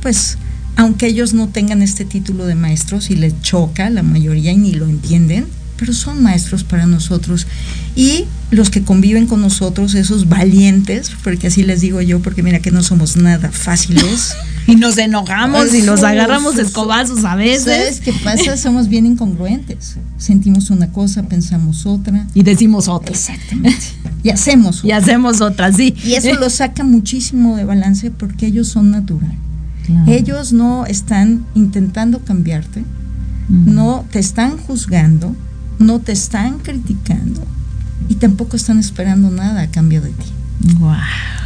pues, 0.00 0.38
aunque 0.76 1.06
ellos 1.06 1.34
no 1.34 1.48
tengan 1.48 1.82
este 1.82 2.04
título 2.04 2.46
de 2.46 2.54
maestros 2.54 3.10
y 3.10 3.16
les 3.16 3.40
choca 3.42 3.90
la 3.90 4.02
mayoría 4.02 4.52
y 4.52 4.56
ni 4.56 4.72
lo 4.72 4.86
entienden, 4.86 5.46
pero 5.76 5.92
son 5.92 6.22
maestros 6.22 6.64
para 6.64 6.86
nosotros. 6.86 7.46
Y 7.94 8.24
los 8.50 8.70
que 8.70 8.82
conviven 8.82 9.26
con 9.26 9.42
nosotros, 9.42 9.94
esos 9.94 10.28
valientes, 10.28 11.12
porque 11.22 11.48
así 11.48 11.62
les 11.62 11.82
digo 11.82 12.00
yo, 12.00 12.20
porque 12.20 12.42
mira 12.42 12.60
que 12.60 12.70
no 12.70 12.82
somos 12.82 13.16
nada 13.16 13.50
fáciles. 13.50 14.34
y 14.66 14.76
nos 14.76 14.96
enojamos 14.96 15.74
y 15.74 15.82
nos 15.82 16.02
agarramos 16.02 16.56
escobazos 16.58 17.24
a 17.24 17.36
veces. 17.36 17.64
¿Sabes 17.64 18.00
qué 18.00 18.12
pasa? 18.24 18.56
Somos 18.56 18.88
bien 18.88 19.04
incongruentes. 19.04 19.96
Sentimos 20.16 20.70
una 20.70 20.90
cosa, 20.90 21.24
pensamos 21.24 21.84
otra. 21.84 22.26
Y 22.32 22.42
decimos 22.42 22.88
otra. 22.88 23.12
Exactamente. 23.12 23.78
Y 24.24 24.30
hacemos 24.30 24.78
otra. 24.78 24.88
Y 24.88 24.92
hacemos 24.92 25.40
otra, 25.40 25.72
sí. 25.72 25.94
Y 26.02 26.14
eso 26.14 26.34
lo 26.34 26.50
saca 26.50 26.82
muchísimo 26.82 27.56
de 27.56 27.64
balance 27.64 28.10
porque 28.10 28.46
ellos 28.46 28.66
son 28.66 28.90
natural. 28.90 29.32
Ellos 30.08 30.52
no 30.52 30.86
están 30.86 31.46
intentando 31.54 32.18
cambiarte, 32.18 32.82
no 33.48 34.04
te 34.10 34.18
están 34.18 34.58
juzgando, 34.58 35.36
no 35.78 36.00
te 36.00 36.12
están 36.12 36.58
criticando 36.58 37.40
y 38.08 38.16
tampoco 38.16 38.56
están 38.56 38.78
esperando 38.78 39.30
nada 39.30 39.62
a 39.62 39.70
cambio 39.70 40.00
de 40.00 40.10
ti. 40.10 40.26
Wow. 40.78 40.96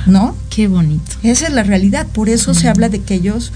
¿No? 0.07 0.37
Qué 0.51 0.69
bonito. 0.69 1.13
Esa 1.23 1.47
es 1.47 1.53
la 1.53 1.63
realidad. 1.63 2.07
Por 2.07 2.29
eso 2.29 2.55
se 2.55 2.69
habla 2.69 2.89
de 2.89 3.03
que 3.03 3.15
ellos 3.15 3.53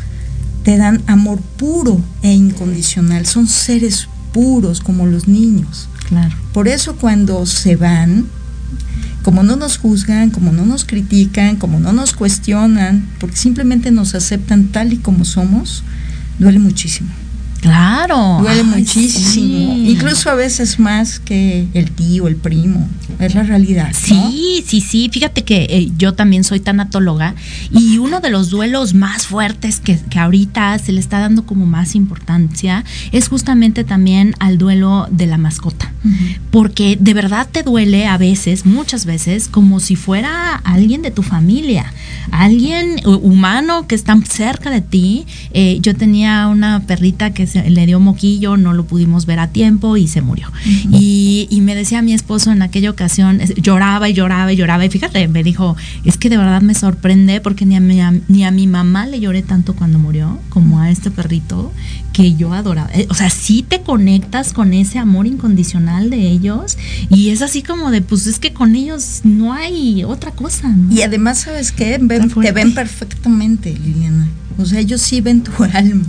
te 0.65 0.77
dan 0.77 1.03
amor 1.07 1.41
puro 1.57 2.01
e 2.23 2.33
incondicional. 2.33 3.27
Son 3.27 3.47
seres 3.47 4.09
puros 4.33 4.81
como 4.81 5.07
los 5.07 5.29
niños. 5.29 5.89
Claro. 6.09 6.35
Por 6.53 6.69
eso 6.69 6.97
cuando 6.97 7.47
se 7.47 7.77
van, 7.77 8.27
como 9.23 9.43
no 9.43 9.57
nos 9.57 9.79
juzgan, 9.79 10.31
como 10.31 10.53
no 10.53 10.65
nos 10.67 10.85
critican, 10.85 11.57
como 11.57 11.81
no 11.81 11.93
nos 11.93 12.13
cuestionan, 12.13 13.09
porque 13.19 13.37
simplemente 13.37 13.91
nos 13.91 14.15
aceptan 14.15 14.69
tal 14.69 14.93
y 14.93 14.99
como 14.99 15.25
somos, 15.25 15.83
duele 16.39 16.59
muchísimo. 16.59 17.11
Claro. 17.67 18.39
Duele 18.41 18.63
muchísimo. 18.63 19.75
Incluso 19.77 20.31
a 20.31 20.35
veces 20.35 20.79
más 20.79 21.19
que 21.19 21.67
el 21.75 21.91
tío, 21.91 22.29
el 22.29 22.37
primo. 22.37 22.89
Es 23.19 23.35
la 23.35 23.43
realidad. 23.43 23.93
Sí, 23.93 24.63
sí, 24.67 24.81
sí. 24.81 25.09
Fíjate 25.11 25.43
que 25.43 25.67
eh, 25.71 25.91
yo 25.97 26.15
también 26.15 26.45
soy 26.45 26.61
tanatóloga 26.61 27.35
y 27.71 27.99
uno 27.99 28.21
de 28.21 28.31
los 28.31 28.51
duelos 28.51 28.95
más 28.95 29.27
fuertes 29.27 29.81
que, 29.81 29.99
ahorita 30.17 30.79
se 30.79 30.93
le 30.93 31.01
está 31.01 31.19
dando 31.19 31.45
como 31.45 31.67
más 31.67 31.95
importancia 31.95 32.85
es 33.13 33.29
justamente 33.29 33.85
también 33.85 34.35
al 34.39 34.59
duelo 34.59 35.09
de 35.11 35.27
la 35.27 35.39
mascota. 35.39 35.93
Porque 36.53 36.97
de 37.01 37.15
verdad 37.15 37.49
te 37.51 37.65
duele 37.65 38.07
a 38.07 38.17
veces, 38.17 38.65
muchas 38.65 39.07
veces, 39.07 39.49
como 39.49 39.81
si 39.81 39.97
fuera 39.97 40.55
alguien 40.55 41.03
de 41.03 41.11
tu 41.11 41.25
familia, 41.25 41.93
alguien 42.31 43.01
humano 43.05 43.89
que 43.89 43.97
está 43.97 44.17
cerca 44.29 44.71
de 44.71 44.83
ti. 44.83 45.27
Eh, 45.53 45.79
yo 45.81 45.97
tenía 45.97 46.47
una 46.47 46.81
perrita 46.87 47.33
que 47.33 47.47
le 47.57 47.87
dio 47.87 48.01
moquillo, 48.01 48.57
no 48.57 48.73
lo 48.73 48.87
pudimos 48.87 49.27
ver 49.27 49.39
a 49.39 49.49
tiempo 49.49 49.97
y 49.97 50.09
se 50.09 50.23
murió. 50.23 50.51
y, 50.65 51.49
y, 51.51 51.61
me 51.61 51.75
decía 51.75 52.03
mi 52.03 52.13
esposo 52.13 52.53
en 52.53 52.63
aquella 52.63 52.91
ocasión, 52.91 53.41
lloraba 53.57 54.09
y 54.09 54.15
lloraba 54.15 54.53
y 54.53 54.57
lloraba. 54.57 54.85
Y 54.85 54.91
fíjate, 54.91 55.29
me 55.29 55.43
dijo, 55.43 55.77
es 56.05 56.17
que 56.17 56.31
de 56.31 56.37
verdad 56.37 56.63
me 56.63 56.75
sorprende 56.75 57.41
porque 57.41 57.67
ni 57.67 57.77
a 57.77 57.81
mi, 57.81 58.01
ni 58.29 58.45
a 58.45 58.51
mi 58.51 58.67
mamá 58.67 59.07
le 59.07 59.21
lloré 59.21 59.43
tanto 59.43 59.75
cuando 59.75 59.99
murió 59.99 60.39
como 60.49 60.81
a 60.81 60.91
este 60.91 61.11
perrito 61.11 61.73
que 62.13 62.35
yo 62.35 62.53
adoraba. 62.53 62.91
Eh, 62.95 63.07
o 63.11 63.15
sea, 63.15 63.31
sí 63.31 63.63
te 63.63 63.83
conectas 63.83 64.53
con 64.53 64.73
ese 64.73 64.99
amor 64.99 65.27
incondicional 65.27 66.11
de 66.11 66.29
ellos 66.29 66.79
y 67.11 67.31
es 67.31 67.43
así 67.43 67.63
como 67.63 67.91
de, 67.91 68.03
pues 68.03 68.27
es 68.27 68.39
que 68.39 68.53
con 68.53 68.75
ellos 68.75 69.21
no 69.25 69.53
hay 69.53 70.05
otra 70.05 70.31
cosa. 70.31 70.75
Y 70.91 71.03
además, 71.03 71.41
¿sabes 71.41 71.73
qué? 71.73 71.99
te 71.99 72.53
ven 72.53 72.75
perfectamente, 72.75 73.75
Liliana. 73.75 74.29
O 74.59 74.65
sea, 74.65 74.81
ellos 74.81 75.03
sí 75.03 75.21
ven 75.21 75.43
tu 75.43 75.53
alma 75.73 76.05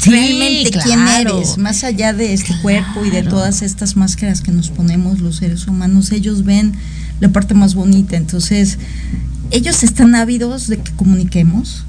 realmente 0.00 0.78
quién 0.82 1.00
eres, 1.08 1.58
más 1.58 1.84
allá 1.84 2.12
de 2.12 2.32
este 2.32 2.54
cuerpo 2.60 3.04
y 3.04 3.10
de 3.10 3.22
todas 3.22 3.62
estas 3.62 3.96
máscaras 3.96 4.40
que 4.40 4.52
nos 4.52 4.70
ponemos 4.70 5.20
los 5.20 5.36
seres 5.36 5.66
humanos, 5.66 6.12
ellos 6.12 6.44
ven 6.44 6.74
la 7.20 7.30
parte 7.30 7.54
más 7.54 7.74
bonita, 7.74 8.16
entonces 8.16 8.78
ellos 9.50 9.82
están 9.82 10.14
ávidos 10.14 10.68
de 10.68 10.78
que 10.78 10.92
comuniquemos, 10.92 11.84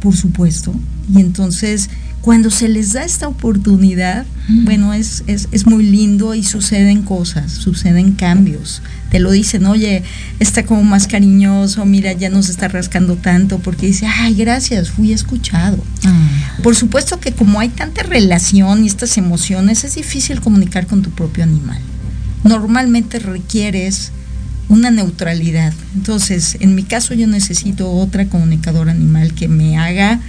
por 0.00 0.16
supuesto, 0.16 0.74
y 1.12 1.20
entonces 1.20 1.90
cuando 2.24 2.48
se 2.50 2.68
les 2.68 2.94
da 2.94 3.04
esta 3.04 3.28
oportunidad, 3.28 4.24
bueno, 4.48 4.94
es, 4.94 5.24
es, 5.26 5.46
es, 5.52 5.66
muy 5.66 5.84
lindo 5.84 6.34
y 6.34 6.42
suceden 6.42 7.02
cosas, 7.02 7.52
suceden 7.52 8.12
cambios. 8.12 8.80
Te 9.10 9.20
lo 9.20 9.30
dicen, 9.30 9.66
oye, 9.66 10.02
está 10.40 10.64
como 10.64 10.84
más 10.84 11.06
cariñoso, 11.06 11.84
mira, 11.84 12.14
ya 12.14 12.30
no 12.30 12.42
se 12.42 12.52
está 12.52 12.68
rascando 12.68 13.16
tanto, 13.16 13.58
porque 13.58 13.88
dice, 13.88 14.06
ay, 14.06 14.34
gracias, 14.36 14.88
fui 14.88 15.12
escuchado. 15.12 15.84
Ah. 16.04 16.28
Por 16.62 16.74
supuesto 16.74 17.20
que 17.20 17.32
como 17.32 17.60
hay 17.60 17.68
tanta 17.68 18.02
relación 18.02 18.84
y 18.84 18.86
estas 18.86 19.18
emociones, 19.18 19.84
es 19.84 19.96
difícil 19.96 20.40
comunicar 20.40 20.86
con 20.86 21.02
tu 21.02 21.10
propio 21.10 21.44
animal. 21.44 21.78
Normalmente 22.42 23.18
requieres 23.18 24.12
una 24.70 24.90
neutralidad. 24.90 25.74
Entonces, 25.94 26.56
en 26.60 26.74
mi 26.74 26.84
caso 26.84 27.12
yo 27.12 27.26
necesito 27.26 27.90
otra 27.90 28.24
comunicadora 28.30 28.92
animal 28.92 29.34
que 29.34 29.46
me 29.46 29.76
haga 29.76 30.20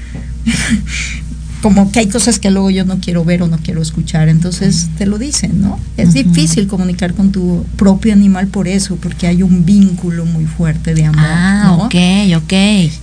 como 1.62 1.92
que 1.92 2.00
hay 2.00 2.08
cosas 2.08 2.40
que 2.40 2.52
luego 2.52 2.70
yo 2.70 2.86
no 2.86 3.00
quiero 3.00 3.26
ver 3.26 3.42
o 3.42 3.48
no 3.48 3.58
quiero 3.58 3.82
escuchar, 3.82 4.30
entonces 4.30 4.90
te 4.98 5.06
lo 5.06 5.18
dicen, 5.18 5.62
¿no? 5.62 5.80
Es 5.98 6.14
difícil 6.14 6.68
comunicar 6.68 7.14
con 7.14 7.32
tu 7.32 7.66
propio 7.76 8.14
animal 8.14 8.48
por 8.48 8.68
eso, 8.68 8.98
porque 8.98 9.28
hay 9.28 9.42
un 9.42 9.66
vínculo 9.66 10.26
muy 10.26 10.46
fuerte 10.46 10.94
de 10.94 11.06
amor. 11.06 11.26
Ah, 11.26 11.78
ok, 11.80 11.96
ok. 12.38 12.54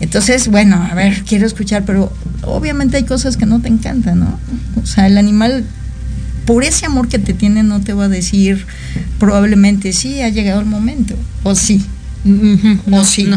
Entonces, 0.01 0.49
bueno, 0.49 0.77
a 0.77 0.95
ver, 0.95 1.25
quiero 1.25 1.47
escuchar, 1.47 1.85
pero 1.85 2.13
obviamente 2.43 2.97
hay 2.97 3.05
cosas 3.05 3.37
que 3.37 3.47
no 3.47 3.61
te 3.61 3.69
encantan, 3.69 4.21
¿no? 4.21 4.39
O 4.81 4.87
sea, 4.87 5.07
el 5.07 5.19
animal 5.19 5.65
por 6.45 6.65
ese 6.65 6.87
amor 6.87 7.09
que 7.09 7.19
te 7.19 7.35
tiene 7.35 7.63
no 7.63 7.81
te 7.81 7.93
va 7.93 8.05
a 8.05 8.09
decir 8.09 8.67
probablemente 9.19 9.93
sí 9.93 10.21
ha 10.23 10.29
llegado 10.29 10.61
el 10.61 10.67
momento 10.67 11.15
o 11.45 11.55
sí 11.55 11.85
o 12.91 13.05
sí 13.05 13.29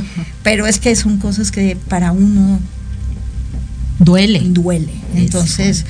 pero 0.43 0.65
es 0.65 0.79
que 0.79 0.95
son 0.95 1.17
cosas 1.17 1.51
que 1.51 1.77
para 1.87 2.11
uno 2.11 2.59
Duele. 3.99 4.41
Duele. 4.43 4.93
Entonces, 5.15 5.85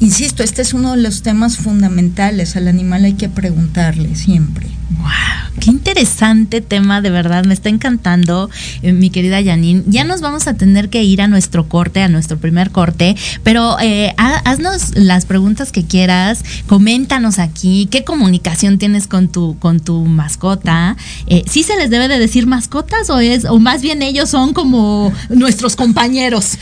insisto, 0.00 0.42
este 0.42 0.62
es 0.62 0.74
uno 0.74 0.92
de 0.96 1.02
los 1.02 1.22
temas 1.22 1.56
fundamentales. 1.56 2.56
Al 2.56 2.68
animal 2.68 3.04
hay 3.04 3.14
que 3.14 3.28
preguntarle 3.28 4.16
siempre. 4.16 4.66
¡Wow! 4.90 5.40
Qué 5.60 5.70
interesante 5.70 6.60
tema, 6.62 7.02
de 7.02 7.10
verdad, 7.10 7.44
me 7.44 7.52
está 7.52 7.68
encantando, 7.68 8.48
eh, 8.82 8.92
mi 8.92 9.10
querida 9.10 9.42
Janine. 9.42 9.82
Ya 9.86 10.04
nos 10.04 10.20
vamos 10.20 10.46
a 10.46 10.54
tener 10.54 10.88
que 10.88 11.02
ir 11.02 11.20
a 11.20 11.28
nuestro 11.28 11.68
corte, 11.68 12.02
a 12.02 12.08
nuestro 12.08 12.38
primer 12.38 12.70
corte, 12.70 13.14
pero 13.42 13.76
eh, 13.80 14.14
haznos 14.16 14.96
las 14.96 15.26
preguntas 15.26 15.70
que 15.70 15.84
quieras, 15.84 16.44
coméntanos 16.66 17.38
aquí, 17.38 17.88
qué 17.90 18.04
comunicación 18.04 18.78
tienes 18.78 19.06
con 19.06 19.28
tu, 19.28 19.58
con 19.58 19.80
tu 19.80 20.06
mascota. 20.06 20.96
Eh, 21.26 21.44
¿Sí 21.46 21.62
se 21.62 21.76
les 21.76 21.90
debe 21.90 22.08
de 22.08 22.18
decir 22.18 22.46
mascotas 22.46 23.10
o 23.10 23.20
es, 23.20 23.44
o 23.44 23.58
más 23.58 23.82
bien 23.82 24.02
ellos 24.02 24.30
son 24.30 24.54
como 24.54 25.12
nuestros 25.28 25.76
compañeros? 25.76 26.56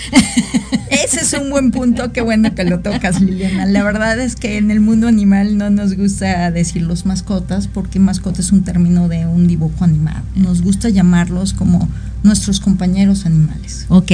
Ese 0.90 1.20
es 1.20 1.32
un 1.34 1.50
buen 1.50 1.70
punto, 1.70 2.12
qué 2.12 2.20
bueno 2.20 2.54
que 2.54 2.64
lo 2.64 2.80
tocas, 2.80 3.20
La 3.28 3.84
verdad 3.84 4.18
es 4.18 4.36
que 4.36 4.56
en 4.56 4.70
el 4.70 4.80
mundo 4.80 5.08
animal 5.08 5.56
no 5.58 5.70
nos 5.70 5.94
gusta 5.94 6.50
decir 6.50 6.82
los 6.82 7.06
mascotas 7.06 7.68
porque 7.68 7.98
mascota 7.98 8.40
es 8.40 8.52
un 8.52 8.62
término 8.62 9.08
de 9.08 9.26
un 9.26 9.46
dibujo 9.46 9.84
animado. 9.84 10.22
Nos 10.34 10.62
gusta 10.62 10.88
llamarlos 10.88 11.52
como 11.52 11.88
nuestros 12.22 12.60
compañeros 12.60 13.26
animales. 13.26 13.86
Ok, 13.88 14.10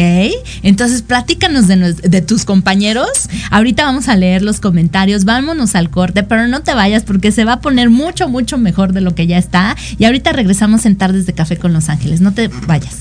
entonces 0.62 1.02
platícanos 1.02 1.66
de, 1.68 1.94
de, 1.94 2.22
tus 2.22 2.44
compañeros. 2.44 3.08
Ahorita 3.50 3.84
vamos 3.84 4.08
a 4.08 4.16
leer 4.16 4.42
los 4.42 4.60
comentarios, 4.60 5.24
vámonos 5.24 5.74
al 5.74 5.90
corte, 5.90 6.22
pero 6.22 6.46
no 6.48 6.62
te 6.62 6.74
vayas 6.74 7.02
porque 7.04 7.32
se 7.32 7.44
va 7.44 7.54
a 7.54 7.60
poner 7.60 7.90
mucho, 7.90 8.28
mucho 8.28 8.58
mejor 8.58 8.92
de 8.92 9.00
lo 9.00 9.14
que 9.14 9.26
ya 9.26 9.38
está. 9.38 9.76
Y 9.98 10.04
ahorita 10.04 10.32
regresamos 10.32 10.86
en 10.86 10.96
Tardes 10.96 11.26
de 11.26 11.32
Café 11.32 11.56
con 11.56 11.72
Los 11.72 11.88
Ángeles, 11.88 12.20
no 12.20 12.32
te 12.32 12.48
vayas. 12.66 12.98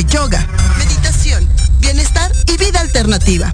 Yoga, 0.00 0.46
meditación, 0.78 1.46
bienestar 1.78 2.32
y 2.46 2.56
vida 2.56 2.80
alternativa. 2.80 3.52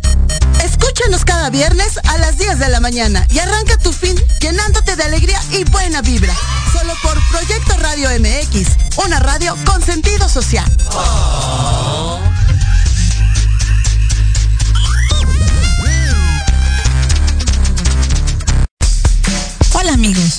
Escúchanos 0.62 1.24
cada 1.24 1.51
viernes 1.51 1.98
a 2.05 2.18
las 2.18 2.38
10 2.38 2.61
de 2.61 2.68
la 2.68 2.81
mañana 2.81 3.27
y 3.31 3.40
arranca 3.40 3.77
tu 3.79 3.92
fin 3.92 4.16
llenándote 4.40 4.94
de 4.94 5.03
alegría 5.03 5.40
y 5.51 5.64
buena 5.64 6.01
vibra. 6.01 6.35
Solo 6.72 6.94
por 7.03 7.18
Proyecto 7.31 7.77
Radio 7.79 8.09
MX, 8.20 8.68
una 9.05 9.18
radio 9.18 9.57
con 9.64 9.83
sentido 9.83 10.29
social. 10.29 10.70
Hola 19.72 19.92
amigos, 19.92 20.38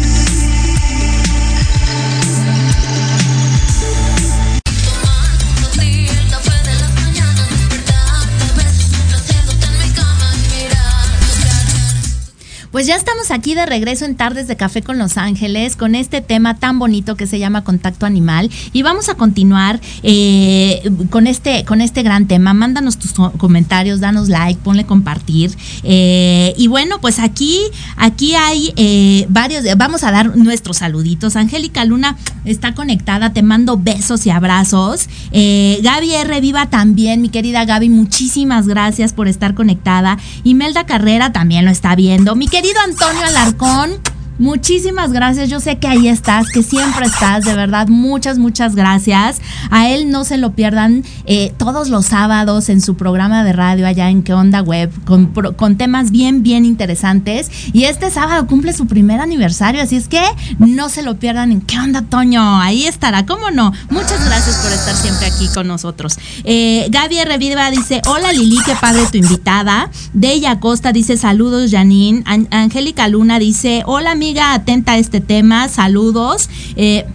Pues 12.71 12.87
ya 12.87 12.95
estamos 12.95 13.31
aquí 13.31 13.53
de 13.53 13.65
regreso 13.65 14.05
en 14.05 14.15
Tardes 14.15 14.47
de 14.47 14.55
Café 14.55 14.81
con 14.81 14.97
Los 14.97 15.17
Ángeles 15.17 15.75
con 15.75 15.93
este 15.93 16.21
tema 16.21 16.55
tan 16.55 16.79
bonito 16.79 17.17
que 17.17 17.27
se 17.27 17.37
llama 17.37 17.65
Contacto 17.65 18.05
Animal 18.05 18.49
y 18.71 18.81
vamos 18.81 19.09
a 19.09 19.15
continuar 19.15 19.81
eh, 20.03 20.81
con, 21.09 21.27
este, 21.27 21.65
con 21.65 21.81
este 21.81 22.01
gran 22.01 22.27
tema. 22.27 22.53
Mándanos 22.53 22.97
tus 22.97 23.11
comentarios, 23.37 23.99
danos 23.99 24.29
like, 24.29 24.61
ponle 24.63 24.85
compartir. 24.85 25.51
Eh, 25.83 26.53
y 26.57 26.67
bueno, 26.67 27.01
pues 27.01 27.19
aquí, 27.19 27.59
aquí 27.97 28.35
hay 28.35 28.71
eh, 28.77 29.25
varios, 29.27 29.65
vamos 29.75 30.05
a 30.05 30.11
dar 30.11 30.37
nuestros 30.37 30.77
saluditos. 30.77 31.35
Angélica 31.35 31.83
Luna 31.83 32.15
está 32.45 32.73
conectada, 32.73 33.33
te 33.33 33.43
mando 33.43 33.75
besos 33.75 34.25
y 34.25 34.29
abrazos. 34.29 35.09
Gaby 35.33 36.13
R. 36.13 36.39
Viva 36.39 36.69
también, 36.69 37.21
mi 37.21 37.27
querida 37.27 37.65
Gaby, 37.65 37.89
muchísimas 37.89 38.65
gracias 38.65 39.11
por 39.11 39.27
estar 39.27 39.55
conectada. 39.55 40.17
Imelda 40.45 40.85
Carrera 40.85 41.33
también 41.33 41.65
lo 41.65 41.71
está 41.71 41.97
viendo. 41.97 42.35
Mi 42.35 42.47
querido 42.61 42.79
Antonio 42.81 43.25
Alarcón, 43.25 43.99
Muchísimas 44.41 45.11
gracias, 45.11 45.51
yo 45.51 45.59
sé 45.59 45.77
que 45.77 45.87
ahí 45.87 46.07
estás, 46.07 46.49
que 46.49 46.63
siempre 46.63 47.05
estás, 47.05 47.45
de 47.45 47.53
verdad, 47.53 47.87
muchas, 47.89 48.39
muchas 48.39 48.73
gracias. 48.73 49.39
A 49.69 49.87
él 49.87 50.09
no 50.09 50.23
se 50.23 50.39
lo 50.39 50.53
pierdan 50.53 51.03
eh, 51.27 51.53
todos 51.57 51.89
los 51.89 52.07
sábados 52.07 52.69
en 52.69 52.81
su 52.81 52.95
programa 52.95 53.43
de 53.43 53.53
radio 53.53 53.85
allá 53.85 54.09
en 54.09 54.23
Que 54.23 54.33
Onda 54.33 54.63
Web, 54.63 54.91
con, 55.05 55.77
temas 55.77 56.09
bien, 56.09 56.41
bien 56.41 56.65
interesantes. 56.65 57.51
Y 57.71 57.83
este 57.83 58.09
sábado 58.09 58.47
cumple 58.47 58.73
su 58.73 58.87
primer 58.87 59.19
aniversario, 59.19 59.79
así 59.79 59.95
es 59.95 60.07
que 60.07 60.23
no 60.57 60.89
se 60.89 61.03
lo 61.03 61.17
pierdan 61.17 61.51
en 61.51 61.61
¿Qué 61.61 61.77
Onda 61.77 62.01
Toño? 62.01 62.59
Ahí 62.61 62.87
estará, 62.87 63.27
¿cómo 63.27 63.51
no? 63.51 63.71
Muchas 63.91 64.25
gracias 64.25 64.55
por 64.55 64.71
estar 64.71 64.95
siempre 64.95 65.27
aquí 65.27 65.49
con 65.53 65.67
nosotros. 65.67 66.17
Eh, 66.45 66.87
Gaby 66.89 67.25
Reviva 67.25 67.69
dice, 67.69 68.01
hola 68.07 68.33
Lili, 68.33 68.57
qué 68.65 68.73
padre 68.73 69.03
tu 69.11 69.19
invitada. 69.19 69.91
Deya 70.13 70.59
Costa 70.59 70.91
dice, 70.91 71.15
saludos 71.15 71.69
Janine. 71.69 72.23
Angélica 72.49 73.07
Luna 73.07 73.37
dice, 73.37 73.83
hola 73.85 74.09
amiga 74.09 74.30
atenta 74.39 74.93
a 74.93 74.97
este 74.97 75.21
tema. 75.21 75.67
Saludos. 75.67 76.49
Eh, 76.75 77.05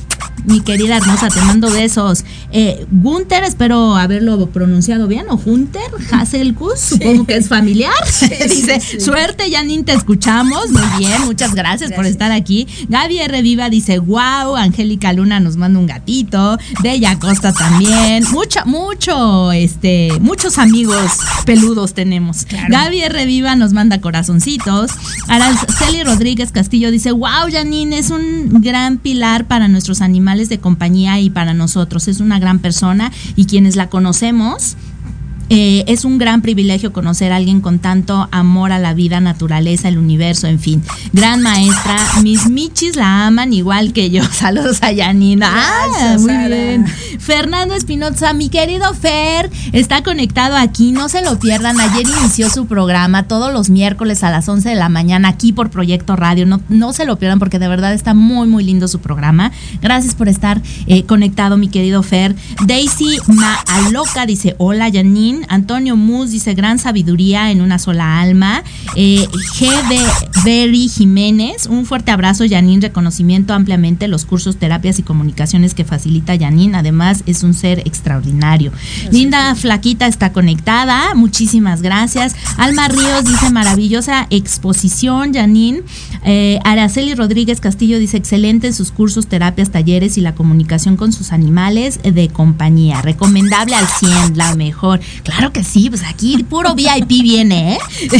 mi 0.47 0.61
querida 0.61 0.97
hermosa, 0.97 1.29
te 1.29 1.41
mando 1.43 1.71
besos. 1.71 2.25
Eh, 2.53 2.87
Gunther, 2.91 3.45
espero 3.45 3.97
haberlo 3.97 4.47
pronunciado 4.51 5.07
bien, 5.07 5.27
o 5.29 5.37
Gunter 5.37 5.91
Hasselkus, 6.13 6.81
supongo 6.81 7.27
que 7.27 7.37
es 7.37 7.49
familiar. 7.49 7.93
Dice, 8.49 8.81
suerte, 9.01 9.51
Janine, 9.51 9.85
te 9.85 9.93
escuchamos. 9.93 10.71
Muy 10.71 10.99
bien, 10.99 11.25
muchas 11.25 11.55
gracias, 11.55 11.93
por 11.93 12.07
estar 12.07 12.33
aquí. 12.33 12.67
Gaby 12.89 13.19
R. 13.19 13.43
Viva 13.43 13.71
dice, 13.71 13.99
wow, 13.99 14.57
Angélica 14.57 15.13
Luna 15.13 15.41
nos 15.41 15.57
manda 15.57 15.79
un 15.79 15.87
gatito. 15.87 16.59
Deya 16.83 17.19
Costa 17.19 17.53
también. 17.53 18.25
Mucho, 18.31 18.61
mucho, 18.67 19.53
este, 19.53 20.11
muchos 20.21 20.59
amigos 20.59 21.19
peludos 21.45 21.95
tenemos. 21.95 22.47
Gaby 22.69 23.01
R. 23.03 23.27
Viva 23.27 23.57
nos 23.57 23.73
manda 23.73 24.01
corazoncitos. 24.01 24.91
Araceli 25.29 26.05
Rodríguez 26.05 26.53
Castillo 26.53 26.91
dice, 26.91 27.13
wow, 27.13 27.51
Janine, 27.51 27.99
es 27.99 28.11
un 28.11 28.61
gran 28.63 28.99
pilar 28.99 29.47
para 29.47 29.69
nuestros 29.69 30.01
animales 30.01 30.36
de 30.49 30.59
compañía 30.59 31.19
y 31.21 31.31
para 31.31 31.55
nosotros. 31.55 32.09
Es 32.09 32.21
una 32.21 32.39
gran 32.39 32.59
persona 32.59 33.13
y 33.35 33.47
quienes 33.47 33.77
la 33.77 33.89
conocemos 33.89 34.77
eh, 35.49 35.85
es 35.87 36.05
un 36.05 36.19
gran 36.19 36.43
privilegio 36.43 36.93
conocer 36.93 37.33
a 37.33 37.37
alguien 37.37 37.61
con 37.61 37.79
tanto 37.79 38.29
amor 38.33 38.73
a 38.73 38.79
la 38.79 38.95
vida, 38.95 39.21
naturaleza, 39.21 39.89
el 39.89 39.99
universo, 39.99 40.49
en 40.49 40.59
fin. 40.59 40.83
Gran 41.13 41.43
maestra. 41.43 41.97
Mis 42.23 42.49
michis 42.49 42.97
la 42.97 43.27
aman 43.27 43.53
igual 43.53 43.93
que 43.93 44.11
yo. 44.11 44.25
Saludos 44.33 44.83
a 44.83 44.91
Yanina. 44.91 45.51
Ah, 45.53 46.17
muy 46.19 46.37
bien. 46.49 46.87
Fernando 47.19 47.75
Espinoza, 47.75 48.33
mi 48.33 48.49
querido 48.49 48.93
Fer, 48.95 49.51
está 49.73 50.03
conectado 50.03 50.57
aquí. 50.57 50.93
No 50.93 51.09
se 51.09 51.23
lo 51.23 51.39
pierdan. 51.39 51.81
Ayer 51.81 52.07
inició 52.07 52.51
su 52.51 52.67
programa 52.67 53.29
todos 53.29 53.53
los 53.53 53.71
miércoles 53.71 54.25
a 54.25 54.31
las 54.31 54.49
11 54.49 54.69
de 54.69 54.75
la 54.75 54.89
mañana 54.89 55.29
aquí 55.29 55.53
por 55.53 55.71
Proyecto 55.71 56.17
Radio. 56.17 56.47
No, 56.47 56.61
no 56.69 56.93
se 56.93 57.05
lo 57.05 57.19
pierdan 57.19 57.39
porque 57.39 57.59
de 57.59 57.69
verdad 57.69 57.95
está 57.95 58.15
muy, 58.15 58.49
muy 58.49 58.65
lindo 58.65 58.89
su 58.89 59.01
programa. 59.01 59.53
Gracias 59.81 60.15
por 60.15 60.29
estar 60.29 60.61
eh, 60.87 61.05
conectado, 61.05 61.57
mi 61.57 61.69
querido 61.69 62.03
Fer. 62.03 62.35
Daisy 62.65 63.19
Maaloca 63.29 64.27
dice: 64.27 64.57
Hola, 64.59 64.89
Antonio 65.49 65.97
Mus 65.97 66.31
dice 66.31 66.55
gran 66.55 66.79
sabiduría 66.79 67.51
en 67.51 67.61
una 67.61 67.79
sola 67.79 68.21
alma. 68.21 68.63
Eh, 68.95 69.27
G. 69.59 69.89
de 69.89 70.01
Berry 70.45 70.89
Jiménez, 70.89 71.67
un 71.67 71.87
fuerte 71.87 72.11
abrazo, 72.11 72.45
Janine, 72.49 72.83
reconocimiento 72.89 73.53
ampliamente 73.55 74.09
los 74.09 74.25
cursos, 74.25 74.57
terapias 74.57 74.99
y 74.99 75.03
comunicaciones 75.03 75.75
que 75.75 75.85
facilita 75.85 76.39
Janine. 76.39 76.77
Además, 76.77 77.23
es 77.27 77.43
un 77.43 77.55
ser 77.55 77.81
extraordinario. 77.81 78.73
Linda 79.11 79.55
Flaquita 79.55 80.07
está 80.07 80.33
conectada, 80.33 81.15
muchísimas 81.15 81.83
gracias. 81.83 82.37
Alma 82.57 82.89
Ríos 82.89 83.25
dice 83.25 83.51
maravillosa 83.51 84.27
exposición, 84.31 85.35
Janine. 85.35 85.83
Eh, 86.25 86.59
Araceli 86.65 87.15
Rodríguez 87.15 87.61
Castillo 87.61 87.99
dice 87.99 88.17
excelente 88.17 88.69
en 88.69 88.75
sus 88.75 88.91
cursos, 88.91 89.27
terapias, 89.27 89.71
talleres 89.71 90.19
y 90.19 90.21
la 90.21 90.35
comunicación 90.35 90.97
con 90.97 91.13
sus 91.13 91.33
animales 91.33 92.01
de 92.03 92.29
compañía. 92.29 93.03
Recomendable 93.03 93.75
al 93.75 93.87
100, 93.87 94.37
la 94.37 94.55
mejor. 94.55 95.01
Claro 95.27 95.53
que 95.53 95.65
sí, 95.65 95.91
pues 95.91 96.05
aquí 96.05 96.45
puro 96.45 96.77
VIP 96.77 97.09
viene, 97.09 97.75
¿eh? 97.75 97.79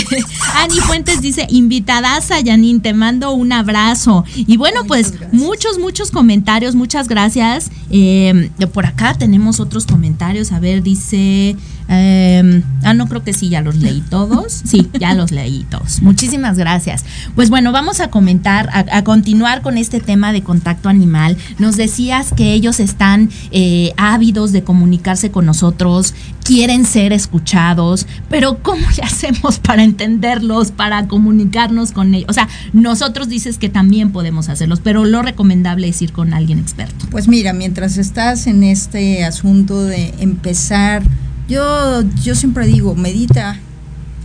Ani 0.57 0.81
Fuentes 0.81 1.21
dice, 1.21 1.47
invitadas 1.49 2.33
a 2.33 2.45
Janine, 2.45 2.81
te 2.81 2.95
mando 2.95 3.31
un 3.31 3.53
abrazo. 3.53 4.25
Y 4.35 4.57
bueno, 4.57 4.83
pues 4.89 5.15
muchos, 5.31 5.79
muchos 5.79 6.11
comentarios, 6.11 6.75
muchas 6.75 7.07
gracias. 7.07 7.71
Eh, 7.91 8.51
por 8.75 8.87
acá 8.87 9.15
tenemos 9.15 9.61
otros 9.61 9.87
comentarios. 9.87 10.51
A 10.51 10.59
ver, 10.59 10.83
dice... 10.83 11.57
Eh, 11.89 12.63
ah, 12.83 12.95
no 12.95 13.09
creo 13.09 13.23
que 13.23 13.33
sí, 13.33 13.49
ya 13.49 13.61
los 13.61 13.77
leí 13.77 14.01
todos. 14.01 14.53
Sí, 14.65 14.89
ya 14.99 15.15
los 15.15 15.31
leí 15.31 15.65
todos. 15.71 16.03
Muchísimas 16.03 16.59
gracias. 16.59 17.05
Pues 17.35 17.51
bueno, 17.51 17.73
vamos 17.73 18.01
a 18.01 18.09
comentar, 18.11 18.69
a, 18.73 19.05
continuar 19.05 19.63
con 19.63 19.79
este 19.79 20.01
tema 20.01 20.33
de 20.33 20.43
contacto 20.43 20.89
animal. 20.89 21.37
Nos 21.59 21.77
decías 21.77 22.33
que 22.33 22.53
ellos 22.53 22.81
están 22.81 23.31
eh, 23.53 23.93
ávidos 23.97 24.53
de 24.53 24.65
comunicarse 24.65 25.31
con 25.31 25.47
nosotros, 25.47 26.15
quieren 26.47 26.85
ser 26.85 27.13
escuchados, 27.13 28.07
pero 28.31 28.63
¿cómo 28.63 28.87
le 28.97 29.03
hacemos 29.03 29.59
para 29.59 29.83
entenderlos, 29.83 30.71
para 30.71 31.09
comunicarnos 31.09 31.93
con 31.93 32.15
ellos? 32.15 32.29
O 32.29 32.33
sea, 32.33 32.49
nosotros 32.73 33.29
dices 33.29 33.59
que 33.59 33.69
también 33.69 34.13
podemos 34.13 34.49
hacerlos, 34.49 34.81
pero 34.81 35.05
lo 35.05 35.23
recomendable 35.23 35.89
es 35.89 36.01
ir 36.03 36.13
con 36.13 36.35
alguien 36.35 36.59
experto. 36.59 37.07
Pues 37.11 37.29
mira, 37.29 37.53
mientras 37.53 37.97
estás 37.97 38.47
en 38.47 38.63
este 38.63 39.25
asunto 39.25 39.85
de 39.85 40.15
empezar 40.19 41.03
yo, 41.49 42.03
yo 42.23 42.35
siempre 42.35 42.67
digo, 42.67 42.95
medita 42.95 43.59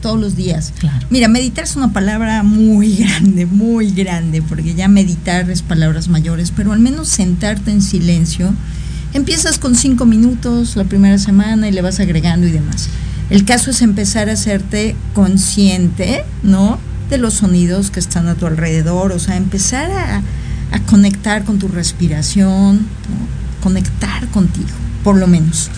todos 0.02 0.20
los 0.20 0.36
días. 0.36 0.74
Claro. 0.80 1.06
Mira, 1.12 1.28
meditar 1.28 1.64
es 1.64 1.76
una 1.76 1.94
palabra 1.94 2.42
muy 2.44 2.96
grande, 2.98 3.46
muy 3.46 3.92
grande, 3.92 4.42
porque 4.42 4.74
ya 4.74 4.88
meditar 4.88 5.50
es 5.50 5.62
palabras 5.62 6.08
mayores, 6.08 6.52
pero 6.56 6.74
al 6.74 6.80
menos 6.80 7.08
sentarte 7.08 7.72
en 7.72 7.82
silencio. 7.82 8.54
Empiezas 9.14 9.60
con 9.60 9.76
cinco 9.76 10.06
minutos 10.06 10.78
la 10.78 10.86
primera 10.86 11.18
semana 11.18 11.68
y 11.68 11.72
le 11.72 11.82
vas 11.82 12.00
agregando 12.00 12.48
y 12.48 12.52
demás. 12.52 12.88
El 13.30 13.44
caso 13.44 13.72
es 13.72 13.82
empezar 13.82 14.30
a 14.30 14.34
hacerte 14.34 14.96
consciente, 15.14 16.24
¿no? 16.44 16.80
De 17.10 17.18
los 17.18 17.36
sonidos 17.36 17.92
que 17.92 18.00
están 18.00 18.30
a 18.30 18.36
tu 18.36 18.46
alrededor, 18.46 19.12
o 19.12 19.20
sea, 19.20 19.36
empezar 19.36 19.92
a, 19.92 20.22
a 20.72 20.80
conectar 20.86 21.44
con 21.44 21.60
tu 21.60 21.68
respiración, 21.68 22.88
conectar 23.62 24.28
contigo, 24.30 24.70
por 25.04 25.18
lo 25.18 25.28
menos. 25.28 25.70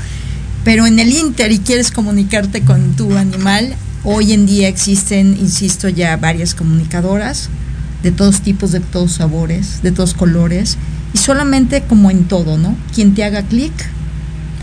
Pero 0.64 0.86
en 0.86 1.00
el 1.00 1.12
Inter 1.12 1.52
y 1.52 1.60
quieres 1.60 1.90
comunicarte 1.90 2.62
con 2.62 2.96
tu 2.96 3.18
animal, 3.18 3.76
hoy 4.04 4.34
en 4.34 4.46
día 4.46 4.68
existen, 4.68 5.36
insisto, 5.40 5.90
ya 5.90 6.16
varias 6.18 6.54
comunicadoras 6.54 7.50
de 8.04 8.12
todos 8.12 8.41
tipos, 8.41 8.72
de 8.72 8.82
todos 8.82 9.14
sabores, 9.14 9.82
de 9.82 9.91
todos 9.91 10.14
colores, 10.14 10.78
y 11.14 11.18
solamente 11.18 11.82
como 11.84 12.12
en 12.12 12.26
todo, 12.26 12.58
¿no? 12.58 12.76
Quien 12.93 13.16
te 13.16 13.24
haga 13.24 13.41
clic. 13.43 13.74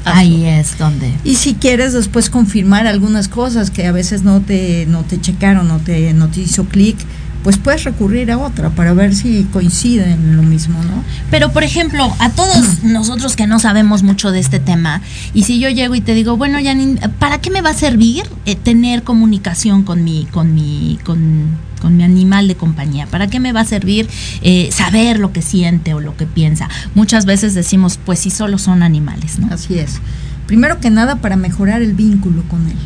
Ahí 0.04 0.44
es 0.46 0.78
donde. 0.78 1.12
Y 1.24 1.34
si 1.34 1.54
quieres 1.54 1.92
después 1.92 2.30
confirmar 2.30 2.86
algunas 2.86 3.28
cosas 3.28 3.70
que 3.70 3.86
a 3.86 3.92
veces 3.92 4.22
no 4.22 4.40
te, 4.40 4.86
no 4.86 5.02
te 5.02 5.20
checaron, 5.20 5.68
no 5.68 5.78
te, 5.78 6.14
no 6.14 6.28
te 6.28 6.40
hizo 6.40 6.64
clic, 6.64 6.96
pues 7.42 7.56
puedes 7.56 7.84
recurrir 7.84 8.30
a 8.30 8.38
otra 8.38 8.70
para 8.70 8.92
ver 8.92 9.14
si 9.14 9.46
coinciden 9.52 10.12
en 10.12 10.36
lo 10.36 10.42
mismo, 10.42 10.82
¿no? 10.82 11.02
Pero, 11.30 11.52
por 11.52 11.64
ejemplo, 11.64 12.12
a 12.18 12.30
todos 12.30 12.82
nosotros 12.82 13.36
que 13.36 13.46
no 13.46 13.58
sabemos 13.58 14.02
mucho 14.02 14.30
de 14.30 14.40
este 14.40 14.60
tema, 14.60 15.00
y 15.32 15.44
si 15.44 15.58
yo 15.58 15.68
llego 15.70 15.94
y 15.94 16.00
te 16.00 16.14
digo, 16.14 16.36
bueno, 16.36 16.58
Janine, 16.62 17.00
¿para 17.18 17.40
qué 17.40 17.50
me 17.50 17.62
va 17.62 17.70
a 17.70 17.74
servir 17.74 18.24
eh, 18.46 18.56
tener 18.56 19.02
comunicación 19.02 19.82
con 19.82 20.04
mi, 20.04 20.26
con 20.30 20.54
mi, 20.54 20.98
con, 21.04 21.48
mi 21.88 22.04
animal 22.04 22.48
de 22.48 22.56
compañía? 22.56 23.06
¿Para 23.06 23.28
qué 23.28 23.40
me 23.40 23.52
va 23.52 23.60
a 23.60 23.64
servir 23.64 24.08
eh, 24.42 24.70
saber 24.72 25.18
lo 25.18 25.32
que 25.32 25.42
siente 25.42 25.94
o 25.94 26.00
lo 26.00 26.16
que 26.16 26.26
piensa? 26.26 26.68
Muchas 26.94 27.26
veces 27.26 27.54
decimos, 27.54 27.98
pues 28.04 28.20
si 28.20 28.30
solo 28.30 28.58
son 28.58 28.82
animales, 28.82 29.38
¿no? 29.38 29.52
Así 29.52 29.78
es. 29.78 30.00
Primero 30.46 30.80
que 30.80 30.90
nada, 30.90 31.16
para 31.16 31.36
mejorar 31.36 31.82
el 31.82 31.94
vínculo 31.94 32.42
con 32.48 32.66
él. 32.66 32.76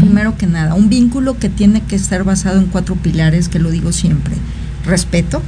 Primero 0.00 0.36
que 0.36 0.46
nada, 0.46 0.74
un 0.74 0.88
vínculo 0.88 1.38
que 1.38 1.48
tiene 1.48 1.80
que 1.80 1.94
estar 1.94 2.24
basado 2.24 2.58
en 2.58 2.66
cuatro 2.66 2.96
pilares, 2.96 3.48
que 3.48 3.60
lo 3.60 3.70
digo 3.70 3.92
siempre. 3.92 4.34
Respeto, 4.84 5.42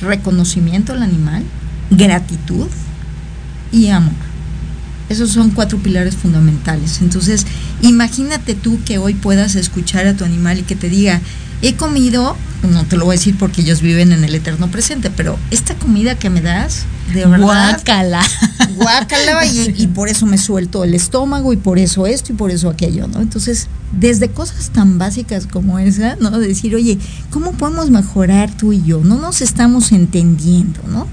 reconocimiento 0.00 0.92
al 0.94 1.02
animal, 1.02 1.42
gratitud 1.90 2.68
y 3.72 3.88
amor. 3.88 4.14
Esos 5.10 5.30
son 5.30 5.50
cuatro 5.50 5.78
pilares 5.78 6.14
fundamentales. 6.14 7.00
Entonces, 7.02 7.46
imagínate 7.82 8.54
tú 8.54 8.78
que 8.84 8.98
hoy 8.98 9.14
puedas 9.14 9.56
escuchar 9.56 10.06
a 10.06 10.14
tu 10.14 10.24
animal 10.24 10.60
y 10.60 10.62
que 10.62 10.76
te 10.76 10.88
diga, 10.88 11.20
he 11.62 11.74
comido, 11.74 12.36
no 12.62 12.84
te 12.84 12.96
lo 12.96 13.04
voy 13.04 13.14
a 13.14 13.18
decir 13.18 13.36
porque 13.38 13.62
ellos 13.62 13.80
viven 13.80 14.12
en 14.12 14.24
el 14.24 14.34
eterno 14.34 14.70
presente, 14.70 15.10
pero 15.10 15.38
esta 15.50 15.74
comida 15.74 16.14
que 16.18 16.30
me 16.30 16.40
das, 16.40 16.84
de 17.12 17.26
verdad. 17.26 17.72
Guácala. 17.72 18.22
Guácala 18.76 19.46
y, 19.46 19.74
y, 19.82 19.86
por 19.88 20.08
eso 20.08 20.26
me 20.26 20.38
suelto 20.38 20.84
el 20.84 20.94
estómago 20.94 21.52
y 21.52 21.56
por 21.56 21.78
eso 21.78 22.06
esto 22.06 22.32
y 22.32 22.36
por 22.36 22.50
eso 22.50 22.68
aquello, 22.70 23.08
¿no? 23.08 23.20
Entonces, 23.20 23.68
desde 23.92 24.30
cosas 24.30 24.70
tan 24.70 24.98
básicas 24.98 25.46
como 25.46 25.78
esa, 25.78 26.16
¿no? 26.16 26.30
Decir, 26.38 26.74
oye, 26.74 26.98
¿cómo 27.30 27.52
podemos 27.52 27.90
mejorar 27.90 28.50
tú 28.56 28.72
y 28.72 28.82
yo? 28.82 29.00
No 29.02 29.16
nos 29.16 29.40
estamos 29.42 29.92
entendiendo, 29.92 30.80
¿no? 30.88 31.06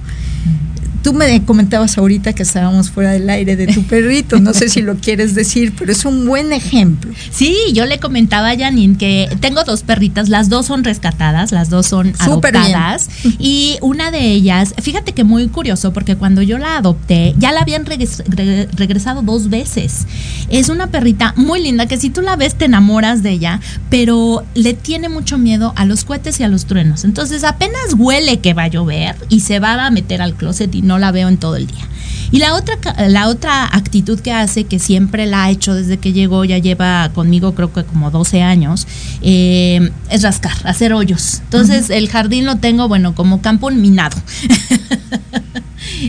Tú 1.08 1.14
me 1.14 1.41
comentabas 1.45 1.97
ahorita 1.97 2.34
que 2.34 2.43
estábamos 2.43 2.91
fuera 2.91 3.14
del 3.14 3.30
aire 3.30 3.55
de 3.55 3.68
tu 3.68 3.84
perrito, 3.84 4.41
no 4.41 4.53
sé 4.53 4.68
si 4.68 4.82
lo 4.82 4.97
quieres 4.97 5.36
decir, 5.36 5.74
pero 5.80 5.93
es 5.93 6.03
un 6.03 6.28
buen 6.28 6.51
ejemplo. 6.51 7.14
Sí, 7.32 7.55
yo 7.72 7.86
le 7.86 7.97
comentaba 7.97 8.49
a 8.49 8.58
Janine 8.58 8.97
que 8.97 9.30
tengo 9.39 9.64
dos 9.64 9.84
perritas, 9.84 10.28
las 10.28 10.49
dos 10.49 10.66
son 10.66 10.84
rescatadas, 10.84 11.53
las 11.53 11.70
dos 11.70 11.88
son 11.88 12.12
adoptadas 12.20 13.10
y 13.39 13.78
una 13.80 14.12
de 14.12 14.20
ellas, 14.34 14.76
fíjate 14.82 15.14
que 15.14 15.24
muy 15.24 15.47
curioso 15.47 15.93
porque 15.93 16.18
cuando 16.18 16.41
yo 16.41 16.58
la 16.58 16.76
adopté 16.76 17.34
ya 17.38 17.53
la 17.53 17.62
habían 17.62 17.86
regresado 17.86 19.22
dos 19.22 19.49
veces. 19.49 20.08
Es 20.49 20.68
una 20.68 20.88
perrita 20.88 21.34
muy 21.38 21.62
linda 21.64 21.86
que 21.86 21.95
si 21.95 22.10
tú 22.10 22.22
la 22.22 22.36
ves 22.36 22.55
te 22.55 22.66
enamoras 22.66 23.24
de 23.24 23.30
ella, 23.32 23.62
pero 23.89 24.43
le 24.55 24.74
tiene 24.74 25.08
mucho 25.08 25.38
miedo 25.38 25.72
a 25.78 25.86
los 25.86 26.03
cohetes 26.03 26.41
y 26.41 26.43
a 26.43 26.49
los 26.49 26.66
truenos. 26.66 27.05
Entonces 27.05 27.45
apenas 27.45 27.93
huele 27.97 28.41
que 28.41 28.53
va 28.53 28.64
a 28.64 28.68
llover 28.68 29.16
y 29.30 29.39
se 29.39 29.60
va 29.60 29.86
a 29.86 29.89
meter 29.89 30.22
al 30.22 30.34
closet 30.34 30.76
y 30.76 30.82
no 30.82 30.97
la 31.00 31.12
veo 31.12 31.28
en 31.28 31.38
todo 31.38 31.56
el 31.56 31.68
día. 31.68 31.88
Y 32.32 32.39
la 32.39 32.56
otra, 32.56 32.78
la 33.08 33.30
otra 33.30 33.66
actitud 33.66 34.20
que 34.20 34.34
hace, 34.34 34.66
que 34.66 34.80
siempre 34.80 35.26
la 35.26 35.45
ha 35.45 35.50
hecho 35.50 35.74
desde 35.74 35.98
que 35.98 36.12
llegó, 36.12 36.43
ya 36.43 36.58
lleva 36.58 37.10
conmigo 37.14 37.56
creo 37.56 37.72
que 37.72 37.86
como 37.86 38.12
12 38.12 38.41
años, 38.41 38.86
eh, 39.22 39.91
es 40.10 40.24
rascar, 40.24 40.54
hacer 40.66 40.93
hoyos. 40.93 41.41
Entonces 41.45 41.89
el 41.89 42.10
jardín 42.10 42.45
lo 42.45 42.58
tengo, 42.58 42.88
bueno, 42.88 43.16
como 43.16 43.41
campo 43.41 43.72
minado. 43.72 44.18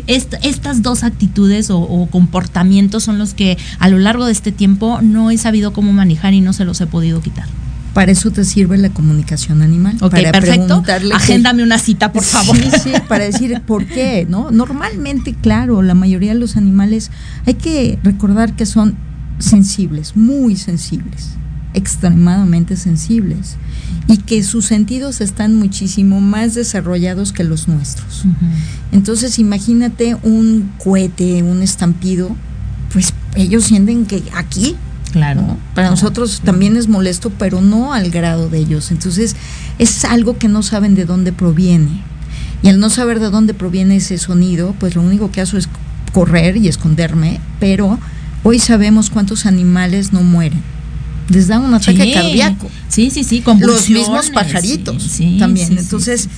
estas 0.07 0.83
dos 0.83 1.05
actitudes 1.05 1.71
o, 1.71 2.09
comportamientos 2.11 3.05
son 3.05 3.19
los 3.19 3.35
que 3.35 3.57
a 3.79 3.89
lo 3.89 3.99
largo 3.99 4.27
de 4.27 4.33
este 4.33 4.53
tiempo 4.53 5.01
no 5.03 5.31
he 5.31 5.39
sabido 5.39 5.73
cómo 5.73 5.93
manejar 5.93 6.35
y 6.35 6.41
no 6.41 6.53
se 6.53 6.65
los 6.65 6.81
he 6.81 6.87
podido 6.87 7.21
quitar. 7.21 7.47
Para 7.99 8.13
eso 8.13 8.31
te 8.31 8.45
sirve 8.45 8.79
la 8.79 8.91
comunicación 8.91 9.61
animal. 9.61 9.97
para 9.99 10.31
preguntarle. 10.31 11.13
Agéndame 11.13 11.65
una 11.65 11.81
cita, 11.81 12.13
por 12.13 12.23
favor. 12.23 12.57
Sí, 12.57 12.71
sí, 12.85 12.93
para 13.09 13.25
decir 13.25 13.61
por 13.67 13.87
qué, 13.87 14.25
¿no? 14.31 14.53
Normalmente, 14.53 15.35
claro, 15.35 15.83
la 15.83 15.95
mayoría 15.95 16.33
de 16.33 16.39
los 16.39 16.57
animales 16.57 17.11
hay 17.45 17.55
que 17.55 17.99
recordar 18.05 18.55
que 18.55 18.67
son 18.67 18.95
sensibles, 19.41 20.17
muy 20.17 20.55
sensibles, 20.55 21.31
extremadamente 21.75 22.77
sensibles 22.77 23.57
y 24.07 24.19
que 24.19 24.45
sus 24.45 24.67
sentidos 24.67 25.21
están 25.21 25.57
muchísimo 25.57 26.21
más 26.21 26.55
desarrollados 26.55 27.33
que 27.33 27.43
los 27.43 27.67
nuestros. 27.67 28.27
Entonces, 28.93 29.41
imagínate 29.41 30.17
un 30.23 30.71
cohete, 30.79 31.43
un 31.43 31.63
estampido, 31.63 32.37
pues 32.93 33.13
ellos 33.35 33.65
sienten 33.65 34.07
que 34.07 34.23
aquí 34.37 34.77
Claro. 35.13 35.57
Para 35.75 35.91
nosotros 35.91 36.43
también 36.45 36.77
es 36.77 36.89
molesto, 36.89 37.31
pero 37.31 37.61
no 37.61 37.93
al 37.93 38.11
grado 38.11 38.49
de 38.49 38.59
ellos. 38.59 38.91
Entonces, 38.91 39.37
es 39.79 40.05
algo 40.05 40.39
que 40.39 40.49
no 40.49 40.63
saben 40.63 40.95
de 40.95 41.05
dónde 41.05 41.33
proviene. 41.33 42.03
Y 42.63 42.69
al 42.69 42.81
no 42.81 42.91
saber 42.91 43.21
de 43.21 43.31
dónde 43.31 43.55
proviene 43.55 43.97
ese 43.97 44.19
sonido, 44.19 44.75
pues 44.79 44.97
lo 44.97 45.03
único 45.03 45.31
que 45.31 45.41
hago 45.41 45.57
es 45.57 45.69
correr 46.13 46.57
y 46.57 46.69
esconderme, 46.69 47.41
pero 47.61 47.99
hoy 48.43 48.59
sabemos 48.59 49.11
cuántos 49.11 49.47
animales 49.47 50.13
no 50.13 50.23
mueren. 50.23 50.63
Les 51.29 51.47
da 51.47 51.59
un 51.59 51.75
ataque 51.75 52.13
cardíaco. 52.13 52.71
Sí, 52.89 53.11
sí, 53.11 53.23
sí, 53.23 53.43
Los 53.61 53.89
mismos 53.91 54.31
pajaritos 54.31 55.19
también. 55.39 55.79
Entonces, 55.79 56.29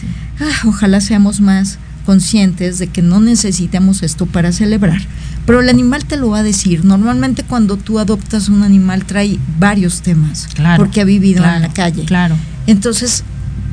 ah, 0.40 0.66
ojalá 0.66 1.00
seamos 1.00 1.40
más 1.40 1.78
conscientes 2.04 2.78
de 2.78 2.86
que 2.86 3.02
no 3.02 3.20
necesitamos 3.20 4.02
esto 4.02 4.26
para 4.26 4.52
celebrar. 4.52 5.00
Pero 5.46 5.60
el 5.60 5.68
animal 5.68 6.04
te 6.04 6.16
lo 6.16 6.30
va 6.30 6.38
a 6.38 6.42
decir. 6.42 6.84
Normalmente 6.84 7.42
cuando 7.42 7.76
tú 7.76 7.98
adoptas 7.98 8.48
un 8.48 8.62
animal 8.62 9.04
trae 9.04 9.38
varios 9.58 10.02
temas. 10.02 10.48
Claro. 10.54 10.82
Porque 10.82 11.00
ha 11.00 11.04
vivido 11.04 11.44
en 11.44 11.62
la 11.62 11.72
calle. 11.72 12.04
Claro. 12.04 12.36
Entonces, 12.66 13.24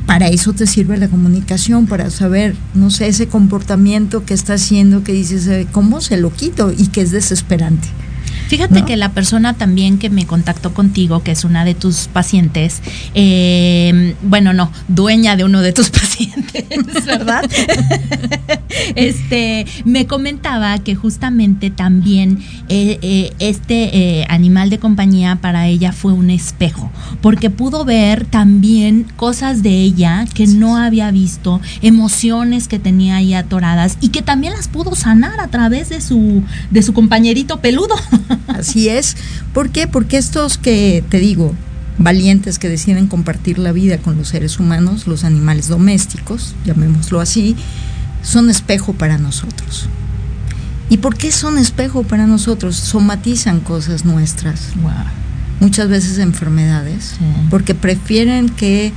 para 0.06 0.28
eso 0.28 0.54
te 0.54 0.66
sirve 0.66 0.96
la 0.96 1.08
comunicación, 1.08 1.86
para 1.86 2.08
saber, 2.10 2.56
no 2.74 2.90
sé, 2.90 3.08
ese 3.08 3.28
comportamiento 3.28 4.24
que 4.24 4.32
está 4.32 4.54
haciendo 4.54 5.04
que 5.04 5.12
dices, 5.12 5.66
¿cómo 5.70 6.00
se 6.00 6.16
lo 6.16 6.32
quito? 6.32 6.72
Y 6.76 6.86
que 6.86 7.02
es 7.02 7.10
desesperante. 7.10 7.88
Fíjate 8.48 8.84
que 8.86 8.96
la 8.96 9.10
persona 9.10 9.52
también 9.52 9.98
que 9.98 10.08
me 10.08 10.26
contactó 10.26 10.72
contigo, 10.72 11.22
que 11.22 11.32
es 11.32 11.44
una 11.44 11.66
de 11.66 11.74
tus 11.74 12.08
pacientes, 12.08 12.80
eh, 13.14 14.14
bueno, 14.22 14.54
no, 14.54 14.72
dueña 14.88 15.36
de 15.36 15.44
uno 15.44 15.60
de 15.60 15.74
tus 15.74 15.90
pacientes, 15.90 16.64
¿verdad? 17.04 17.44
este, 18.94 19.66
me 19.84 20.06
comentaba 20.06 20.78
que 20.78 20.94
justamente 20.94 21.70
también 21.70 22.38
eh, 22.70 22.98
eh, 23.02 23.34
este 23.38 24.26
animal 24.30 24.70
de 24.70 24.78
compañía 24.78 25.36
para 25.36 25.66
ella 25.66 25.92
fue 25.92 26.14
un 26.14 26.30
espejo, 26.30 26.90
porque 27.20 27.50
pudo 27.50 27.84
ver 27.84 28.24
también 28.24 29.06
cosas 29.16 29.62
de 29.62 29.82
ella 29.82 30.24
que 30.32 30.46
no 30.46 30.78
había 30.78 31.10
visto, 31.10 31.60
emociones 31.82 32.66
que 32.66 32.78
tenía 32.78 33.16
ahí 33.16 33.34
atoradas 33.34 33.98
y 34.00 34.08
que 34.08 34.22
también 34.22 34.54
las 34.54 34.68
pudo 34.68 34.94
sanar 34.94 35.38
a 35.38 35.48
través 35.48 35.90
de 35.90 36.00
su, 36.00 36.42
de 36.70 36.82
su 36.82 36.94
compañerito 36.94 37.60
peludo. 37.60 37.94
Así 38.46 38.88
es. 38.88 39.16
¿Por 39.52 39.70
qué? 39.70 39.86
Porque 39.86 40.16
estos 40.16 40.58
que 40.58 41.04
te 41.08 41.18
digo, 41.18 41.54
valientes 41.98 42.58
que 42.58 42.68
deciden 42.68 43.08
compartir 43.08 43.58
la 43.58 43.72
vida 43.72 43.98
con 43.98 44.16
los 44.16 44.28
seres 44.28 44.58
humanos, 44.58 45.06
los 45.06 45.24
animales 45.24 45.68
domésticos, 45.68 46.54
llamémoslo 46.64 47.20
así, 47.20 47.56
son 48.22 48.50
espejo 48.50 48.92
para 48.92 49.18
nosotros. 49.18 49.88
¿Y 50.90 50.98
por 50.98 51.16
qué 51.16 51.32
son 51.32 51.58
espejo 51.58 52.02
para 52.02 52.26
nosotros? 52.26 52.76
Somatizan 52.76 53.60
cosas 53.60 54.04
nuestras. 54.04 54.70
Muchas 55.60 55.88
veces 55.88 56.18
enfermedades, 56.18 57.16
porque 57.50 57.74
prefieren 57.74 58.48
que 58.48 58.92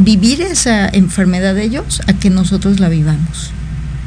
vivir 0.00 0.40
esa 0.40 0.88
enfermedad 0.88 1.54
de 1.54 1.64
ellos 1.64 2.00
a 2.06 2.14
que 2.14 2.30
nosotros 2.30 2.80
la 2.80 2.88
vivamos, 2.88 3.50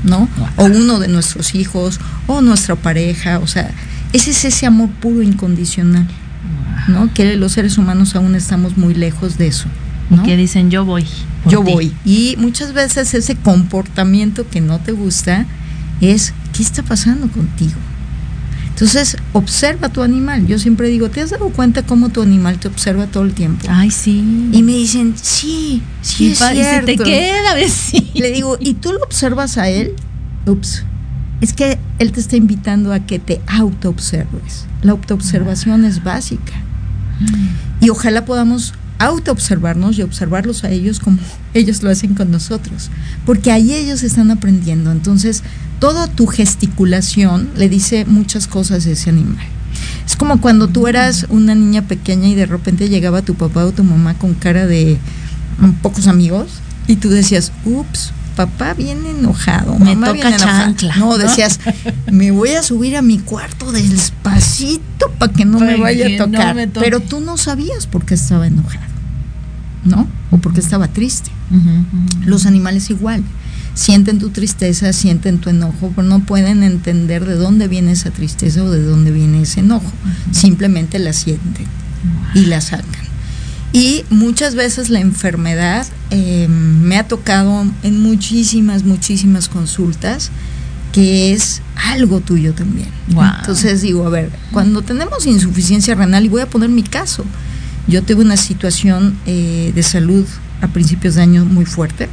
¿no? 0.03 0.28
O 0.57 0.66
uno 0.66 0.99
de 0.99 1.07
nuestros 1.07 1.53
hijos, 1.53 1.99
o 2.28 2.41
nuestra 2.41 2.76
pareja, 2.76 3.39
o 3.39 3.47
sea, 3.47 3.72
ese 4.16 4.32
es 4.32 4.45
ese 4.45 4.66
amor 4.66 4.89
puro 4.89 5.22
incondicional, 5.22 6.07
¿no? 6.88 7.13
Que 7.13 7.36
los 7.36 7.51
seres 7.51 7.78
humanos 7.78 8.16
aún 8.16 8.36
estamos 8.36 8.78
muy 8.78 8.93
lejos 8.93 9.38
de 9.38 9.47
eso. 9.47 9.68
¿no? 10.09 10.22
que 10.24 10.38
dicen 10.38 10.70
yo 10.70 10.86
voy. 10.86 11.05
Yo 11.47 11.61
voy. 11.63 11.91
Y 12.05 12.36
muchas 12.38 12.74
veces 12.74 13.13
ese 13.13 13.36
comportamiento 13.36 14.47
que 14.49 14.61
no 14.61 14.80
te 14.80 14.91
gusta 14.91 15.45
es, 15.99 16.34
¿qué 16.53 16.63
está 16.63 16.84
pasando 16.84 17.28
contigo? 17.28 17.76
Entonces, 18.70 19.16
observa 19.32 19.89
tu 19.89 20.01
animal. 20.01 20.47
Yo 20.47 20.59
siempre 20.59 20.89
digo, 20.89 21.09
¿te 21.09 21.22
has 21.22 21.30
dado 21.30 21.49
cuenta 21.49 21.84
cómo 21.84 22.09
tu 22.09 22.22
animal 22.22 22.59
te 22.59 22.68
observa 22.68 23.07
todo 23.07 23.24
el 23.24 23.34
tiempo? 23.34 23.66
Ay, 23.70 23.89
sí. 23.89 24.49
Y 24.51 24.63
me 24.63 24.74
dicen, 24.74 25.13
sí, 25.22 25.82
sí, 26.01 26.32
es 26.32 26.39
cierto. 26.39 26.86
te 26.86 26.97
queda, 26.97 27.55
sí. 27.70 28.11
Le 28.16 28.32
digo, 28.32 28.57
¿y 28.59 28.74
tú 28.74 28.91
lo 28.91 28.99
observas 28.99 29.57
a 29.57 29.70
él? 29.70 29.93
Ups. 30.45 30.84
Es 31.41 31.53
que 31.53 31.77
él 31.99 32.11
te 32.11 32.19
está 32.19 32.36
invitando 32.36 32.93
a 32.93 32.99
que 33.01 33.19
te 33.19 33.41
autoobserves. 33.47 34.65
La 34.81 34.91
autoobservación 34.91 35.86
es 35.86 36.03
básica. 36.03 36.53
Y 37.81 37.89
ojalá 37.89 38.25
podamos 38.25 38.73
autoobservarnos 38.97 39.97
y 39.97 40.01
observarlos 40.01 40.63
a 40.63 40.69
ellos 40.69 40.99
como 40.99 41.17
ellos 41.53 41.83
lo 41.83 41.89
hacen 41.89 42.15
con 42.15 42.31
nosotros. 42.31 42.89
Porque 43.25 43.51
ahí 43.51 43.73
ellos 43.73 44.03
están 44.03 44.31
aprendiendo. 44.31 44.91
Entonces, 44.91 45.43
toda 45.79 46.07
tu 46.07 46.27
gesticulación 46.27 47.49
le 47.57 47.69
dice 47.69 48.05
muchas 48.05 48.47
cosas 48.47 48.86
a 48.86 48.91
ese 48.91 49.09
animal. 49.09 49.45
Es 50.05 50.15
como 50.15 50.39
cuando 50.39 50.67
tú 50.67 50.88
eras 50.88 51.25
una 51.29 51.55
niña 51.55 51.81
pequeña 51.81 52.27
y 52.27 52.36
de 52.36 52.45
repente 52.45 52.89
llegaba 52.89 53.21
tu 53.21 53.36
papá 53.36 53.65
o 53.65 53.71
tu 53.71 53.83
mamá 53.83 54.13
con 54.13 54.33
cara 54.33 54.67
de 54.67 54.97
mm, 55.59 55.81
pocos 55.81 56.07
amigos 56.07 56.61
y 56.88 56.97
tú 56.97 57.09
decías, 57.09 57.51
ups, 57.65 58.11
papá 58.36 58.73
viene 58.73 59.11
enojado, 59.11 59.77
me 59.79 59.95
toca 59.95 60.36
chancla. 60.38 60.95
No, 60.97 61.17
decías, 61.17 61.59
me 62.11 62.31
voy 62.31 62.51
a 62.51 62.63
subir 62.63 62.97
a 62.97 63.01
mi 63.01 63.19
cuarto 63.19 63.71
despacito 63.71 65.09
para 65.17 65.31
que 65.31 65.45
no 65.45 65.59
me 65.59 65.77
vaya 65.77 66.07
a 66.07 66.25
tocar. 66.25 66.69
Pero 66.73 66.99
tú 66.99 67.19
no 67.19 67.38
sabías 67.38 67.88
por 67.88 68.05
qué 68.05 68.15
estaba 68.15 68.47
enojado, 68.47 68.83
¿no? 69.83 70.07
O 70.31 70.38
porque 70.38 70.59
estaba 70.59 70.88
triste. 70.88 71.31
Los 72.25 72.45
animales 72.45 72.89
igual 72.89 73.23
sienten 73.75 74.19
tu 74.19 74.29
tristeza, 74.29 74.93
sienten 74.93 75.38
tu 75.39 75.49
enojo, 75.49 75.91
pero 75.95 76.07
no 76.07 76.21
pueden 76.21 76.63
entender 76.63 77.25
de 77.25 77.36
dónde 77.36 77.67
viene 77.67 77.91
esa 77.91 78.09
tristeza 78.09 78.63
o 78.63 78.71
de 78.71 78.81
dónde 78.81 79.11
viene 79.11 79.41
ese 79.41 79.59
enojo. 79.59 79.91
Simplemente 80.31 80.97
la 80.97 81.13
sienten 81.13 81.67
y 82.33 82.45
la 82.45 82.61
sacan. 82.61 83.05
Y 83.76 84.05
muchas 84.09 84.55
veces 84.55 84.89
la 84.89 85.01
enfermedad 85.01 85.86
eh, 86.09 86.47
me 86.47 86.97
ha 86.97 87.07
tocado 87.07 87.65
en 87.84 88.01
muchísimas, 88.01 88.84
muchísimas 88.84 89.49
consultas 89.49 90.32
que 90.93 91.34
es 91.34 91.61
algo 91.91 92.21
tuyo 92.21 92.53
también. 92.53 92.88
Entonces 93.09 93.82
digo, 93.82 94.07
a 94.07 94.09
ver, 94.09 94.32
cuando 94.53 94.82
tenemos 94.82 95.28
insuficiencia 95.28 95.93
renal, 95.93 96.23
y 96.23 96.30
voy 96.30 96.41
a 96.41 96.49
poner 96.49 96.69
mi 96.69 96.84
caso, 96.84 97.26
yo 97.86 98.01
tuve 98.01 98.21
una 98.21 98.38
situación 98.38 99.17
eh, 99.26 99.73
de 99.76 99.84
salud 99.84 100.26
a 100.61 100.69
principios 100.69 101.15
de 101.15 101.23
año 101.23 101.43
muy 101.43 101.65
fuerte 101.65 102.07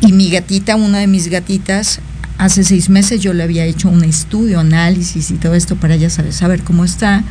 y 0.00 0.12
mi 0.12 0.30
gatita, 0.30 0.76
una 0.76 0.98
de 0.98 1.06
mis 1.06 1.28
gatitas, 1.28 2.00
hace 2.38 2.62
seis 2.62 2.88
meses 2.90 3.20
yo 3.20 3.32
le 3.32 3.42
había 3.42 3.64
hecho 3.64 3.88
un 3.88 4.04
estudio, 4.04 4.60
análisis 4.60 5.30
y 5.30 5.34
todo 5.34 5.54
esto 5.54 5.76
para 5.76 5.94
ella 5.94 6.10
saber, 6.10 6.32
saber 6.32 6.62
cómo 6.62 6.84
está. 6.84 7.24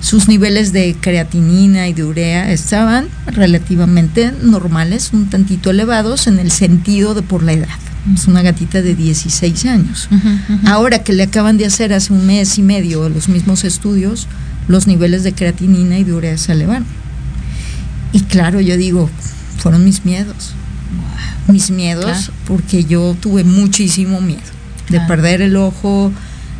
Sus 0.00 0.28
niveles 0.28 0.72
de 0.72 0.96
creatinina 1.00 1.88
y 1.88 1.92
de 1.92 2.04
urea 2.04 2.52
estaban 2.52 3.08
relativamente 3.26 4.32
normales, 4.42 5.10
un 5.12 5.28
tantito 5.28 5.70
elevados 5.70 6.26
en 6.26 6.38
el 6.38 6.50
sentido 6.50 7.14
de 7.14 7.22
por 7.22 7.42
la 7.42 7.52
edad. 7.52 7.78
Es 8.14 8.28
una 8.28 8.42
gatita 8.42 8.82
de 8.82 8.94
16 8.94 9.64
años. 9.66 10.08
Ahora 10.64 11.02
que 11.02 11.12
le 11.12 11.24
acaban 11.24 11.56
de 11.56 11.66
hacer 11.66 11.92
hace 11.92 12.12
un 12.12 12.26
mes 12.26 12.56
y 12.58 12.62
medio 12.62 13.08
los 13.08 13.28
mismos 13.28 13.64
estudios, 13.64 14.28
los 14.68 14.86
niveles 14.86 15.24
de 15.24 15.32
creatinina 15.32 15.98
y 15.98 16.04
de 16.04 16.12
urea 16.12 16.38
se 16.38 16.52
elevaron. 16.52 16.86
Y 18.12 18.20
claro, 18.20 18.60
yo 18.60 18.76
digo, 18.76 19.10
fueron 19.58 19.84
mis 19.84 20.04
miedos 20.04 20.54
mis 21.48 21.70
miedos, 21.70 22.30
porque 22.46 22.84
yo 22.84 23.16
tuve 23.20 23.44
muchísimo 23.44 24.20
miedo 24.20 24.42
de 24.88 25.00
perder 25.00 25.42
el 25.42 25.56
ojo, 25.56 26.12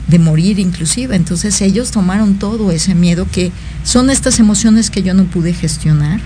de 0.08 0.18
morir 0.18 0.58
inclusive. 0.58 1.16
Entonces 1.16 1.60
ellos 1.60 1.90
tomaron 1.90 2.38
todo 2.38 2.70
ese 2.70 2.94
miedo 2.94 3.26
que 3.30 3.52
son 3.84 4.10
estas 4.10 4.38
emociones 4.38 4.90
que 4.90 5.02
yo 5.02 5.14
no 5.14 5.24
pude 5.24 5.52
gestionar, 5.52 6.20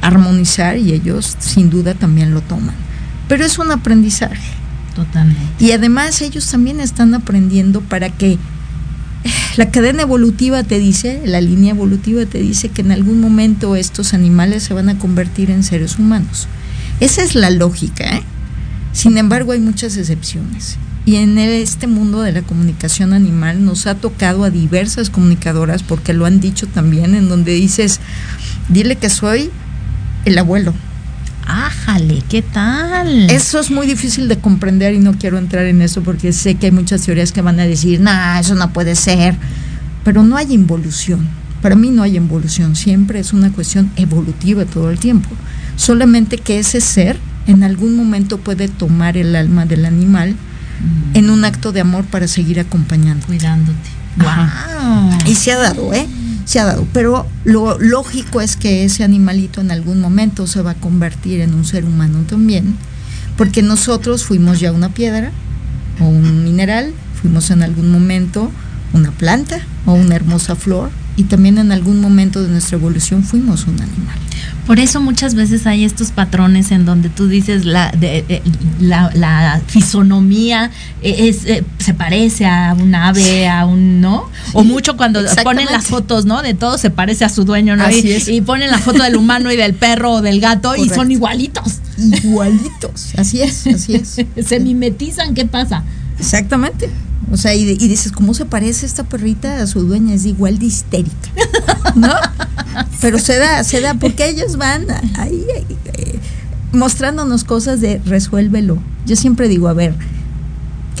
armonizar 0.00 0.78
y 0.78 0.92
ellos 0.92 1.36
sin 1.38 1.70
duda 1.70 1.94
también 1.94 2.32
lo 2.32 2.40
toman. 2.40 2.74
Pero 3.28 3.44
es 3.44 3.58
un 3.58 3.70
aprendizaje. 3.70 4.60
Totalmente. 4.94 5.64
Y 5.64 5.72
además 5.72 6.20
ellos 6.20 6.50
también 6.50 6.80
están 6.80 7.14
aprendiendo 7.14 7.80
para 7.80 8.10
que 8.10 8.38
la 9.56 9.70
cadena 9.70 10.02
evolutiva 10.02 10.62
te 10.62 10.78
dice, 10.78 11.22
la 11.24 11.40
línea 11.40 11.70
evolutiva 11.70 12.24
te 12.26 12.38
dice 12.38 12.70
que 12.70 12.82
en 12.82 12.92
algún 12.92 13.20
momento 13.20 13.76
estos 13.76 14.14
animales 14.14 14.62
se 14.62 14.74
van 14.74 14.88
a 14.88 14.98
convertir 14.98 15.50
en 15.50 15.62
seres 15.62 15.98
humanos. 15.98 16.48
Esa 17.00 17.22
es 17.22 17.34
la 17.34 17.50
lógica. 17.50 18.16
¿eh? 18.16 18.22
Sin 18.92 19.16
embargo, 19.18 19.52
hay 19.52 19.60
muchas 19.60 19.96
excepciones. 19.96 20.76
Y 21.10 21.16
en 21.16 21.38
este 21.38 21.88
mundo 21.88 22.22
de 22.22 22.30
la 22.30 22.42
comunicación 22.42 23.12
animal 23.12 23.64
nos 23.64 23.88
ha 23.88 23.96
tocado 23.96 24.44
a 24.44 24.50
diversas 24.50 25.10
comunicadoras, 25.10 25.82
porque 25.82 26.12
lo 26.12 26.24
han 26.24 26.38
dicho 26.38 26.68
también, 26.68 27.16
en 27.16 27.28
donde 27.28 27.50
dices, 27.50 27.98
dile 28.68 28.94
que 28.94 29.10
soy 29.10 29.50
el 30.24 30.38
abuelo. 30.38 30.72
Ájale, 31.48 32.22
¿qué 32.28 32.42
tal? 32.42 33.28
Eso 33.28 33.58
es 33.58 33.72
muy 33.72 33.88
difícil 33.88 34.28
de 34.28 34.38
comprender 34.38 34.94
y 34.94 35.00
no 35.00 35.14
quiero 35.14 35.38
entrar 35.38 35.66
en 35.66 35.82
eso 35.82 36.00
porque 36.00 36.32
sé 36.32 36.54
que 36.54 36.66
hay 36.66 36.72
muchas 36.72 37.02
teorías 37.02 37.32
que 37.32 37.42
van 37.42 37.58
a 37.58 37.66
decir, 37.66 38.00
nah, 38.00 38.38
eso 38.38 38.54
no 38.54 38.72
puede 38.72 38.94
ser. 38.94 39.34
Pero 40.04 40.22
no 40.22 40.36
hay 40.36 40.52
involución. 40.52 41.26
Para 41.60 41.74
mí 41.74 41.90
no 41.90 42.04
hay 42.04 42.18
involución, 42.18 42.76
siempre 42.76 43.18
es 43.18 43.32
una 43.32 43.50
cuestión 43.50 43.90
evolutiva 43.96 44.64
todo 44.64 44.90
el 44.90 45.00
tiempo 45.00 45.28
solamente 45.80 46.36
que 46.36 46.58
ese 46.58 46.80
ser 46.80 47.18
en 47.46 47.62
algún 47.62 47.96
momento 47.96 48.38
puede 48.38 48.68
tomar 48.68 49.16
el 49.16 49.34
alma 49.34 49.64
del 49.64 49.86
animal. 49.86 50.36
En 51.14 51.30
un 51.30 51.44
acto 51.44 51.72
de 51.72 51.80
amor 51.80 52.04
para 52.04 52.28
seguir 52.28 52.60
acompañando. 52.60 53.26
Cuidándote. 53.26 53.90
Wow. 54.16 55.18
Y 55.26 55.34
se 55.34 55.52
ha 55.52 55.58
dado, 55.58 55.92
¿eh? 55.94 56.06
Se 56.44 56.58
ha 56.58 56.64
dado. 56.64 56.86
Pero 56.92 57.26
lo 57.44 57.78
lógico 57.78 58.40
es 58.40 58.56
que 58.56 58.84
ese 58.84 59.04
animalito 59.04 59.60
en 59.60 59.70
algún 59.70 60.00
momento 60.00 60.46
se 60.46 60.62
va 60.62 60.72
a 60.72 60.74
convertir 60.74 61.40
en 61.40 61.54
un 61.54 61.64
ser 61.64 61.84
humano 61.84 62.20
también, 62.28 62.76
porque 63.36 63.62
nosotros 63.62 64.24
fuimos 64.24 64.60
ya 64.60 64.72
una 64.72 64.88
piedra 64.88 65.30
o 66.00 66.04
un 66.04 66.44
mineral, 66.44 66.92
fuimos 67.20 67.50
en 67.50 67.62
algún 67.62 67.90
momento 67.90 68.50
una 68.92 69.10
planta 69.12 69.60
o 69.86 69.92
una 69.92 70.16
hermosa 70.16 70.56
flor 70.56 70.90
y 71.16 71.24
también 71.24 71.58
en 71.58 71.70
algún 71.70 72.00
momento 72.00 72.42
de 72.42 72.48
nuestra 72.48 72.76
evolución 72.76 73.22
fuimos 73.22 73.66
un 73.66 73.80
animal. 73.80 74.18
Por 74.70 74.78
eso 74.78 75.00
muchas 75.00 75.34
veces 75.34 75.66
hay 75.66 75.82
estos 75.82 76.12
patrones 76.12 76.70
en 76.70 76.84
donde 76.84 77.08
tú 77.08 77.26
dices 77.26 77.64
la, 77.64 77.90
de, 77.90 78.40
la, 78.78 79.60
fisonomía 79.66 80.70
es, 81.02 81.44
eh, 81.44 81.64
se 81.78 81.92
parece 81.92 82.46
a 82.46 82.76
un 82.78 82.94
ave, 82.94 83.48
a 83.48 83.66
un, 83.66 84.00
¿no? 84.00 84.30
o 84.52 84.62
mucho 84.62 84.96
cuando 84.96 85.22
ponen 85.42 85.66
las 85.72 85.86
fotos, 85.88 86.24
¿no? 86.24 86.40
De 86.42 86.54
todo 86.54 86.78
se 86.78 86.90
parece 86.90 87.24
a 87.24 87.28
su 87.30 87.44
dueño, 87.44 87.74
¿no? 87.74 87.90
y, 87.90 88.22
y, 88.28 88.40
ponen 88.42 88.70
la 88.70 88.78
foto 88.78 89.02
del 89.02 89.16
humano 89.16 89.50
y 89.50 89.56
del 89.56 89.74
perro 89.74 90.12
o 90.12 90.22
del 90.22 90.40
gato 90.40 90.76
y 90.76 90.88
son 90.88 91.10
igualitos. 91.10 91.80
Igualitos, 92.22 93.08
así 93.16 93.42
es, 93.42 93.66
así 93.66 93.96
es. 93.96 94.24
se 94.46 94.60
mimetizan, 94.60 95.34
¿qué 95.34 95.46
pasa? 95.46 95.82
Exactamente. 96.16 96.88
O 97.30 97.36
sea, 97.36 97.54
y, 97.54 97.62
y, 97.62 97.88
dices, 97.88 98.12
¿cómo 98.12 98.34
se 98.34 98.44
parece 98.44 98.86
esta 98.86 99.04
perrita 99.04 99.62
a 99.62 99.66
su 99.66 99.82
dueña? 99.82 100.14
Es 100.14 100.26
igual 100.26 100.58
de 100.58 100.66
histérica, 100.66 101.30
¿no? 101.94 102.12
Pero 103.00 103.18
se 103.18 103.36
da, 103.36 103.62
se 103.62 103.80
da, 103.80 103.94
porque 103.94 104.28
ellos 104.28 104.56
van 104.56 104.86
ahí, 105.16 105.44
eh, 105.94 106.18
mostrándonos 106.72 107.44
cosas 107.44 107.80
de 107.80 108.00
resuélvelo. 108.04 108.78
Yo 109.06 109.16
siempre 109.16 109.48
digo, 109.48 109.68
a 109.68 109.74
ver, 109.74 109.94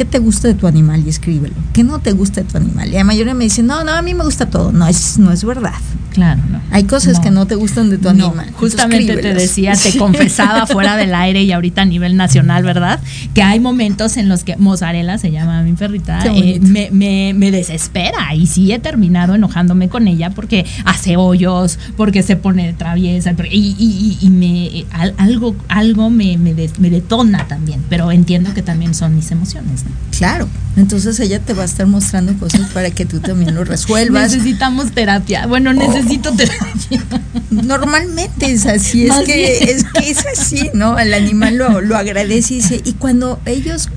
¿qué 0.00 0.06
te 0.06 0.18
gusta 0.18 0.48
de 0.48 0.54
tu 0.54 0.66
animal? 0.66 1.02
Y 1.04 1.10
escríbelo. 1.10 1.52
¿Qué 1.74 1.84
no 1.84 1.98
te 1.98 2.12
gusta 2.12 2.40
de 2.40 2.48
tu 2.50 2.56
animal? 2.56 2.88
Y 2.88 2.92
la 2.92 3.04
mayoría 3.04 3.34
me 3.34 3.44
dicen, 3.44 3.66
no, 3.66 3.84
no, 3.84 3.92
a 3.92 4.00
mí 4.00 4.14
me 4.14 4.24
gusta 4.24 4.46
todo. 4.46 4.72
No, 4.72 4.86
es, 4.86 5.18
no 5.18 5.30
es 5.30 5.44
verdad. 5.44 5.74
Claro, 6.10 6.40
no. 6.50 6.58
Hay 6.70 6.84
cosas 6.84 7.20
que 7.20 7.30
no 7.30 7.46
te 7.46 7.54
gustan 7.54 7.90
de 7.90 7.98
tu 7.98 8.08
animal. 8.08 8.50
justamente 8.54 9.14
te 9.18 9.34
decía, 9.34 9.74
te 9.74 9.98
confesaba 9.98 10.66
fuera 10.66 10.96
del 10.96 11.14
aire 11.14 11.42
y 11.42 11.52
ahorita 11.52 11.82
a 11.82 11.84
nivel 11.84 12.16
nacional, 12.16 12.62
¿verdad? 12.62 12.98
Que 13.34 13.42
hay 13.42 13.60
momentos 13.60 14.16
en 14.16 14.30
los 14.30 14.42
que 14.42 14.56
Mozzarella, 14.56 15.18
se 15.18 15.30
llama 15.30 15.62
mi 15.62 15.74
perrita, 15.74 16.20
eh, 16.24 16.58
me, 16.60 16.88
me, 16.90 17.34
me, 17.34 17.50
desespera 17.50 18.34
y 18.34 18.46
sí 18.46 18.72
he 18.72 18.78
terminado 18.78 19.34
enojándome 19.34 19.90
con 19.90 20.08
ella 20.08 20.30
porque 20.30 20.64
hace 20.86 21.18
hoyos, 21.18 21.78
porque 21.98 22.22
se 22.22 22.36
pone 22.36 22.72
traviesa 22.72 23.34
y, 23.50 23.76
y, 23.78 24.18
y, 24.20 24.30
me 24.30 24.86
algo, 25.18 25.54
algo 25.68 26.08
me, 26.08 26.38
me, 26.38 26.54
me 26.54 26.90
detona 26.90 27.46
también, 27.46 27.84
pero 27.88 28.10
entiendo 28.10 28.54
que 28.54 28.62
también 28.62 28.94
son 28.94 29.14
mis 29.14 29.30
emociones. 29.30 29.84
¿no? 29.84 29.89
Claro, 30.16 30.48
entonces 30.76 31.18
ella 31.20 31.40
te 31.40 31.54
va 31.54 31.62
a 31.62 31.66
estar 31.66 31.86
mostrando 31.86 32.34
cosas 32.34 32.68
para 32.72 32.90
que 32.90 33.06
tú 33.06 33.20
también 33.20 33.54
lo 33.54 33.64
resuelvas. 33.64 34.32
Necesitamos 34.32 34.92
terapia. 34.92 35.46
Bueno, 35.46 35.72
necesitamos 35.72 36.04
necesito 36.04 36.32
terapia. 36.32 37.04
Normalmente 37.50 38.52
es 38.52 38.66
así, 38.66 39.06
es 39.06 39.14
que, 39.24 39.72
es 39.72 39.84
que 39.84 40.10
es 40.10 40.24
así, 40.26 40.70
¿no? 40.74 40.98
El 40.98 41.14
animal 41.14 41.56
lo, 41.56 41.80
lo 41.80 41.96
agradece 41.96 42.54
y 42.54 42.56
dice, 42.58 42.80
y 42.84 42.92
cuando 42.94 43.40
ellos 43.46 43.88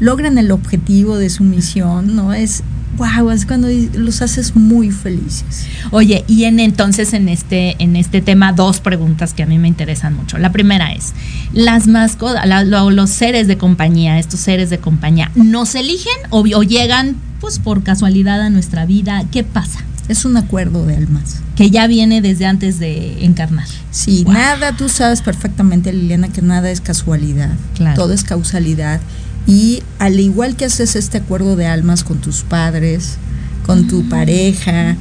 logran 0.00 0.38
el 0.38 0.50
objetivo 0.50 1.16
de 1.16 1.30
su 1.30 1.42
misión, 1.42 2.14
¿no? 2.14 2.34
Es 2.34 2.62
wow, 2.96 3.30
es 3.30 3.46
cuando 3.46 3.68
los 3.94 4.22
haces 4.22 4.56
muy 4.56 4.90
felices. 4.90 5.66
Oye, 5.90 6.24
y 6.26 6.44
en 6.44 6.60
entonces 6.60 7.12
en 7.12 7.28
este 7.28 7.76
en 7.82 7.96
este 7.96 8.20
tema 8.20 8.52
dos 8.52 8.80
preguntas 8.80 9.34
que 9.34 9.42
a 9.42 9.46
mí 9.46 9.58
me 9.58 9.68
interesan 9.68 10.14
mucho. 10.14 10.38
La 10.38 10.52
primera 10.52 10.92
es, 10.92 11.12
las 11.52 11.86
mascotas, 11.86 12.46
la, 12.46 12.64
lo, 12.64 12.90
los 12.90 13.10
seres 13.10 13.46
de 13.46 13.58
compañía, 13.58 14.18
estos 14.18 14.40
seres 14.40 14.70
de 14.70 14.78
compañía, 14.78 15.30
¿nos 15.34 15.74
eligen 15.74 16.16
o, 16.30 16.40
o 16.40 16.62
llegan 16.62 17.16
pues 17.40 17.58
por 17.58 17.82
casualidad 17.82 18.40
a 18.40 18.50
nuestra 18.50 18.86
vida? 18.86 19.22
¿Qué 19.30 19.44
pasa? 19.44 19.80
Es 20.08 20.24
un 20.24 20.36
acuerdo 20.36 20.86
de 20.86 20.96
almas. 20.96 21.40
Que 21.56 21.70
ya 21.70 21.86
viene 21.86 22.20
desde 22.20 22.46
antes 22.46 22.78
de 22.78 23.24
encarnar. 23.24 23.66
Sí, 23.90 24.22
wow. 24.24 24.34
nada, 24.34 24.76
tú 24.76 24.88
sabes 24.88 25.20
perfectamente, 25.20 25.92
Liliana, 25.92 26.28
que 26.28 26.42
nada 26.42 26.70
es 26.70 26.80
casualidad. 26.80 27.50
Claro. 27.74 27.96
Todo 27.96 28.12
es 28.12 28.22
causalidad. 28.22 29.00
Y 29.46 29.82
al 29.98 30.18
igual 30.18 30.56
que 30.56 30.64
haces 30.64 30.96
este 30.96 31.18
acuerdo 31.18 31.56
de 31.56 31.66
almas 31.66 32.04
con 32.04 32.18
tus 32.18 32.42
padres, 32.42 33.16
con 33.64 33.86
tu 33.88 34.02
mm. 34.02 34.08
pareja, 34.08 34.96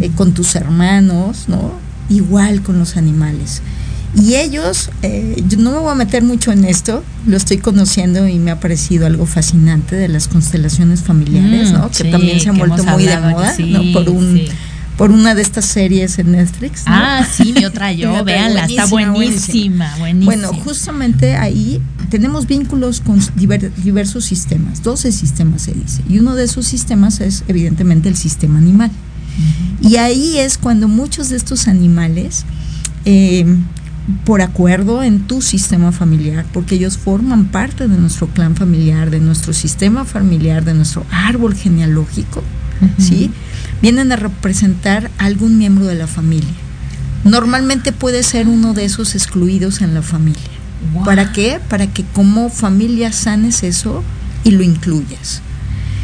eh, 0.00 0.10
con 0.14 0.32
tus 0.32 0.54
hermanos, 0.54 1.44
¿no? 1.48 1.72
Igual 2.08 2.62
con 2.62 2.78
los 2.78 2.96
animales. 2.96 3.62
Y 4.14 4.36
ellos, 4.36 4.90
eh, 5.02 5.42
yo 5.48 5.58
no 5.58 5.70
me 5.70 5.78
voy 5.78 5.92
a 5.92 5.94
meter 5.94 6.22
mucho 6.22 6.50
en 6.50 6.64
esto, 6.64 7.04
lo 7.26 7.36
estoy 7.36 7.58
conociendo 7.58 8.26
y 8.26 8.38
me 8.38 8.50
ha 8.50 8.58
parecido 8.58 9.06
algo 9.06 9.26
fascinante 9.26 9.96
de 9.96 10.08
las 10.08 10.28
constelaciones 10.28 11.02
familiares, 11.02 11.70
mm, 11.70 11.74
¿no? 11.74 11.90
Sí, 11.92 12.04
que 12.04 12.10
también 12.10 12.40
se 12.40 12.48
han 12.48 12.56
vuelto 12.56 12.84
muy 12.84 13.04
de 13.04 13.18
moda, 13.18 13.54
sí, 13.54 13.70
¿no? 13.70 13.82
Por 13.92 14.08
un 14.08 14.38
sí. 14.38 14.48
Por 14.98 15.12
una 15.12 15.36
de 15.36 15.42
estas 15.42 15.64
series 15.64 16.18
en 16.18 16.32
Netflix. 16.32 16.84
¿no? 16.84 16.92
Ah, 16.92 17.24
sí, 17.24 17.52
mi 17.54 17.64
otra 17.64 17.92
yo, 17.94 18.22
véanla, 18.24 18.66
está 18.66 18.86
buenísima, 18.86 19.96
buenísima, 19.98 20.24
Bueno, 20.24 20.52
justamente 20.52 21.36
ahí 21.36 21.80
tenemos 22.10 22.46
vínculos 22.46 23.00
con 23.00 23.20
diver, 23.36 23.72
diversos 23.76 24.24
sistemas, 24.24 24.82
12 24.82 25.12
sistemas 25.12 25.62
se 25.62 25.72
dice, 25.72 26.02
y 26.08 26.18
uno 26.18 26.34
de 26.34 26.44
esos 26.44 26.66
sistemas 26.66 27.20
es 27.20 27.44
evidentemente 27.48 28.08
el 28.08 28.16
sistema 28.16 28.58
animal. 28.58 28.90
Uh 28.90 29.86
-huh. 29.86 29.90
Y 29.92 29.96
ahí 29.98 30.38
es 30.38 30.58
cuando 30.58 30.88
muchos 30.88 31.28
de 31.28 31.36
estos 31.36 31.68
animales 31.68 32.44
eh, 33.04 33.46
por 34.24 34.42
acuerdo 34.42 35.02
en 35.02 35.20
tu 35.20 35.42
sistema 35.42 35.92
familiar, 35.92 36.44
porque 36.52 36.74
ellos 36.74 36.96
forman 36.96 37.46
parte 37.46 37.86
de 37.86 37.96
nuestro 37.98 38.26
clan 38.28 38.56
familiar, 38.56 39.10
de 39.10 39.20
nuestro 39.20 39.52
sistema 39.52 40.04
familiar, 40.04 40.64
de 40.64 40.74
nuestro 40.74 41.04
árbol 41.12 41.54
genealógico, 41.54 42.40
uh 42.40 42.84
-huh. 42.84 43.02
¿sí? 43.02 43.30
Vienen 43.82 44.12
a 44.12 44.16
representar 44.16 45.10
a 45.18 45.26
algún 45.26 45.58
miembro 45.58 45.86
de 45.86 45.94
la 45.94 46.06
familia. 46.06 46.54
Normalmente 47.24 47.92
puede 47.92 48.22
ser 48.22 48.48
uno 48.48 48.74
de 48.74 48.84
esos 48.84 49.14
excluidos 49.14 49.80
en 49.80 49.94
la 49.94 50.02
familia. 50.02 50.42
Wow. 50.94 51.04
¿Para 51.04 51.32
qué? 51.32 51.60
Para 51.68 51.86
que 51.86 52.04
como 52.04 52.48
familia 52.48 53.12
sanes 53.12 53.62
eso 53.62 54.02
y 54.44 54.52
lo 54.52 54.62
incluyas. 54.62 55.42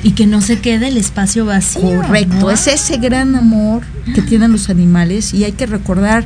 Y 0.02 0.12
que 0.12 0.26
no 0.26 0.40
se 0.40 0.60
quede 0.60 0.88
el 0.88 0.96
espacio 0.96 1.46
vacío. 1.46 2.02
Correcto, 2.02 2.40
wow. 2.40 2.50
es 2.50 2.66
ese 2.66 2.98
gran 2.98 3.34
amor 3.36 3.82
que 4.14 4.22
tienen 4.22 4.52
los 4.52 4.68
animales 4.68 5.32
y 5.32 5.44
hay 5.44 5.52
que 5.52 5.66
recordar 5.66 6.24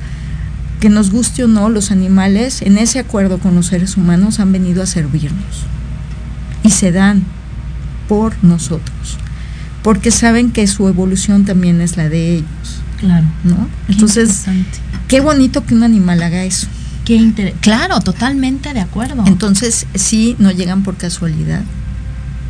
que 0.80 0.88
nos 0.88 1.10
guste 1.10 1.44
o 1.44 1.48
no, 1.48 1.68
los 1.68 1.90
animales, 1.90 2.62
en 2.62 2.78
ese 2.78 2.98
acuerdo 3.00 3.38
con 3.38 3.54
los 3.54 3.66
seres 3.66 3.96
humanos, 3.96 4.38
han 4.40 4.52
venido 4.52 4.82
a 4.82 4.86
servirnos. 4.86 5.64
Y 6.62 6.70
se 6.70 6.92
dan 6.92 7.24
por 8.08 8.32
nosotros. 8.42 9.18
Porque 9.82 10.10
saben 10.10 10.50
que 10.50 10.66
su 10.66 10.88
evolución 10.88 11.44
también 11.44 11.80
es 11.80 11.96
la 11.96 12.08
de 12.08 12.36
ellos. 12.36 12.82
Claro. 12.98 13.26
¿No? 13.44 13.68
Entonces, 13.88 14.44
qué 15.06 15.20
bonito 15.20 15.64
que 15.64 15.74
un 15.74 15.82
animal 15.82 16.22
haga 16.22 16.44
eso. 16.44 16.66
Qué 17.04 17.14
inter 17.14 17.54
claro, 17.60 18.00
totalmente 18.00 18.74
de 18.74 18.80
acuerdo. 18.80 19.24
Entonces, 19.26 19.86
sí, 19.94 20.36
no 20.38 20.50
llegan 20.50 20.82
por 20.82 20.96
casualidad. 20.96 21.62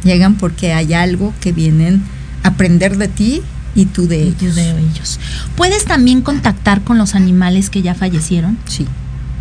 Llegan 0.04 0.36
porque 0.36 0.72
hay 0.72 0.94
algo 0.94 1.32
que 1.40 1.52
vienen 1.52 2.02
a 2.42 2.48
aprender 2.48 2.96
de 2.96 3.08
ti 3.08 3.42
y 3.74 3.86
tú 3.86 4.08
de, 4.08 4.18
y 4.18 4.22
ellos. 4.22 4.38
Tú 4.38 4.52
de 4.54 4.70
ellos. 4.70 5.20
¿Puedes 5.56 5.84
también 5.84 6.22
contactar 6.22 6.82
con 6.82 6.98
los 6.98 7.14
animales 7.14 7.70
que 7.70 7.82
ya 7.82 7.94
fallecieron? 7.94 8.58
Sí. 8.66 8.86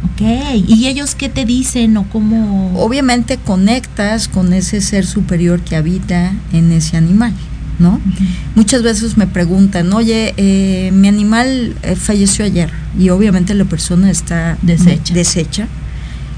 Ok, 0.04 0.22
¿y 0.68 0.88
ellos 0.88 1.16
qué 1.16 1.28
te 1.30 1.46
dicen 1.46 1.98
o 1.98 2.08
cómo? 2.10 2.80
Obviamente 2.80 3.38
conectas 3.38 4.28
con 4.28 4.54
ese 4.54 4.82
ser 4.82 5.06
superior 5.06 5.62
que 5.62 5.76
habita 5.76 6.34
en 6.54 6.72
ese 6.72 6.98
animal, 6.98 7.34
¿no? 7.80 7.96
Uh 7.96 7.98
-huh. 7.98 8.28
Muchas 8.56 8.84
veces 8.84 9.18
me 9.18 9.28
preguntan, 9.28 9.92
oye, 9.94 10.34
eh, 10.38 10.92
mi 10.94 11.08
animal 11.08 11.76
eh, 11.84 11.96
falleció 11.96 12.46
ayer 12.46 12.70
y 12.98 13.10
obviamente 13.10 13.54
la 13.54 13.66
persona 13.66 14.10
está 14.10 14.58
deshecha. 14.62 15.14
deshecha. 15.14 15.68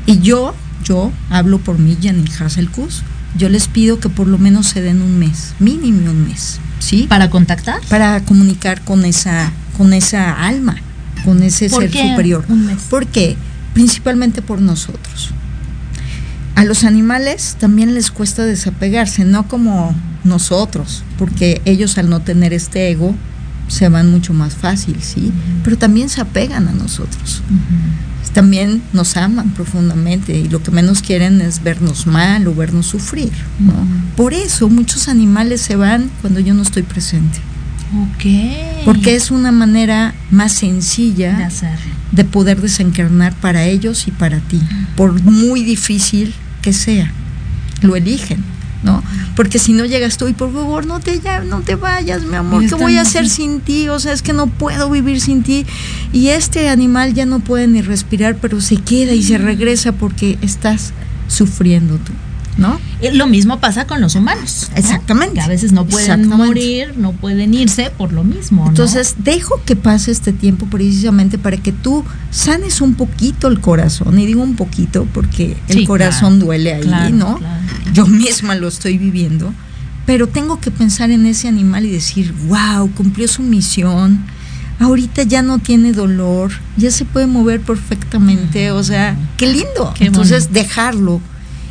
Y 0.06 0.20
yo, 0.20 0.54
yo 0.84 1.12
hablo 1.30 1.60
por 1.60 1.80
mí, 1.80 1.98
Janine 2.02 2.30
Hasselkus, 2.40 3.04
yo 3.38 3.50
les 3.50 3.68
pido 3.68 4.00
que 4.00 4.10
por 4.10 4.28
lo 4.28 4.38
menos 4.38 4.68
se 4.68 4.82
den 4.82 5.02
un 5.02 5.20
mes, 5.20 5.54
mínimo 5.60 6.10
un 6.10 6.28
mes. 6.28 6.60
¿sí? 6.80 7.06
Para 7.08 7.30
contactar. 7.30 7.82
Para 7.90 8.22
comunicar 8.22 8.82
con 8.82 9.06
esa, 9.06 9.52
con 9.78 9.94
esa 9.94 10.34
alma, 10.34 10.78
con 11.24 11.44
ese 11.44 11.70
ser 11.70 11.90
qué? 11.90 12.10
superior. 12.10 12.46
Un 12.50 12.66
mes. 12.66 12.78
¿Por 12.90 13.06
qué? 13.08 13.36
Principalmente 13.74 14.42
por 14.42 14.62
nosotros. 14.62 15.32
A 16.56 16.66
los 16.66 16.84
animales 16.84 17.56
también 17.60 17.94
les 17.94 18.12
cuesta 18.12 18.46
desapegarse, 18.46 19.24
no 19.24 19.48
como 19.48 19.96
nosotros, 20.30 21.03
porque 21.17 21.61
ellos 21.65 21.97
al 21.97 22.09
no 22.09 22.21
tener 22.21 22.53
este 22.53 22.89
ego 22.91 23.15
se 23.67 23.89
van 23.89 24.09
mucho 24.09 24.34
más 24.34 24.53
fácil, 24.53 24.97
¿sí? 25.01 25.21
Uh 25.21 25.27
-huh. 25.27 25.61
Pero 25.63 25.77
también 25.77 26.09
se 26.09 26.21
apegan 26.21 26.67
a 26.67 26.71
nosotros. 26.71 27.41
Uh 27.49 27.53
-huh. 27.53 28.34
También 28.34 28.82
nos 28.93 29.17
aman 29.17 29.51
profundamente 29.51 30.38
y 30.38 30.49
lo 30.49 30.61
que 30.61 30.71
menos 30.71 31.01
quieren 31.01 31.41
es 31.41 31.63
vernos 31.63 32.05
mal 32.05 32.47
o 32.47 32.53
vernos 32.53 32.86
sufrir, 32.86 33.32
¿no? 33.59 33.73
Uh 33.73 33.75
-huh. 33.75 34.15
Por 34.15 34.34
eso 34.34 34.69
muchos 34.69 35.07
animales 35.07 35.61
se 35.61 35.75
van 35.75 36.09
cuando 36.21 36.39
yo 36.39 36.53
no 36.53 36.61
estoy 36.61 36.84
presente. 36.84 37.39
Porque 38.86 39.15
es 39.15 39.32
una 39.32 39.51
manera 39.51 40.13
más 40.30 40.53
sencilla 40.53 41.36
de, 41.38 41.43
hacer. 41.43 41.77
de 42.11 42.23
poder 42.23 42.61
desencarnar 42.61 43.34
para 43.36 43.65
ellos 43.65 44.07
y 44.07 44.11
para 44.11 44.39
ti, 44.39 44.61
por 44.95 45.21
muy 45.23 45.63
difícil 45.63 46.34
que 46.61 46.71
sea. 46.71 47.11
Lo 47.82 47.95
eligen. 47.95 48.43
¿No? 48.84 49.03
Porque 49.36 49.59
si 49.59 49.73
no 49.73 49.86
llegas 49.86 50.17
tú 50.17 50.27
y 50.27 50.34
por 50.34 50.53
favor 50.53 50.86
no 50.86 50.99
te 50.99 51.19
ya, 51.19 51.41
no 51.41 51.61
te 51.61 51.75
vayas, 51.75 52.23
mi 52.23 52.36
amor, 52.36 52.65
¿qué 52.67 52.75
voy 52.75 52.97
a 52.97 53.01
hacer 53.01 53.27
sin 53.27 53.61
ti? 53.61 53.89
O 53.89 53.99
sea, 53.99 54.13
es 54.13 54.21
que 54.21 54.34
no 54.34 54.47
puedo 54.47 54.89
vivir 54.89 55.21
sin 55.21 55.43
ti. 55.43 55.65
Y 56.13 56.30
este 56.30 56.69
animal 56.69 57.13
ya 57.13 57.25
no 57.25 57.39
puede 57.39 57.67
ni 57.67 57.82
respirar, 57.82 58.38
pero 58.38 58.61
se 58.61 58.77
queda 58.77 59.13
y 59.13 59.23
se 59.23 59.38
regresa 59.38 59.91
porque 59.91 60.38
estás 60.41 60.93
sufriendo 61.27 61.97
tú. 61.97 62.13
¿No? 62.60 62.80
Lo 63.14 63.28
mismo 63.28 63.60
pasa 63.60 63.88
con 63.88 64.01
los 64.01 64.16
humanos. 64.16 64.68
¿no? 64.72 64.78
Exactamente. 64.78 65.36
Que 65.36 65.41
a 65.41 65.47
veces 65.47 65.72
no 65.72 65.86
pueden 65.86 66.28
morir, 66.28 66.93
no 66.97 67.14
pueden 67.14 67.53
irse 67.53 67.89
por 67.89 68.12
lo 68.12 68.24
mismo. 68.24 68.68
Entonces, 68.68 69.16
¿no? 69.18 69.24
dejo 69.24 69.62
que 69.66 69.76
pase 69.76 70.12
este 70.12 70.34
tiempo 70.34 70.66
precisamente 70.66 71.38
para 71.38 71.57
que 71.57 71.72
tú 71.72 72.03
sanes 72.32 72.82
un 72.82 72.95
poquito 72.95 73.47
el 73.47 73.62
corazón. 73.62 74.20
Y 74.20 74.26
digo 74.26 74.43
un 74.43 74.55
poquito 74.55 75.07
porque 75.14 75.55
sí, 75.70 75.80
el 75.80 75.88
corazón 75.88 76.34
claro, 76.34 76.45
duele 76.45 76.74
ahí, 76.74 76.82
claro, 76.82 77.16
¿no? 77.16 77.38
Claro. 77.38 77.64
Yo 77.93 78.05
misma 78.05 78.55
lo 78.55 78.68
estoy 78.68 78.97
viviendo. 78.97 79.53
Pero 80.05 80.28
tengo 80.28 80.60
que 80.60 80.72
pensar 80.72 81.12
en 81.12 81.26
ese 81.26 81.47
animal 81.47 81.86
y 81.86 81.91
decir, 81.91 82.34
wow, 82.47 82.89
cumplió 82.91 83.28
su 83.28 83.43
misión. 83.43 84.26
Ahorita 84.80 85.24
ya 85.24 85.41
no 85.41 85.60
tiene 85.60 85.91
dolor, 85.91 86.51
ya 86.78 86.89
se 86.89 87.05
puede 87.05 87.28
mover 87.28 87.62
perfectamente. 87.62 88.72
O 88.72 88.84
sea, 88.84 89.16
qué 89.38 89.45
lindo. 89.45 89.93
Qué 89.95 90.05
Entonces, 90.05 90.51
dejarlo 90.51 91.22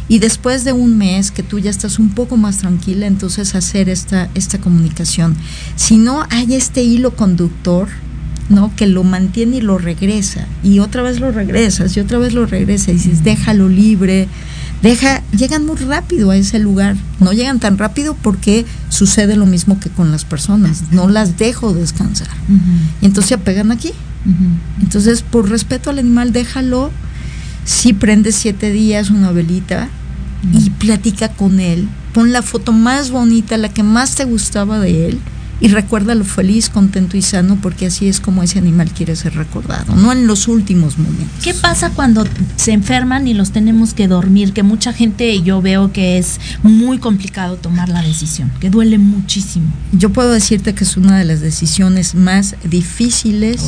Y 0.09 0.21
después 0.21 0.65
de 0.65 0.73
un 0.73 0.97
mes 0.97 1.31
que 1.31 1.43
tú 1.43 1.59
ya 1.59 1.71
estás 1.71 1.99
un 1.99 2.11
poco 2.11 2.37
más 2.37 2.59
tranquila, 2.59 3.07
entonces 3.07 3.55
hacer 3.55 3.89
esta, 3.89 4.31
esta 4.35 4.59
comunicación. 4.59 5.37
Si 5.77 5.99
no 5.99 6.25
hay 6.31 6.55
este 6.55 6.83
hilo 6.83 7.15
conductor, 7.15 7.89
¿no? 8.49 8.75
Que 8.75 8.87
lo 8.87 9.05
mantiene 9.05 9.59
y 9.59 9.61
lo 9.61 9.79
regresa. 9.79 10.47
Y 10.63 10.79
otra 10.79 11.03
vez 11.03 11.21
lo 11.21 11.31
regresas 11.31 11.97
y 11.97 12.01
otra 12.01 12.19
vez 12.19 12.33
lo 12.33 12.47
regresa. 12.47 12.91
Y 12.91 12.95
dices, 12.95 13.23
déjalo 13.23 13.69
libre. 13.69 14.29
Deja, 14.83 15.23
llegan 15.37 15.67
muy 15.67 15.77
rápido 15.77 16.31
a 16.31 16.37
ese 16.37 16.59
lugar. 16.59 16.97
No 17.21 17.33
llegan 17.33 17.61
tan 17.61 17.79
rápido 17.79 18.17
porque 18.23 18.65
sucede 18.89 19.37
lo 19.37 19.45
mismo 19.45 19.79
que 19.81 19.91
con 19.91 20.11
las 20.11 20.25
personas. 20.25 20.85
No 20.93 21.09
las 21.09 21.37
dejo 21.37 21.75
descansar. 21.75 22.29
Y 23.03 23.07
entonces 23.07 23.29
se 23.29 23.35
apegan 23.35 23.71
aquí. 23.71 23.93
Entonces, 24.81 25.23
por 25.23 25.51
respeto 25.51 25.91
al 25.91 25.99
animal, 25.99 26.33
déjalo. 26.33 26.91
Si 27.69 27.93
prende 27.93 28.33
siete 28.33 28.73
días 28.73 29.11
una 29.11 29.31
velita 29.31 29.91
y 30.55 30.71
platica 30.71 31.29
con 31.29 31.61
él. 31.61 31.87
Pon 32.15 32.33
la 32.33 32.41
foto 32.41 32.73
más 32.73 33.11
bonita, 33.11 33.59
la 33.59 33.69
que 33.69 33.83
más 33.83 34.15
te 34.15 34.25
gustaba 34.25 34.79
de 34.79 35.09
él 35.09 35.21
y 35.61 35.69
recuérdalo 35.69 36.25
feliz, 36.25 36.71
contento 36.71 37.19
y 37.19 37.23
sano, 37.23 37.59
porque 37.61 37.85
así 37.85 38.09
es 38.09 38.21
como 38.21 38.43
ese 38.43 38.59
animal 38.59 38.91
quiere 38.91 39.15
ser 39.17 39.35
recordado, 39.35 39.95
no 39.97 40.13
en 40.13 40.27
los 40.27 40.49
últimos 40.49 40.97
momentos. 40.97 41.45
¿Qué 41.45 41.53
pasa 41.53 41.91
cuando 41.91 42.27
se 42.57 42.73
enferman 42.73 43.29
y 43.29 43.35
los 43.35 43.51
tenemos 43.51 43.93
que 43.93 44.09
dormir? 44.09 44.55
Que 44.55 44.63
mucha 44.63 44.95
gente 44.95 45.43
yo 45.43 45.61
veo 45.61 45.93
que 45.93 46.17
es 46.17 46.41
muy 46.63 46.97
complicado 46.97 47.57
tomar 47.57 47.91
la 47.91 48.01
decisión, 48.01 48.51
que 48.61 48.71
duele 48.71 48.97
muchísimo. 48.97 49.67
Yo 49.93 50.11
puedo 50.11 50.33
decirte 50.33 50.75
que 50.75 50.85
es 50.85 50.97
una 50.97 51.19
de 51.19 51.27
las 51.27 51.41
decisiones 51.41 52.15
más 52.15 52.57
difíciles 52.65 53.61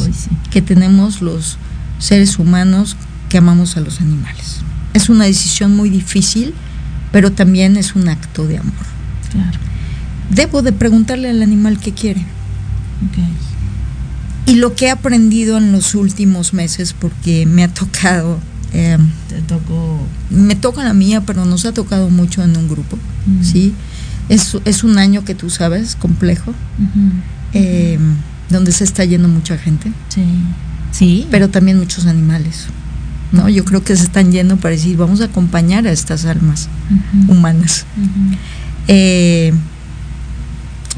que 0.51 0.63
tenemos 0.63 1.21
los 1.21 1.59
seres 1.99 2.39
humanos 2.39 2.97
que 3.31 3.39
amamos 3.39 3.78
a 3.78 3.81
los 3.81 4.03
animales. 4.03 4.59
Es 4.93 5.09
una 5.09 5.24
decisión 5.24 5.74
muy 5.74 5.89
difícil, 5.89 6.53
pero 7.12 7.33
también 7.33 7.78
es 7.78 7.95
un 7.95 8.11
acto 8.11 8.47
de 8.47 8.59
amor. 8.59 8.74
Claro 9.31 9.70
debo 10.31 10.62
de 10.62 10.72
preguntarle 10.72 11.28
al 11.28 11.43
animal 11.43 11.78
qué 11.78 11.93
quiere. 11.93 12.24
Y 14.47 14.57
lo 14.57 14.74
que 14.74 14.87
he 14.87 14.91
aprendido 14.91 15.59
en 15.59 15.72
los 15.72 15.95
últimos 15.95 16.55
meses, 16.55 16.93
porque 16.93 17.47
me 17.47 17.62
ha 17.62 17.68
tocado... 17.72 18.41
Eh, 18.72 18.99
Te 19.28 19.41
tocó... 19.43 20.01
Me 20.31 20.55
toca 20.57 20.83
la 20.83 20.95
mía, 20.95 21.22
pero 21.22 21.45
nos 21.45 21.66
ha 21.66 21.72
tocado 21.72 22.09
mucho 22.11 22.43
en 22.43 22.57
un 22.57 22.68
grupo, 22.68 22.99
¿sí? 23.43 23.74
Es, 24.28 24.57
es, 24.64 24.85
un 24.85 24.99
año 24.99 25.24
que 25.24 25.35
tú 25.35 25.51
sabes, 25.51 25.97
complejo, 25.97 26.55
eh, 27.53 27.99
donde 28.49 28.72
se 28.72 28.85
está 28.85 29.05
yendo 29.05 29.28
mucha 29.28 29.59
gente. 29.59 29.93
Sí. 30.09 30.24
Sí. 30.93 31.26
Pero 31.31 31.49
también 31.51 31.78
muchos 31.78 32.07
animales. 32.07 32.66
¿No? 33.33 33.49
Yo 33.49 33.64
creo 33.64 33.83
que 33.83 33.97
se 33.97 34.05
están 34.05 34.33
yendo 34.33 34.57
para 34.57 34.74
decir, 34.74 34.97
vamos 34.97 35.20
a 35.20 35.26
acompañar 35.26 35.87
a 35.87 35.93
estas 35.93 36.24
almas 36.24 36.68
humanas. 37.28 37.85
Eh, 38.89 39.53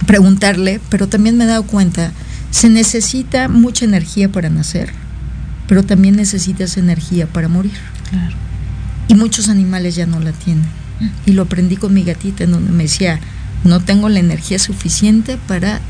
preguntarle, 0.06 0.80
pero 0.88 1.08
también 1.08 1.36
me 1.36 1.44
he 1.44 1.46
dado 1.46 1.64
cuenta, 1.64 2.12
se 2.50 2.68
necesita 2.68 3.48
mucha 3.48 3.84
energía 3.84 4.30
para 4.30 4.50
nacer, 4.50 4.92
pero 5.68 5.82
también 5.82 6.16
necesitas 6.16 6.76
energía 6.76 7.26
para 7.26 7.48
morir. 7.48 7.78
Y 9.08 9.14
muchos 9.14 9.48
animales 9.48 9.94
ya 9.94 10.06
no 10.06 10.20
la 10.20 10.32
tienen. 10.32 10.64
Y 11.26 11.32
lo 11.32 11.42
aprendí 11.42 11.76
con 11.76 11.92
mi 11.94 12.04
gatita, 12.04 12.44
en 12.44 12.52
donde 12.52 12.70
me 12.70 12.84
decía, 12.84 13.18
no 13.64 13.80
tengo 13.80 14.08
la 14.08 14.20
energía 14.20 14.58
suficiente 14.58 15.38
para 15.48 15.80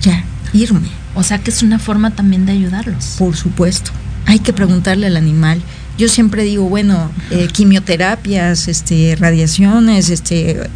ya 0.00 0.24
irme. 0.52 0.88
O 1.14 1.22
sea 1.22 1.38
que 1.38 1.50
es 1.50 1.62
una 1.62 1.78
forma 1.78 2.10
también 2.10 2.46
de 2.46 2.52
ayudarlos. 2.52 3.16
Por 3.18 3.36
supuesto. 3.36 3.90
Hay 4.26 4.40
que 4.40 4.52
preguntarle 4.52 5.06
al 5.06 5.16
animal. 5.16 5.60
Yo 5.98 6.08
siempre 6.08 6.44
digo, 6.44 6.68
bueno, 6.68 7.10
eh, 7.30 7.48
quimioterapias, 7.48 8.68
este, 8.68 9.16
radiaciones, 9.18 10.10
este, 10.10 10.68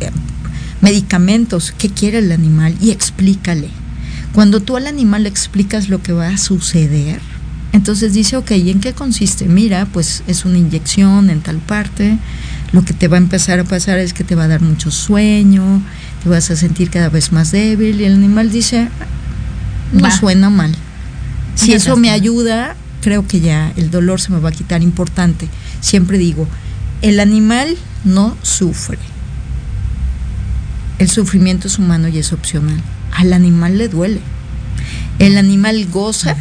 medicamentos, 0.80 1.74
qué 1.76 1.90
quiere 1.90 2.18
el 2.18 2.32
animal 2.32 2.74
y 2.80 2.90
explícale. 2.90 3.68
Cuando 4.32 4.60
tú 4.60 4.76
al 4.76 4.86
animal 4.86 5.24
le 5.24 5.28
explicas 5.28 5.88
lo 5.88 6.02
que 6.02 6.12
va 6.12 6.28
a 6.28 6.38
suceder, 6.38 7.20
entonces 7.72 8.14
dice, 8.14 8.36
ok, 8.36 8.52
¿y 8.52 8.70
en 8.70 8.80
qué 8.80 8.92
consiste? 8.92 9.46
Mira, 9.46 9.86
pues 9.86 10.22
es 10.26 10.44
una 10.44 10.58
inyección 10.58 11.30
en 11.30 11.40
tal 11.40 11.58
parte, 11.58 12.18
lo 12.72 12.84
que 12.84 12.94
te 12.94 13.08
va 13.08 13.16
a 13.16 13.20
empezar 13.20 13.60
a 13.60 13.64
pasar 13.64 13.98
es 13.98 14.12
que 14.12 14.24
te 14.24 14.34
va 14.34 14.44
a 14.44 14.48
dar 14.48 14.60
mucho 14.60 14.90
sueño, 14.90 15.82
te 16.22 16.28
vas 16.28 16.50
a 16.50 16.56
sentir 16.56 16.90
cada 16.90 17.08
vez 17.08 17.32
más 17.32 17.52
débil 17.52 18.00
y 18.00 18.04
el 18.04 18.14
animal 18.14 18.50
dice, 18.50 18.88
no 19.92 20.10
suena 20.10 20.50
mal. 20.50 20.74
Si 21.54 21.72
eso 21.72 21.96
me 21.96 22.10
ayuda, 22.10 22.76
creo 23.00 23.26
que 23.26 23.40
ya 23.40 23.72
el 23.76 23.90
dolor 23.90 24.20
se 24.20 24.32
me 24.32 24.40
va 24.40 24.50
a 24.50 24.52
quitar. 24.52 24.82
Importante, 24.82 25.48
siempre 25.80 26.18
digo, 26.18 26.46
el 27.02 27.20
animal 27.20 27.76
no 28.04 28.36
sufre 28.42 28.98
el 31.00 31.08
sufrimiento 31.08 31.66
es 31.66 31.78
humano 31.78 32.08
y 32.08 32.18
es 32.18 32.32
opcional. 32.32 32.78
Al 33.12 33.32
animal 33.32 33.78
le 33.78 33.88
duele. 33.88 34.20
El 35.18 35.38
animal 35.38 35.86
goza 35.86 36.36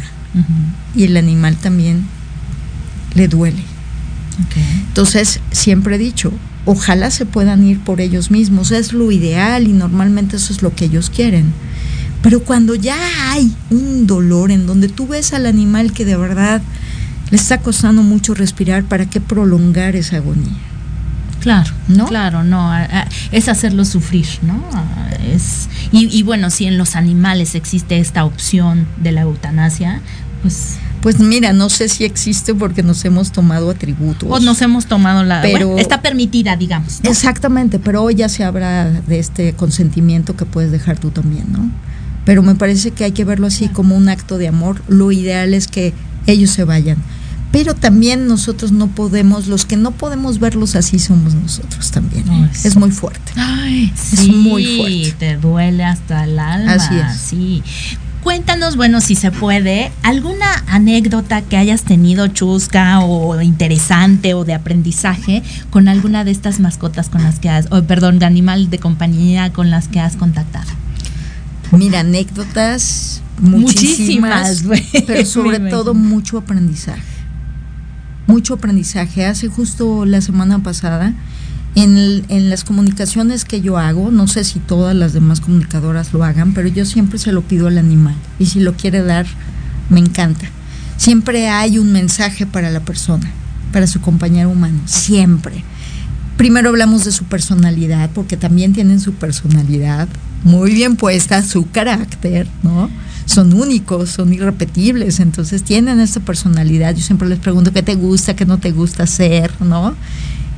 y 0.94 1.04
el 1.04 1.16
animal 1.16 1.56
también 1.56 2.06
le 3.14 3.26
duele. 3.26 3.62
Entonces, 4.86 5.40
siempre 5.50 5.96
he 5.96 5.98
dicho, 5.98 6.30
ojalá 6.66 7.10
se 7.10 7.24
puedan 7.24 7.64
ir 7.64 7.80
por 7.80 8.02
ellos 8.02 8.30
mismos, 8.30 8.70
es 8.70 8.92
lo 8.92 9.10
ideal 9.10 9.66
y 9.66 9.72
normalmente 9.72 10.36
eso 10.36 10.52
es 10.52 10.60
lo 10.60 10.74
que 10.74 10.84
ellos 10.84 11.08
quieren. 11.08 11.54
Pero 12.22 12.40
cuando 12.40 12.74
ya 12.74 12.96
hay 13.32 13.52
un 13.70 14.06
dolor 14.06 14.50
en 14.50 14.66
donde 14.66 14.88
tú 14.88 15.06
ves 15.06 15.32
al 15.32 15.46
animal 15.46 15.92
que 15.92 16.04
de 16.04 16.16
verdad 16.16 16.60
le 17.30 17.36
está 17.36 17.58
costando 17.58 18.02
mucho 18.02 18.34
respirar, 18.34 18.84
¿para 18.84 19.06
qué 19.06 19.20
prolongar 19.20 19.96
esa 19.96 20.16
agonía? 20.16 20.52
Claro, 21.40 21.70
¿no? 21.88 22.06
Claro, 22.06 22.44
no, 22.44 22.70
es 23.32 23.48
hacerlo 23.48 23.84
sufrir, 23.84 24.26
¿no? 24.42 24.62
Es, 25.32 25.68
y, 25.90 26.22
bueno, 26.22 26.50
si 26.50 26.66
en 26.66 26.76
los 26.76 26.96
animales 26.96 27.54
existe 27.54 27.98
esta 27.98 28.24
opción 28.24 28.86
de 29.02 29.12
la 29.12 29.22
eutanasia, 29.22 30.00
pues... 30.42 30.76
Pues 31.00 31.18
mira, 31.18 31.54
no 31.54 31.70
sé 31.70 31.88
si 31.88 32.04
existe 32.04 32.54
porque 32.54 32.82
nos 32.82 33.02
hemos 33.06 33.32
tomado 33.32 33.70
atributos. 33.70 34.28
O 34.30 34.38
nos 34.38 34.60
hemos 34.60 34.84
tomado 34.84 35.24
la... 35.24 35.40
Pero, 35.40 35.78
está 35.78 36.02
permitida, 36.02 36.56
digamos. 36.56 37.00
Exactamente, 37.04 37.78
pero 37.78 38.02
hoy 38.02 38.16
ya 38.16 38.28
se 38.28 38.44
habla 38.44 38.84
de 38.90 39.18
este 39.18 39.54
consentimiento 39.54 40.36
que 40.36 40.44
puedes 40.44 40.70
dejar 40.70 40.98
tú 40.98 41.10
también, 41.10 41.50
¿no? 41.50 41.70
Pero 42.24 42.42
me 42.42 42.54
parece 42.54 42.90
que 42.90 43.04
hay 43.04 43.12
que 43.12 43.24
verlo 43.24 43.46
así 43.46 43.68
como 43.68 43.96
un 43.96 44.08
acto 44.08 44.38
de 44.38 44.48
amor. 44.48 44.82
Lo 44.88 45.12
ideal 45.12 45.54
es 45.54 45.68
que 45.68 45.94
ellos 46.26 46.50
se 46.50 46.64
vayan 46.64 46.98
pero 47.52 47.74
también 47.74 48.28
nosotros 48.28 48.70
no 48.70 48.86
podemos, 48.88 49.48
los 49.48 49.64
que 49.64 49.76
no 49.76 49.90
podemos 49.90 50.38
verlos 50.38 50.76
así 50.76 50.98
somos 50.98 51.34
nosotros 51.34 51.90
también. 51.90 52.24
es 52.64 52.76
muy 52.76 52.90
fuerte. 52.92 53.32
Ay, 53.36 53.92
es 53.96 54.28
muy 54.28 54.76
fuerte. 54.76 55.14
Te 55.18 55.36
duele 55.36 55.84
hasta 55.84 56.24
el 56.24 56.38
alma. 56.38 56.74
Así 56.74 56.94
es. 56.96 57.16
Sí. 57.16 57.62
Cuéntanos, 58.22 58.76
bueno, 58.76 59.00
si 59.00 59.14
se 59.14 59.32
puede, 59.32 59.90
alguna 60.02 60.46
anécdota 60.68 61.40
que 61.40 61.56
hayas 61.56 61.82
tenido 61.82 62.28
chusca 62.28 63.00
o 63.00 63.40
interesante 63.40 64.34
o 64.34 64.44
de 64.44 64.52
aprendizaje 64.52 65.42
con 65.70 65.88
alguna 65.88 66.22
de 66.22 66.30
estas 66.30 66.60
mascotas 66.60 67.08
con 67.08 67.22
las 67.22 67.38
que 67.38 67.48
has, 67.48 67.66
o 67.70 67.82
perdón, 67.82 68.18
de 68.18 68.26
animal 68.26 68.68
de 68.68 68.78
compañía 68.78 69.52
con 69.52 69.70
las 69.70 69.88
que 69.88 70.00
has 70.00 70.16
contactado. 70.16 70.70
Mira, 71.72 72.00
anécdotas 72.00 73.22
muchísimas, 73.40 74.64
muchísimas 74.64 75.02
pero 75.06 75.24
sobre 75.24 75.58
todo 75.70 75.94
mucho 75.94 76.38
aprendizaje 76.38 77.20
mucho 78.30 78.54
aprendizaje. 78.54 79.26
Hace 79.26 79.48
justo 79.48 80.06
la 80.06 80.20
semana 80.20 80.62
pasada, 80.62 81.12
en, 81.74 82.24
en, 82.28 82.50
las 82.50 82.64
comunicaciones 82.64 83.44
que 83.44 83.60
yo 83.60 83.76
hago, 83.76 84.10
no 84.10 84.26
sé 84.28 84.44
si 84.44 84.60
todas 84.60 84.94
las 84.94 85.12
demás 85.12 85.40
comunicadoras 85.40 86.12
lo 86.12 86.24
hagan, 86.24 86.54
pero 86.54 86.68
yo 86.68 86.84
siempre 86.84 87.18
se 87.18 87.32
lo 87.32 87.42
pido 87.42 87.66
al 87.66 87.78
animal 87.78 88.14
y 88.38 88.46
si 88.46 88.60
lo 88.60 88.74
quiere 88.74 89.02
dar, 89.02 89.26
me 89.88 90.00
encanta. 90.00 90.46
Siempre 90.96 91.48
hay 91.48 91.78
un 91.78 91.92
mensaje 91.92 92.46
para 92.46 92.70
la 92.70 92.80
persona, 92.80 93.30
para 93.72 93.86
su 93.86 94.00
compañero 94.00 94.50
humano, 94.50 94.80
siempre. 94.86 95.64
Primero 96.36 96.70
hablamos 96.70 97.04
de 97.04 97.12
su 97.12 97.24
personalidad, 97.24 98.10
porque 98.14 98.36
también 98.36 98.72
tienen 98.72 99.00
su 99.00 99.14
personalidad 99.14 100.08
muy 100.44 100.72
bien 100.72 100.96
puesta, 100.96 101.42
su 101.42 101.70
carácter, 101.70 102.46
¿no? 102.62 102.90
son 103.30 103.54
únicos, 103.54 104.10
son 104.10 104.32
irrepetibles, 104.32 105.20
entonces 105.20 105.62
tienen 105.62 106.00
esta 106.00 106.20
personalidad. 106.20 106.94
Yo 106.94 107.02
siempre 107.02 107.28
les 107.28 107.38
pregunto 107.38 107.72
qué 107.72 107.82
te 107.82 107.94
gusta, 107.94 108.34
qué 108.34 108.44
no 108.44 108.58
te 108.58 108.72
gusta 108.72 109.04
hacer, 109.04 109.52
¿no? 109.60 109.94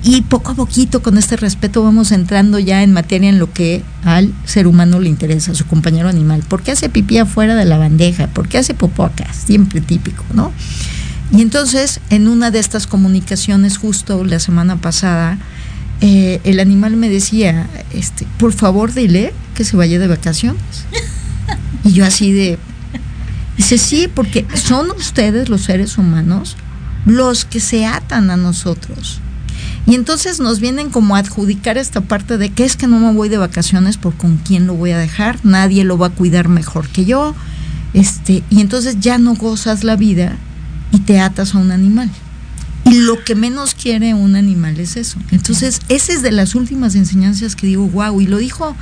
Y 0.05 0.23
poco 0.23 0.53
a 0.53 0.55
poquito, 0.55 1.03
con 1.03 1.17
este 1.19 1.37
respeto, 1.37 1.85
vamos 1.85 2.11
entrando 2.11 2.59
ya 2.59 2.83
en 2.83 2.93
materia 2.93 3.29
en 3.29 3.39
lo 3.39 3.53
que 3.53 3.83
al 4.05 4.33
ser 4.45 4.67
humano 4.67 4.99
le 4.99 5.09
interesa, 5.09 5.55
su 5.55 5.67
compañero 5.67 6.09
animal. 6.09 6.43
¿Por 6.49 6.63
qué 6.63 6.73
hace 6.73 6.89
pipí 6.89 7.19
afuera 7.19 7.55
de 7.55 7.67
la 7.67 7.79
bandeja? 7.79 8.27
¿Por 8.29 8.49
qué 8.49 8.59
hace 8.59 8.75
popó 8.75 9.05
acá? 9.05 9.33
Siempre 9.33 9.81
típico, 9.81 10.25
¿no? 10.35 10.51
Y 11.31 11.41
entonces, 11.41 12.01
en 12.11 12.27
una 12.27 12.51
de 12.51 12.59
estas 12.59 12.87
comunicaciones, 12.87 13.77
justo 13.77 14.25
la 14.25 14.41
semana 14.41 14.77
pasada, 14.77 15.39
eh, 16.01 16.41
el 16.45 16.61
animal 16.61 16.97
me 16.97 17.09
decía, 17.09 17.69
este, 17.93 18.27
por 18.39 18.53
favor 18.53 18.93
dile 18.93 19.33
que 19.55 19.65
se 19.65 19.77
vaya 19.77 19.99
de 19.99 20.07
vacaciones. 20.09 20.87
Y 21.85 21.93
yo 21.93 22.05
así 22.05 22.33
de, 22.33 22.59
dice, 23.57 23.77
sí, 23.77 24.09
porque 24.13 24.47
son 24.55 24.91
ustedes 24.93 25.49
los 25.49 25.63
seres 25.63 25.99
humanos 25.99 26.57
los 27.05 27.45
que 27.45 27.61
se 27.61 27.87
atan 27.87 28.31
a 28.31 28.37
nosotros. 28.37 29.21
Y 29.87 29.97
entonces 29.97 30.39
nos 30.39 30.61
vienen 30.61 30.91
como 30.91 31.17
a 31.17 31.19
adjudicar 31.19 31.77
esta 31.77 32.01
parte 32.01 32.39
de 32.39 32.51
que 32.51 32.65
es 32.65 32.77
que 32.77 32.87
no 32.87 33.01
me 33.01 33.13
voy 33.13 33.29
de 33.29 33.39
vacaciones 33.39 33.97
por 33.97 34.15
con 34.15 34.37
quién 34.37 34.67
lo 34.67 34.75
voy 34.75 34.93
a 34.93 34.99
dejar, 34.99 35.41
nadie 35.43 35.85
lo 35.85 35.99
va 35.99 36.09
a 36.09 36.11
cuidar 36.11 36.49
mejor 36.49 36.89
que 36.89 37.05
yo. 37.05 37.35
Este, 37.93 38.43
y 38.49 38.61
entonces 38.61 39.01
ya 39.01 39.19
no 39.19 39.35
gozas 39.35 39.83
la 39.83 39.97
vida 39.97 40.37
y 40.93 41.01
te 41.01 41.21
atas 41.21 41.55
a 41.55 41.59
un 41.59 41.73
animal. 41.73 42.11
Y 42.93 43.01
lo 43.01 43.25
que 43.25 43.35
menos 43.35 43.75
quiere 43.75 44.13
un 44.13 44.37
animal 44.37 44.79
es 44.79 44.97
eso. 44.97 45.19
Entonces, 45.31 45.81
esa 45.89 46.13
es 46.13 46.23
de 46.23 46.31
las 46.31 46.55
últimas 46.55 46.95
enseñanzas 46.95 47.57
que 47.57 47.67
digo, 47.67 47.87
wow, 47.89 48.21
y 48.21 48.27
lo 48.27 48.37
dijo 48.37 48.77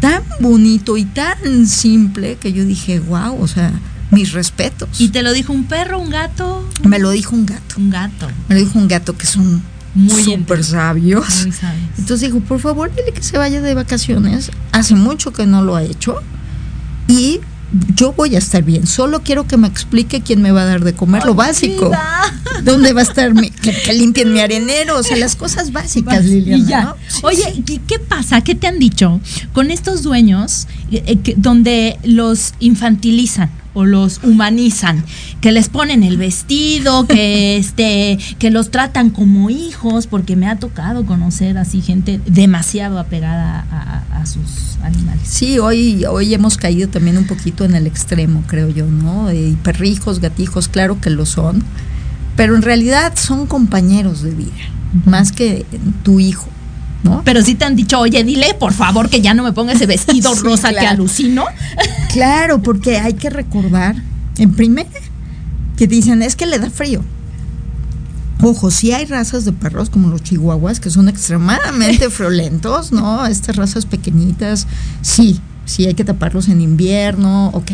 tan 0.00 0.22
bonito 0.40 0.98
y 0.98 1.06
tan 1.06 1.66
simple 1.66 2.36
que 2.36 2.52
yo 2.52 2.64
dije, 2.66 3.00
wow, 3.00 3.40
o 3.40 3.48
sea, 3.48 3.72
mis 4.10 4.32
respetos. 4.32 5.00
¿Y 5.00 5.08
te 5.08 5.22
lo 5.22 5.32
dijo 5.32 5.54
un 5.54 5.64
perro, 5.64 5.98
un 5.98 6.10
gato? 6.10 6.68
Me 6.82 6.98
lo 6.98 7.10
dijo 7.10 7.34
un 7.34 7.46
gato. 7.46 7.76
Un 7.78 7.88
gato. 7.88 8.28
Me 8.48 8.54
lo 8.54 8.60
dijo 8.60 8.78
un 8.78 8.86
gato 8.86 9.16
que 9.16 9.24
son 9.24 9.62
muy 9.94 10.24
súper 10.24 10.62
sabios. 10.62 11.46
Entonces 11.96 12.20
dijo, 12.20 12.40
por 12.40 12.60
favor, 12.60 12.90
dile 12.94 13.12
que 13.12 13.22
se 13.22 13.38
vaya 13.38 13.62
de 13.62 13.74
vacaciones. 13.74 14.50
Hace 14.72 14.94
mucho 14.94 15.32
que 15.32 15.46
no 15.46 15.62
lo 15.62 15.76
ha 15.76 15.84
hecho. 15.84 16.20
Y 17.08 17.40
yo 17.94 18.12
voy 18.12 18.34
a 18.34 18.38
estar 18.38 18.62
bien. 18.62 18.86
Solo 18.86 19.22
quiero 19.22 19.46
que 19.46 19.56
me 19.56 19.66
explique 19.66 20.20
quién 20.20 20.42
me 20.42 20.52
va 20.52 20.62
a 20.62 20.64
dar 20.66 20.84
de 20.84 20.94
comer, 20.94 21.24
lo 21.24 21.34
básico. 21.34 21.90
¿Dónde 22.62 22.92
va 22.92 23.00
a 23.00 23.04
estar 23.04 23.34
mi, 23.34 23.50
que, 23.84 23.92
limpien 23.92 24.32
mi 24.32 24.40
arenero? 24.40 24.98
O 24.98 25.02
sea, 25.02 25.16
las 25.16 25.36
cosas 25.36 25.72
básicas, 25.72 26.24
Liliana. 26.24 26.94
Oye, 27.22 27.62
¿qué 27.86 27.98
pasa? 27.98 28.40
¿Qué 28.42 28.54
te 28.54 28.66
han 28.66 28.78
dicho 28.78 29.20
con 29.52 29.70
estos 29.70 30.02
dueños 30.02 30.66
eh, 30.90 31.02
eh, 31.24 31.34
donde 31.36 31.98
los 32.04 32.54
infantilizan? 32.60 33.50
O 33.74 33.84
los 33.84 34.20
humanizan, 34.22 35.04
que 35.40 35.52
les 35.52 35.68
ponen 35.68 36.02
el 36.02 36.16
vestido, 36.16 37.06
que 37.06 37.56
este, 37.58 38.18
que 38.38 38.50
los 38.50 38.70
tratan 38.70 39.10
como 39.10 39.50
hijos, 39.50 40.06
porque 40.06 40.36
me 40.36 40.48
ha 40.48 40.56
tocado 40.56 41.04
conocer 41.04 41.58
así 41.58 41.82
gente 41.82 42.20
demasiado 42.24 42.98
apegada 42.98 43.66
a, 43.70 44.20
a 44.20 44.26
sus 44.26 44.78
animales. 44.82 45.22
Sí, 45.24 45.58
hoy, 45.58 46.04
hoy 46.04 46.32
hemos 46.32 46.56
caído 46.56 46.88
también 46.88 47.18
un 47.18 47.26
poquito 47.26 47.64
en 47.64 47.74
el 47.74 47.86
extremo, 47.86 48.44
creo 48.46 48.68
yo, 48.70 48.86
¿no? 48.86 49.32
Y 49.32 49.56
perrijos, 49.62 50.20
gatijos, 50.20 50.68
claro 50.68 51.00
que 51.00 51.10
lo 51.10 51.26
son, 51.26 51.62
pero 52.36 52.56
en 52.56 52.62
realidad 52.62 53.14
son 53.16 53.46
compañeros 53.46 54.22
de 54.22 54.30
vida, 54.30 54.52
más 55.04 55.32
que 55.32 55.66
tu 56.02 56.20
hijo. 56.20 56.48
Pero 57.24 57.42
sí 57.42 57.54
te 57.54 57.64
han 57.64 57.76
dicho, 57.76 57.98
oye, 58.00 58.24
dile 58.24 58.54
por 58.54 58.72
favor 58.72 59.08
que 59.08 59.20
ya 59.20 59.34
no 59.34 59.42
me 59.42 59.52
ponga 59.52 59.72
ese 59.72 59.86
vestido 59.86 60.34
rosa 60.42 60.70
que 60.70 60.86
alucino. 60.86 61.44
claro, 62.12 62.62
porque 62.62 62.98
hay 62.98 63.14
que 63.14 63.30
recordar, 63.30 63.96
en 64.38 64.52
primer, 64.54 64.86
que 65.76 65.86
dicen, 65.86 66.22
es 66.22 66.36
que 66.36 66.46
le 66.46 66.58
da 66.58 66.70
frío. 66.70 67.02
Ojo, 68.42 68.70
sí 68.70 68.92
hay 68.92 69.06
razas 69.06 69.44
de 69.44 69.52
perros 69.52 69.90
como 69.90 70.08
los 70.08 70.22
chihuahuas 70.22 70.80
que 70.80 70.90
son 70.90 71.08
extremadamente 71.08 72.10
friolentos, 72.10 72.92
¿no? 72.92 73.24
Estas 73.26 73.56
razas 73.56 73.86
pequeñitas, 73.86 74.66
sí, 75.02 75.40
sí 75.64 75.86
hay 75.86 75.94
que 75.94 76.04
taparlos 76.04 76.48
en 76.48 76.60
invierno, 76.60 77.48
ok, 77.48 77.72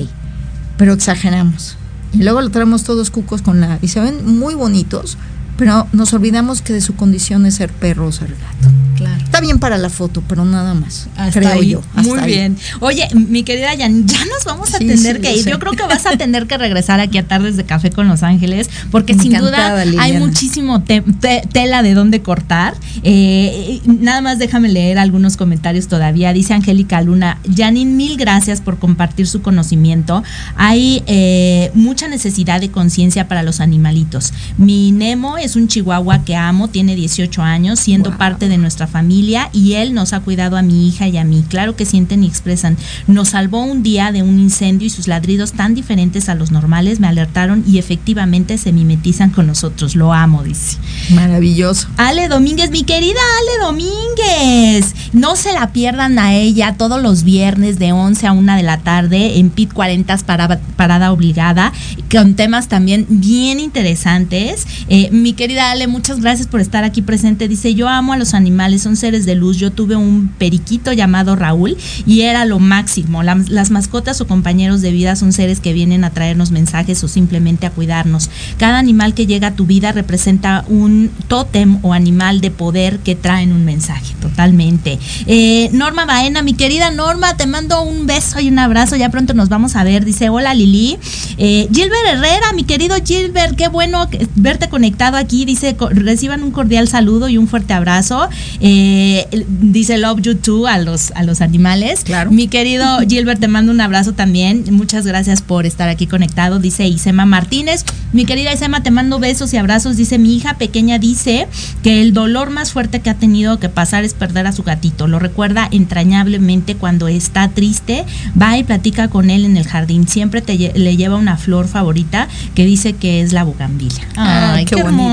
pero 0.76 0.92
exageramos. 0.92 1.76
Y 2.12 2.18
luego 2.18 2.40
lo 2.40 2.50
traemos 2.50 2.84
todos 2.84 3.10
cucos 3.10 3.42
con 3.42 3.60
la... 3.60 3.78
Y 3.82 3.88
se 3.88 4.00
ven 4.00 4.38
muy 4.38 4.54
bonitos, 4.54 5.16
pero 5.61 5.86
nos 5.92 6.14
olvidamos 6.14 6.62
que 6.62 6.72
de 6.72 6.80
su 6.80 6.96
condición 6.96 7.44
es 7.44 7.56
ser 7.56 7.70
perro 7.70 8.06
o 8.06 8.12
ser 8.12 8.30
gato. 8.30 8.74
Claro. 8.96 9.22
Está 9.22 9.40
bien 9.40 9.58
para 9.58 9.78
la 9.78 9.88
foto, 9.90 10.22
pero 10.26 10.44
nada 10.44 10.74
más. 10.74 11.08
creo 11.32 11.62
yo. 11.62 11.82
Muy 11.94 12.20
bien. 12.22 12.56
Oye, 12.80 13.08
mi 13.14 13.44
querida 13.44 13.68
Jan, 13.78 14.06
ya 14.06 14.24
nos 14.24 14.44
vamos 14.44 14.74
a 14.74 14.78
tener 14.78 15.20
que 15.20 15.36
ir. 15.36 15.46
Yo 15.46 15.58
creo 15.58 15.72
que 15.72 15.82
vas 15.82 16.04
a 16.06 16.16
tener 16.16 16.46
que 16.46 16.58
regresar 16.58 16.98
aquí 17.00 17.16
a 17.18 17.26
Tardes 17.26 17.56
de 17.56 17.64
Café 17.64 17.90
con 17.90 18.08
Los 18.08 18.22
Ángeles, 18.22 18.70
porque 18.90 19.14
sin 19.14 19.32
duda 19.34 19.84
hay 19.98 20.18
muchísimo 20.18 20.82
tela 20.82 21.82
de 21.82 21.94
dónde 21.94 22.22
cortar. 22.22 22.74
Eh, 23.02 23.80
nada 23.84 24.22
más 24.22 24.38
déjame 24.38 24.68
leer 24.68 24.98
algunos 24.98 25.36
comentarios 25.36 25.88
todavía. 25.88 26.32
Dice 26.32 26.54
Angélica 26.54 27.02
Luna, 27.02 27.38
Janine, 27.54 27.90
mil 27.90 28.16
gracias 28.16 28.61
por 28.62 28.78
compartir 28.78 29.26
su 29.26 29.42
conocimiento. 29.42 30.22
Hay 30.56 31.02
eh, 31.06 31.70
mucha 31.74 32.08
necesidad 32.08 32.61
de 32.61 32.70
conciencia 32.70 33.28
para 33.28 33.42
los 33.42 33.61
animalitos. 33.61 34.32
Mi 34.58 34.92
Nemo 34.92 35.38
es 35.38 35.49
es 35.51 35.57
un 35.57 35.66
chihuahua 35.66 36.24
que 36.24 36.36
amo, 36.36 36.68
tiene 36.68 36.94
18 36.94 37.42
años, 37.42 37.80
siendo 37.80 38.16
parte 38.16 38.48
de 38.48 38.57
nuestra 38.57 38.86
familia 38.86 39.51
y 39.53 39.72
él 39.72 39.94
nos 39.94 40.12
ha 40.12 40.20
cuidado 40.20 40.57
a 40.57 40.62
mi 40.62 40.86
hija 40.86 41.09
y 41.09 41.16
a 41.16 41.24
mí. 41.24 41.44
Claro 41.48 41.74
que 41.74 41.84
sienten 41.84 42.22
y 42.22 42.28
expresan. 42.28 42.76
Nos 43.09 43.30
salvó 43.30 43.64
un 43.64 43.82
día 43.82 44.12
de 44.12 44.22
un 44.22 44.38
incendio 44.38 44.86
y 44.86 44.90
sus 44.90 45.09
ladridos 45.09 45.53
tan 45.53 45.74
diferentes 45.74 46.28
a 46.28 46.36
los 46.36 46.53
normales 46.53 47.01
me 47.01 47.09
alertaron 47.09 47.64
y 47.66 47.78
efectivamente 47.78 48.59
se 48.59 48.72
mimetizan 48.72 49.30
con 49.30 49.48
nosotros. 49.48 49.96
Lo 49.96 50.12
amo, 50.12 50.44
dice. 50.44 50.76
Maravilloso. 51.11 51.88
Ale 51.96 52.28
Domínguez, 52.28 52.70
mi 52.70 52.84
querida 52.84 53.18
Ale 53.40 53.64
Domínguez. 53.66 54.94
No 55.12 55.34
se 55.34 55.53
la 55.53 55.72
pierdan 55.72 56.20
a 56.20 56.34
ella 56.34 56.76
todos 56.76 57.03
los 57.03 57.24
viernes 57.24 57.80
de 57.80 57.92
11 57.92 58.26
a 58.28 58.32
1 58.32 58.57
de 58.57 58.62
la 58.62 58.78
tarde 58.78 59.38
en 59.38 59.51
PIT 59.51 59.72
40 59.72 60.16
parada, 60.18 60.61
parada 60.76 61.12
obligada, 61.12 61.72
con 62.11 62.34
temas 62.34 62.68
también 62.68 63.07
bien 63.09 63.59
interesantes. 63.59 64.66
Eh, 64.88 65.11
mi 65.11 65.29
querida 65.34 65.70
Ale, 65.70 65.86
muchas 65.86 66.20
gracias 66.20 66.48
por 66.48 66.60
estar 66.60 66.84
aquí 66.84 67.02
presente. 67.02 67.48
Dice, 67.48 67.74
yo 67.74 67.88
amo 67.88 68.12
a 68.12 68.16
los 68.16 68.34
animales, 68.34 68.82
son 68.82 68.96
seres 68.96 69.26
de 69.26 69.34
luz. 69.34 69.56
Yo 69.56 69.70
tuve 69.70 69.96
un 69.96 70.28
periquito 70.38 70.92
llamado 70.92 71.36
Raúl 71.36 71.76
y 72.06 72.22
era 72.22 72.44
lo 72.44 72.58
máximo. 72.58 73.22
las 73.22 73.70
mascotas 73.70 74.20
o 74.20 74.26
compañeros 74.26 74.80
de 74.80 74.90
vida 74.90 75.16
son 75.16 75.32
seres 75.32 75.60
que 75.60 75.72
vienen 75.72 76.04
a 76.04 76.10
traernos 76.10 76.50
mensajes 76.50 77.02
o 77.04 77.08
simplemente 77.08 77.66
a 77.66 77.70
cuidarnos. 77.70 78.30
Cada 78.58 78.78
animal 78.78 79.14
que 79.14 79.26
llega 79.26 79.48
a 79.48 79.54
tu 79.54 79.66
vida 79.66 79.92
representa 79.92 80.64
un 80.68 81.10
tótem 81.28 81.78
o 81.82 81.92
animal 81.92 82.40
de 82.40 82.50
poder 82.50 82.98
que 83.00 83.14
traen 83.14 83.52
un 83.52 83.64
mensaje, 83.64 84.14
totalmente. 84.20 84.98
Eh, 85.26 85.70
Norma 85.72 86.04
Baena, 86.04 86.42
mi 86.42 86.54
querida 86.54 86.90
Norma, 86.90 87.36
te 87.36 87.46
mando 87.46 87.82
un 87.82 88.06
beso 88.06 88.40
y 88.40 88.48
un 88.48 88.58
abrazo. 88.58 88.96
Ya 88.96 89.10
pronto 89.10 89.34
nos 89.34 89.48
vamos 89.48 89.76
a 89.76 89.84
ver. 89.84 90.04
Dice, 90.04 90.28
hola 90.28 90.54
Lili. 90.54 90.98
Eh, 91.38 91.68
Gilbert 91.72 92.06
Herrera, 92.08 92.52
mi 92.54 92.64
querido 92.64 92.96
Gilbert, 93.04 93.56
qué 93.56 93.68
bueno 93.68 94.08
verte 94.34 94.68
conectado 94.68 95.16
aquí 95.20 95.44
dice, 95.44 95.76
reciban 95.90 96.42
un 96.42 96.50
cordial 96.50 96.88
saludo 96.88 97.28
y 97.28 97.38
un 97.38 97.48
fuerte 97.48 97.72
abrazo. 97.72 98.28
Eh, 98.60 99.26
dice 99.60 99.98
Love 99.98 100.20
You 100.22 100.34
Too 100.36 100.66
a 100.66 100.78
los, 100.78 101.12
a 101.12 101.22
los 101.22 101.40
animales. 101.40 102.00
Claro. 102.04 102.30
Mi 102.30 102.48
querido 102.48 102.98
Gilbert, 103.08 103.40
te 103.40 103.48
mando 103.48 103.72
un 103.72 103.80
abrazo 103.80 104.12
también. 104.12 104.64
Muchas 104.70 105.06
gracias 105.06 105.42
por 105.42 105.66
estar 105.66 105.88
aquí 105.88 106.06
conectado. 106.06 106.58
Dice 106.58 106.86
Isema 106.86 107.26
Martínez. 107.26 107.84
Mi 108.12 108.24
querida 108.24 108.52
Isema, 108.52 108.82
te 108.82 108.90
mando 108.90 109.20
besos 109.20 109.52
y 109.54 109.56
abrazos. 109.56 109.96
Dice, 109.96 110.18
mi 110.18 110.34
hija 110.34 110.54
pequeña 110.54 110.98
dice 110.98 111.46
que 111.82 112.02
el 112.02 112.12
dolor 112.12 112.50
más 112.50 112.72
fuerte 112.72 113.00
que 113.00 113.10
ha 113.10 113.14
tenido 113.14 113.60
que 113.60 113.68
pasar 113.68 114.04
es 114.04 114.14
perder 114.14 114.46
a 114.46 114.52
su 114.52 114.64
gatito. 114.64 115.06
Lo 115.06 115.18
recuerda 115.18 115.68
entrañablemente 115.70 116.74
cuando 116.74 117.08
está 117.08 117.48
triste. 117.48 118.04
Va 118.40 118.58
y 118.58 118.64
platica 118.64 119.08
con 119.08 119.30
él 119.30 119.44
en 119.44 119.56
el 119.56 119.66
jardín. 119.66 120.08
Siempre 120.08 120.42
te, 120.42 120.56
le 120.56 120.96
lleva 120.96 121.16
una 121.16 121.36
flor 121.36 121.68
favorita 121.68 122.28
que 122.54 122.64
dice 122.64 122.94
que 122.94 123.20
es 123.20 123.32
la 123.32 123.44
bugambilia. 123.44 124.06
Ay, 124.16 124.64
qué, 124.64 124.80
hermoso. 124.80 125.09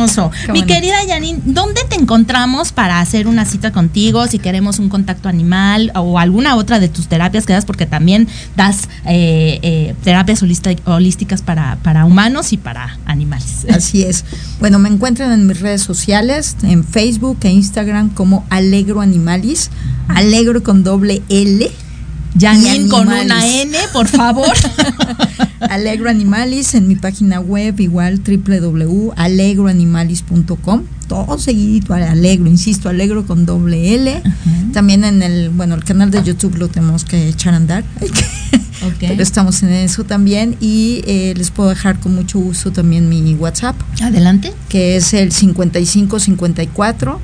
Mi 0.53 0.63
querida 0.63 0.95
Janine, 1.07 1.39
¿dónde 1.45 1.81
te 1.89 1.95
encontramos 1.95 2.71
para 2.71 2.99
hacer 2.99 3.27
una 3.27 3.45
cita 3.45 3.71
contigo? 3.71 4.27
Si 4.27 4.39
queremos 4.39 4.79
un 4.79 4.89
contacto 4.89 5.29
animal 5.29 5.91
o 5.95 6.19
alguna 6.19 6.55
otra 6.55 6.79
de 6.79 6.87
tus 6.87 7.07
terapias 7.07 7.45
que 7.45 7.53
das, 7.53 7.65
porque 7.65 7.85
también 7.85 8.27
das 8.55 8.89
eh, 9.05 9.59
eh, 9.61 9.95
terapias 10.03 10.43
holísticas 10.85 11.41
para, 11.41 11.77
para 11.83 12.05
humanos 12.05 12.53
y 12.53 12.57
para 12.57 12.97
animales. 13.05 13.65
Así 13.73 14.03
es. 14.03 14.25
Bueno, 14.59 14.79
me 14.79 14.89
encuentran 14.89 15.31
en 15.31 15.47
mis 15.47 15.59
redes 15.59 15.81
sociales, 15.81 16.55
en 16.63 16.83
Facebook 16.83 17.37
e 17.41 17.49
Instagram 17.49 18.09
como 18.09 18.45
Alegro 18.49 19.01
Animalis, 19.01 19.69
Alegro 20.07 20.63
con 20.63 20.83
doble 20.83 21.21
L. 21.29 21.69
Janine 22.39 22.87
con 22.87 23.07
una 23.07 23.47
N, 23.47 23.75
por 23.93 24.07
favor. 24.07 24.51
Alegro 25.59 26.09
Animalis 26.09 26.75
en 26.75 26.87
mi 26.87 26.95
página 26.95 27.39
web, 27.39 27.79
igual 27.79 28.19
www.alegroanimalis.com. 28.19 30.83
Todo 31.07 31.39
seguidito, 31.39 31.93
Alegro, 31.93 32.47
insisto, 32.47 32.89
Alegro 32.89 33.25
con 33.25 33.45
doble 33.45 33.95
L. 33.95 34.21
También 34.73 35.03
en 35.03 35.23
el, 35.23 35.49
bueno, 35.49 35.75
el 35.75 35.83
canal 35.83 36.11
de 36.11 36.23
YouTube 36.23 36.57
lo 36.57 36.67
tenemos 36.67 37.05
que 37.05 37.29
echar 37.29 37.53
a 37.53 37.57
andar. 37.57 37.83
Pero 38.99 39.23
estamos 39.23 39.63
en 39.63 39.69
eso 39.69 40.03
también 40.03 40.55
y 40.59 41.01
eh, 41.07 41.33
les 41.35 41.49
puedo 41.49 41.69
dejar 41.69 41.99
con 41.99 42.13
mucho 42.13 42.37
gusto 42.39 42.71
también 42.71 43.09
mi 43.09 43.33
WhatsApp. 43.33 43.75
Adelante. 44.01 44.53
Que 44.69 44.97
es 44.97 45.13
el 45.13 45.31
5554 45.31 47.19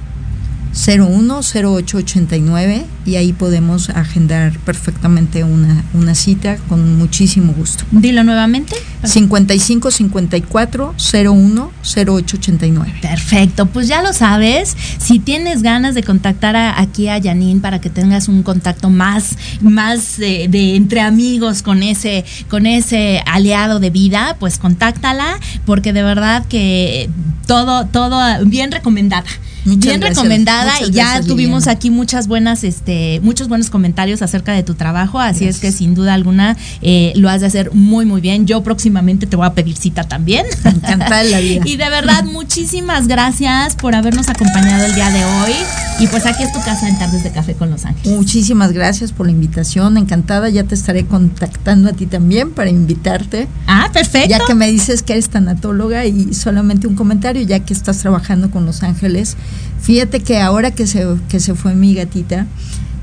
010889 0.74 2.86
y 3.06 3.16
ahí 3.16 3.34
podemos 3.34 3.90
agendar 3.90 4.58
perfectamente 4.60 5.44
una, 5.44 5.84
una 5.94 6.16
cita 6.16 6.58
con 6.70 6.98
muchísimo 6.98 7.54
gusto. 7.54 7.84
Dilo 7.92 8.24
nuevamente. 8.24 8.76
55 9.04 9.92
54 9.92 10.96
01 11.14 11.72
08 12.08 12.38
89. 12.38 12.94
Perfecto, 13.02 13.66
pues 13.66 13.88
ya 13.88 14.02
lo 14.02 14.14
sabes. 14.14 14.76
Si 15.00 15.20
tienes 15.20 15.62
ganas 15.62 15.96
de 15.96 16.04
contactar 16.04 16.56
aquí 16.56 17.10
a 17.10 17.22
Janine 17.22 17.60
para 17.60 17.80
que 17.82 17.90
tengas 17.90 18.28
un 18.28 18.44
contacto 18.44 18.90
más, 18.90 19.38
más 19.62 20.18
de, 20.18 20.48
de, 20.48 20.76
entre 20.76 21.02
amigos 21.02 21.62
con 21.62 21.84
ese, 21.84 22.26
con 22.50 22.66
ese 22.66 23.22
aliado 23.26 23.80
de 23.80 23.90
vida, 23.90 24.38
pues 24.40 24.58
contáctala, 24.58 25.40
porque 25.66 25.94
de 25.94 26.04
verdad 26.04 26.46
que 26.46 27.10
todo, 27.46 27.86
todo 27.86 28.20
bien 28.46 28.72
recomendada. 28.72 29.26
Muchas 29.66 29.86
bien 29.86 30.00
gracias, 30.02 30.18
recomendada 30.18 30.82
y 30.82 30.92
ya 30.92 31.04
gracias, 31.06 31.28
tuvimos 31.28 31.62
Liliana. 31.62 31.72
aquí 31.72 31.90
muchas 31.90 32.28
buenas, 32.28 32.64
este, 32.66 32.93
muchos 33.24 33.48
buenos 33.48 33.70
comentarios 33.70 34.22
acerca 34.22 34.54
de 34.54 34.64
tu 34.64 34.76
trabajo, 34.76 35.20
así 35.20 35.46
gracias. 35.46 35.56
es 35.56 35.62
que 35.62 35.72
sin 35.72 35.96
duda 35.96 36.14
alguna 36.14 36.58
eh, 36.82 37.14
lo 37.16 37.30
has 37.30 37.42
de 37.42 37.48
hacer 37.48 37.72
muy 37.74 38.06
muy 38.06 38.22
bien. 38.22 38.46
Yo 38.46 38.64
próximamente 38.64 39.28
te 39.28 39.36
voy 39.36 39.46
a 39.46 39.54
pedir 39.54 39.76
cita 39.78 40.04
también. 40.04 40.46
Encantada 40.64 41.24
la 41.24 41.40
vida. 41.42 41.64
y 41.66 41.78
de 41.78 41.90
verdad 41.90 42.24
muchísimas 42.26 43.08
gracias 43.08 43.76
por 43.76 43.96
habernos 43.96 44.30
acompañado 44.30 44.86
el 44.86 44.96
día 44.96 45.10
de 45.10 45.24
hoy 45.24 45.54
y 46.00 46.08
pues 46.08 46.26
aquí 46.26 46.44
es 46.44 46.52
tu 46.52 46.60
casa 46.62 46.88
en 46.90 46.98
Tardes 46.98 47.24
de 47.24 47.32
Café 47.32 47.54
con 47.54 47.70
Los 47.70 47.86
Ángeles. 47.86 48.18
Muchísimas 48.18 48.72
gracias 48.72 49.12
por 49.12 49.26
la 49.26 49.32
invitación, 49.32 49.98
encantada, 49.98 50.50
ya 50.50 50.64
te 50.64 50.76
estaré 50.76 51.06
contactando 51.06 51.90
a 51.90 51.94
ti 51.94 52.06
también 52.06 52.52
para 52.52 52.70
invitarte. 52.70 53.48
Ah, 53.68 53.90
perfecto. 53.94 54.30
Ya 54.30 54.40
que 54.46 54.56
me 54.56 54.70
dices 54.72 55.04
que 55.04 55.14
eres 55.14 55.30
tanatóloga 55.30 56.06
y 56.06 56.34
solamente 56.34 56.88
un 56.88 56.96
comentario, 56.96 57.42
ya 57.44 57.60
que 57.60 57.74
estás 57.74 58.00
trabajando 58.00 58.50
con 58.50 58.66
Los 58.66 58.84
Ángeles 58.84 59.38
Fíjate 59.84 60.22
que 60.22 60.40
ahora 60.40 60.72
que 60.72 60.88
se, 60.88 61.06
que 61.28 61.42
se 61.42 61.56
fue 61.56 61.76
mi 61.76 61.94
gatita, 61.94 62.48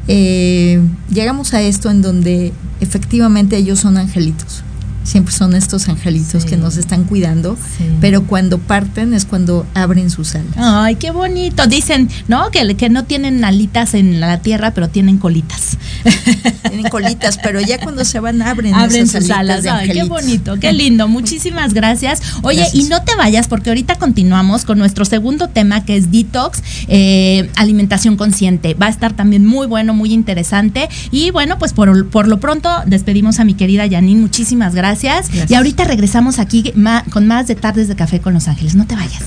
eh, 0.09 0.81
llegamos 1.11 1.55
a 1.55 1.63
esto 1.63 1.91
en 1.91 2.03
donde 2.03 2.53
efectivamente 2.81 3.57
ellos 3.57 3.81
son 3.81 3.97
angelitos. 3.97 4.65
Siempre 5.11 5.35
son 5.35 5.57
estos 5.57 5.89
angelitos 5.89 6.45
sí. 6.45 6.49
que 6.49 6.57
nos 6.57 6.77
están 6.77 7.03
cuidando, 7.03 7.57
sí. 7.57 7.85
pero 8.01 8.29
cuando 8.29 8.59
parten 8.59 9.13
es 9.13 9.25
cuando 9.25 9.67
abren 9.75 10.09
sus 10.09 10.37
alas. 10.37 10.55
Ay, 10.57 10.95
qué 10.95 11.11
bonito. 11.11 11.67
Dicen, 11.67 12.09
¿no? 12.29 12.53
Que, 12.53 12.77
que 12.77 12.91
no 12.91 13.03
tienen 13.03 13.45
alitas 13.45 13.95
en 13.95 14.21
la 14.21 14.39
tierra, 14.39 14.71
pero 14.71 14.89
tienen 14.89 15.19
colitas. 15.19 15.79
Tienen 16.71 16.89
colitas, 16.89 17.39
pero 17.43 17.61
ya 17.61 17.79
cuando 17.81 18.05
se 18.05 18.21
van 18.21 18.41
abren, 18.41 18.73
abren 18.73 19.09
sus 19.09 19.29
alas. 19.31 19.67
Ay, 19.67 19.91
qué 19.91 20.05
bonito, 20.05 20.61
qué 20.61 20.73
lindo. 20.73 21.09
Muchísimas 21.09 21.75
gracias. 21.75 22.23
Oye, 22.43 22.59
gracias. 22.59 22.85
y 22.85 22.89
no 22.89 23.03
te 23.03 23.17
vayas 23.17 23.49
porque 23.49 23.71
ahorita 23.71 23.97
continuamos 23.97 24.65
con 24.65 24.79
nuestro 24.79 25.05
segundo 25.05 25.49
tema 25.49 25.85
que 25.85 25.97
es 25.97 26.13
detox, 26.13 26.63
eh, 26.87 27.51
alimentación 27.57 28.17
consciente. 28.17 28.75
Va 28.75 28.87
a 28.87 28.91
estar 28.91 29.15
también 29.15 29.45
muy 29.45 29.67
bueno, 29.67 29.93
muy 29.93 30.13
interesante. 30.13 30.89
Y 31.11 31.33
bueno, 31.33 31.59
pues 31.59 31.73
por, 31.73 32.09
por 32.11 32.29
lo 32.29 32.39
pronto 32.39 32.71
despedimos 32.87 33.41
a 33.41 33.45
mi 33.45 33.55
querida 33.55 33.89
Janine. 33.91 34.21
Muchísimas 34.21 34.77
gracias. 34.77 35.00
Gracias. 35.03 35.51
Y 35.51 35.55
ahorita 35.55 35.85
regresamos 35.85 36.39
aquí 36.39 36.73
con 37.11 37.27
más 37.27 37.47
de 37.47 37.55
tardes 37.55 37.89
de 37.89 37.97
café 37.97 38.21
con 38.21 38.35
Los 38.35 38.49
Ángeles. 38.49 38.75
No 38.75 38.87
te 38.87 38.95
vayas. 38.95 39.23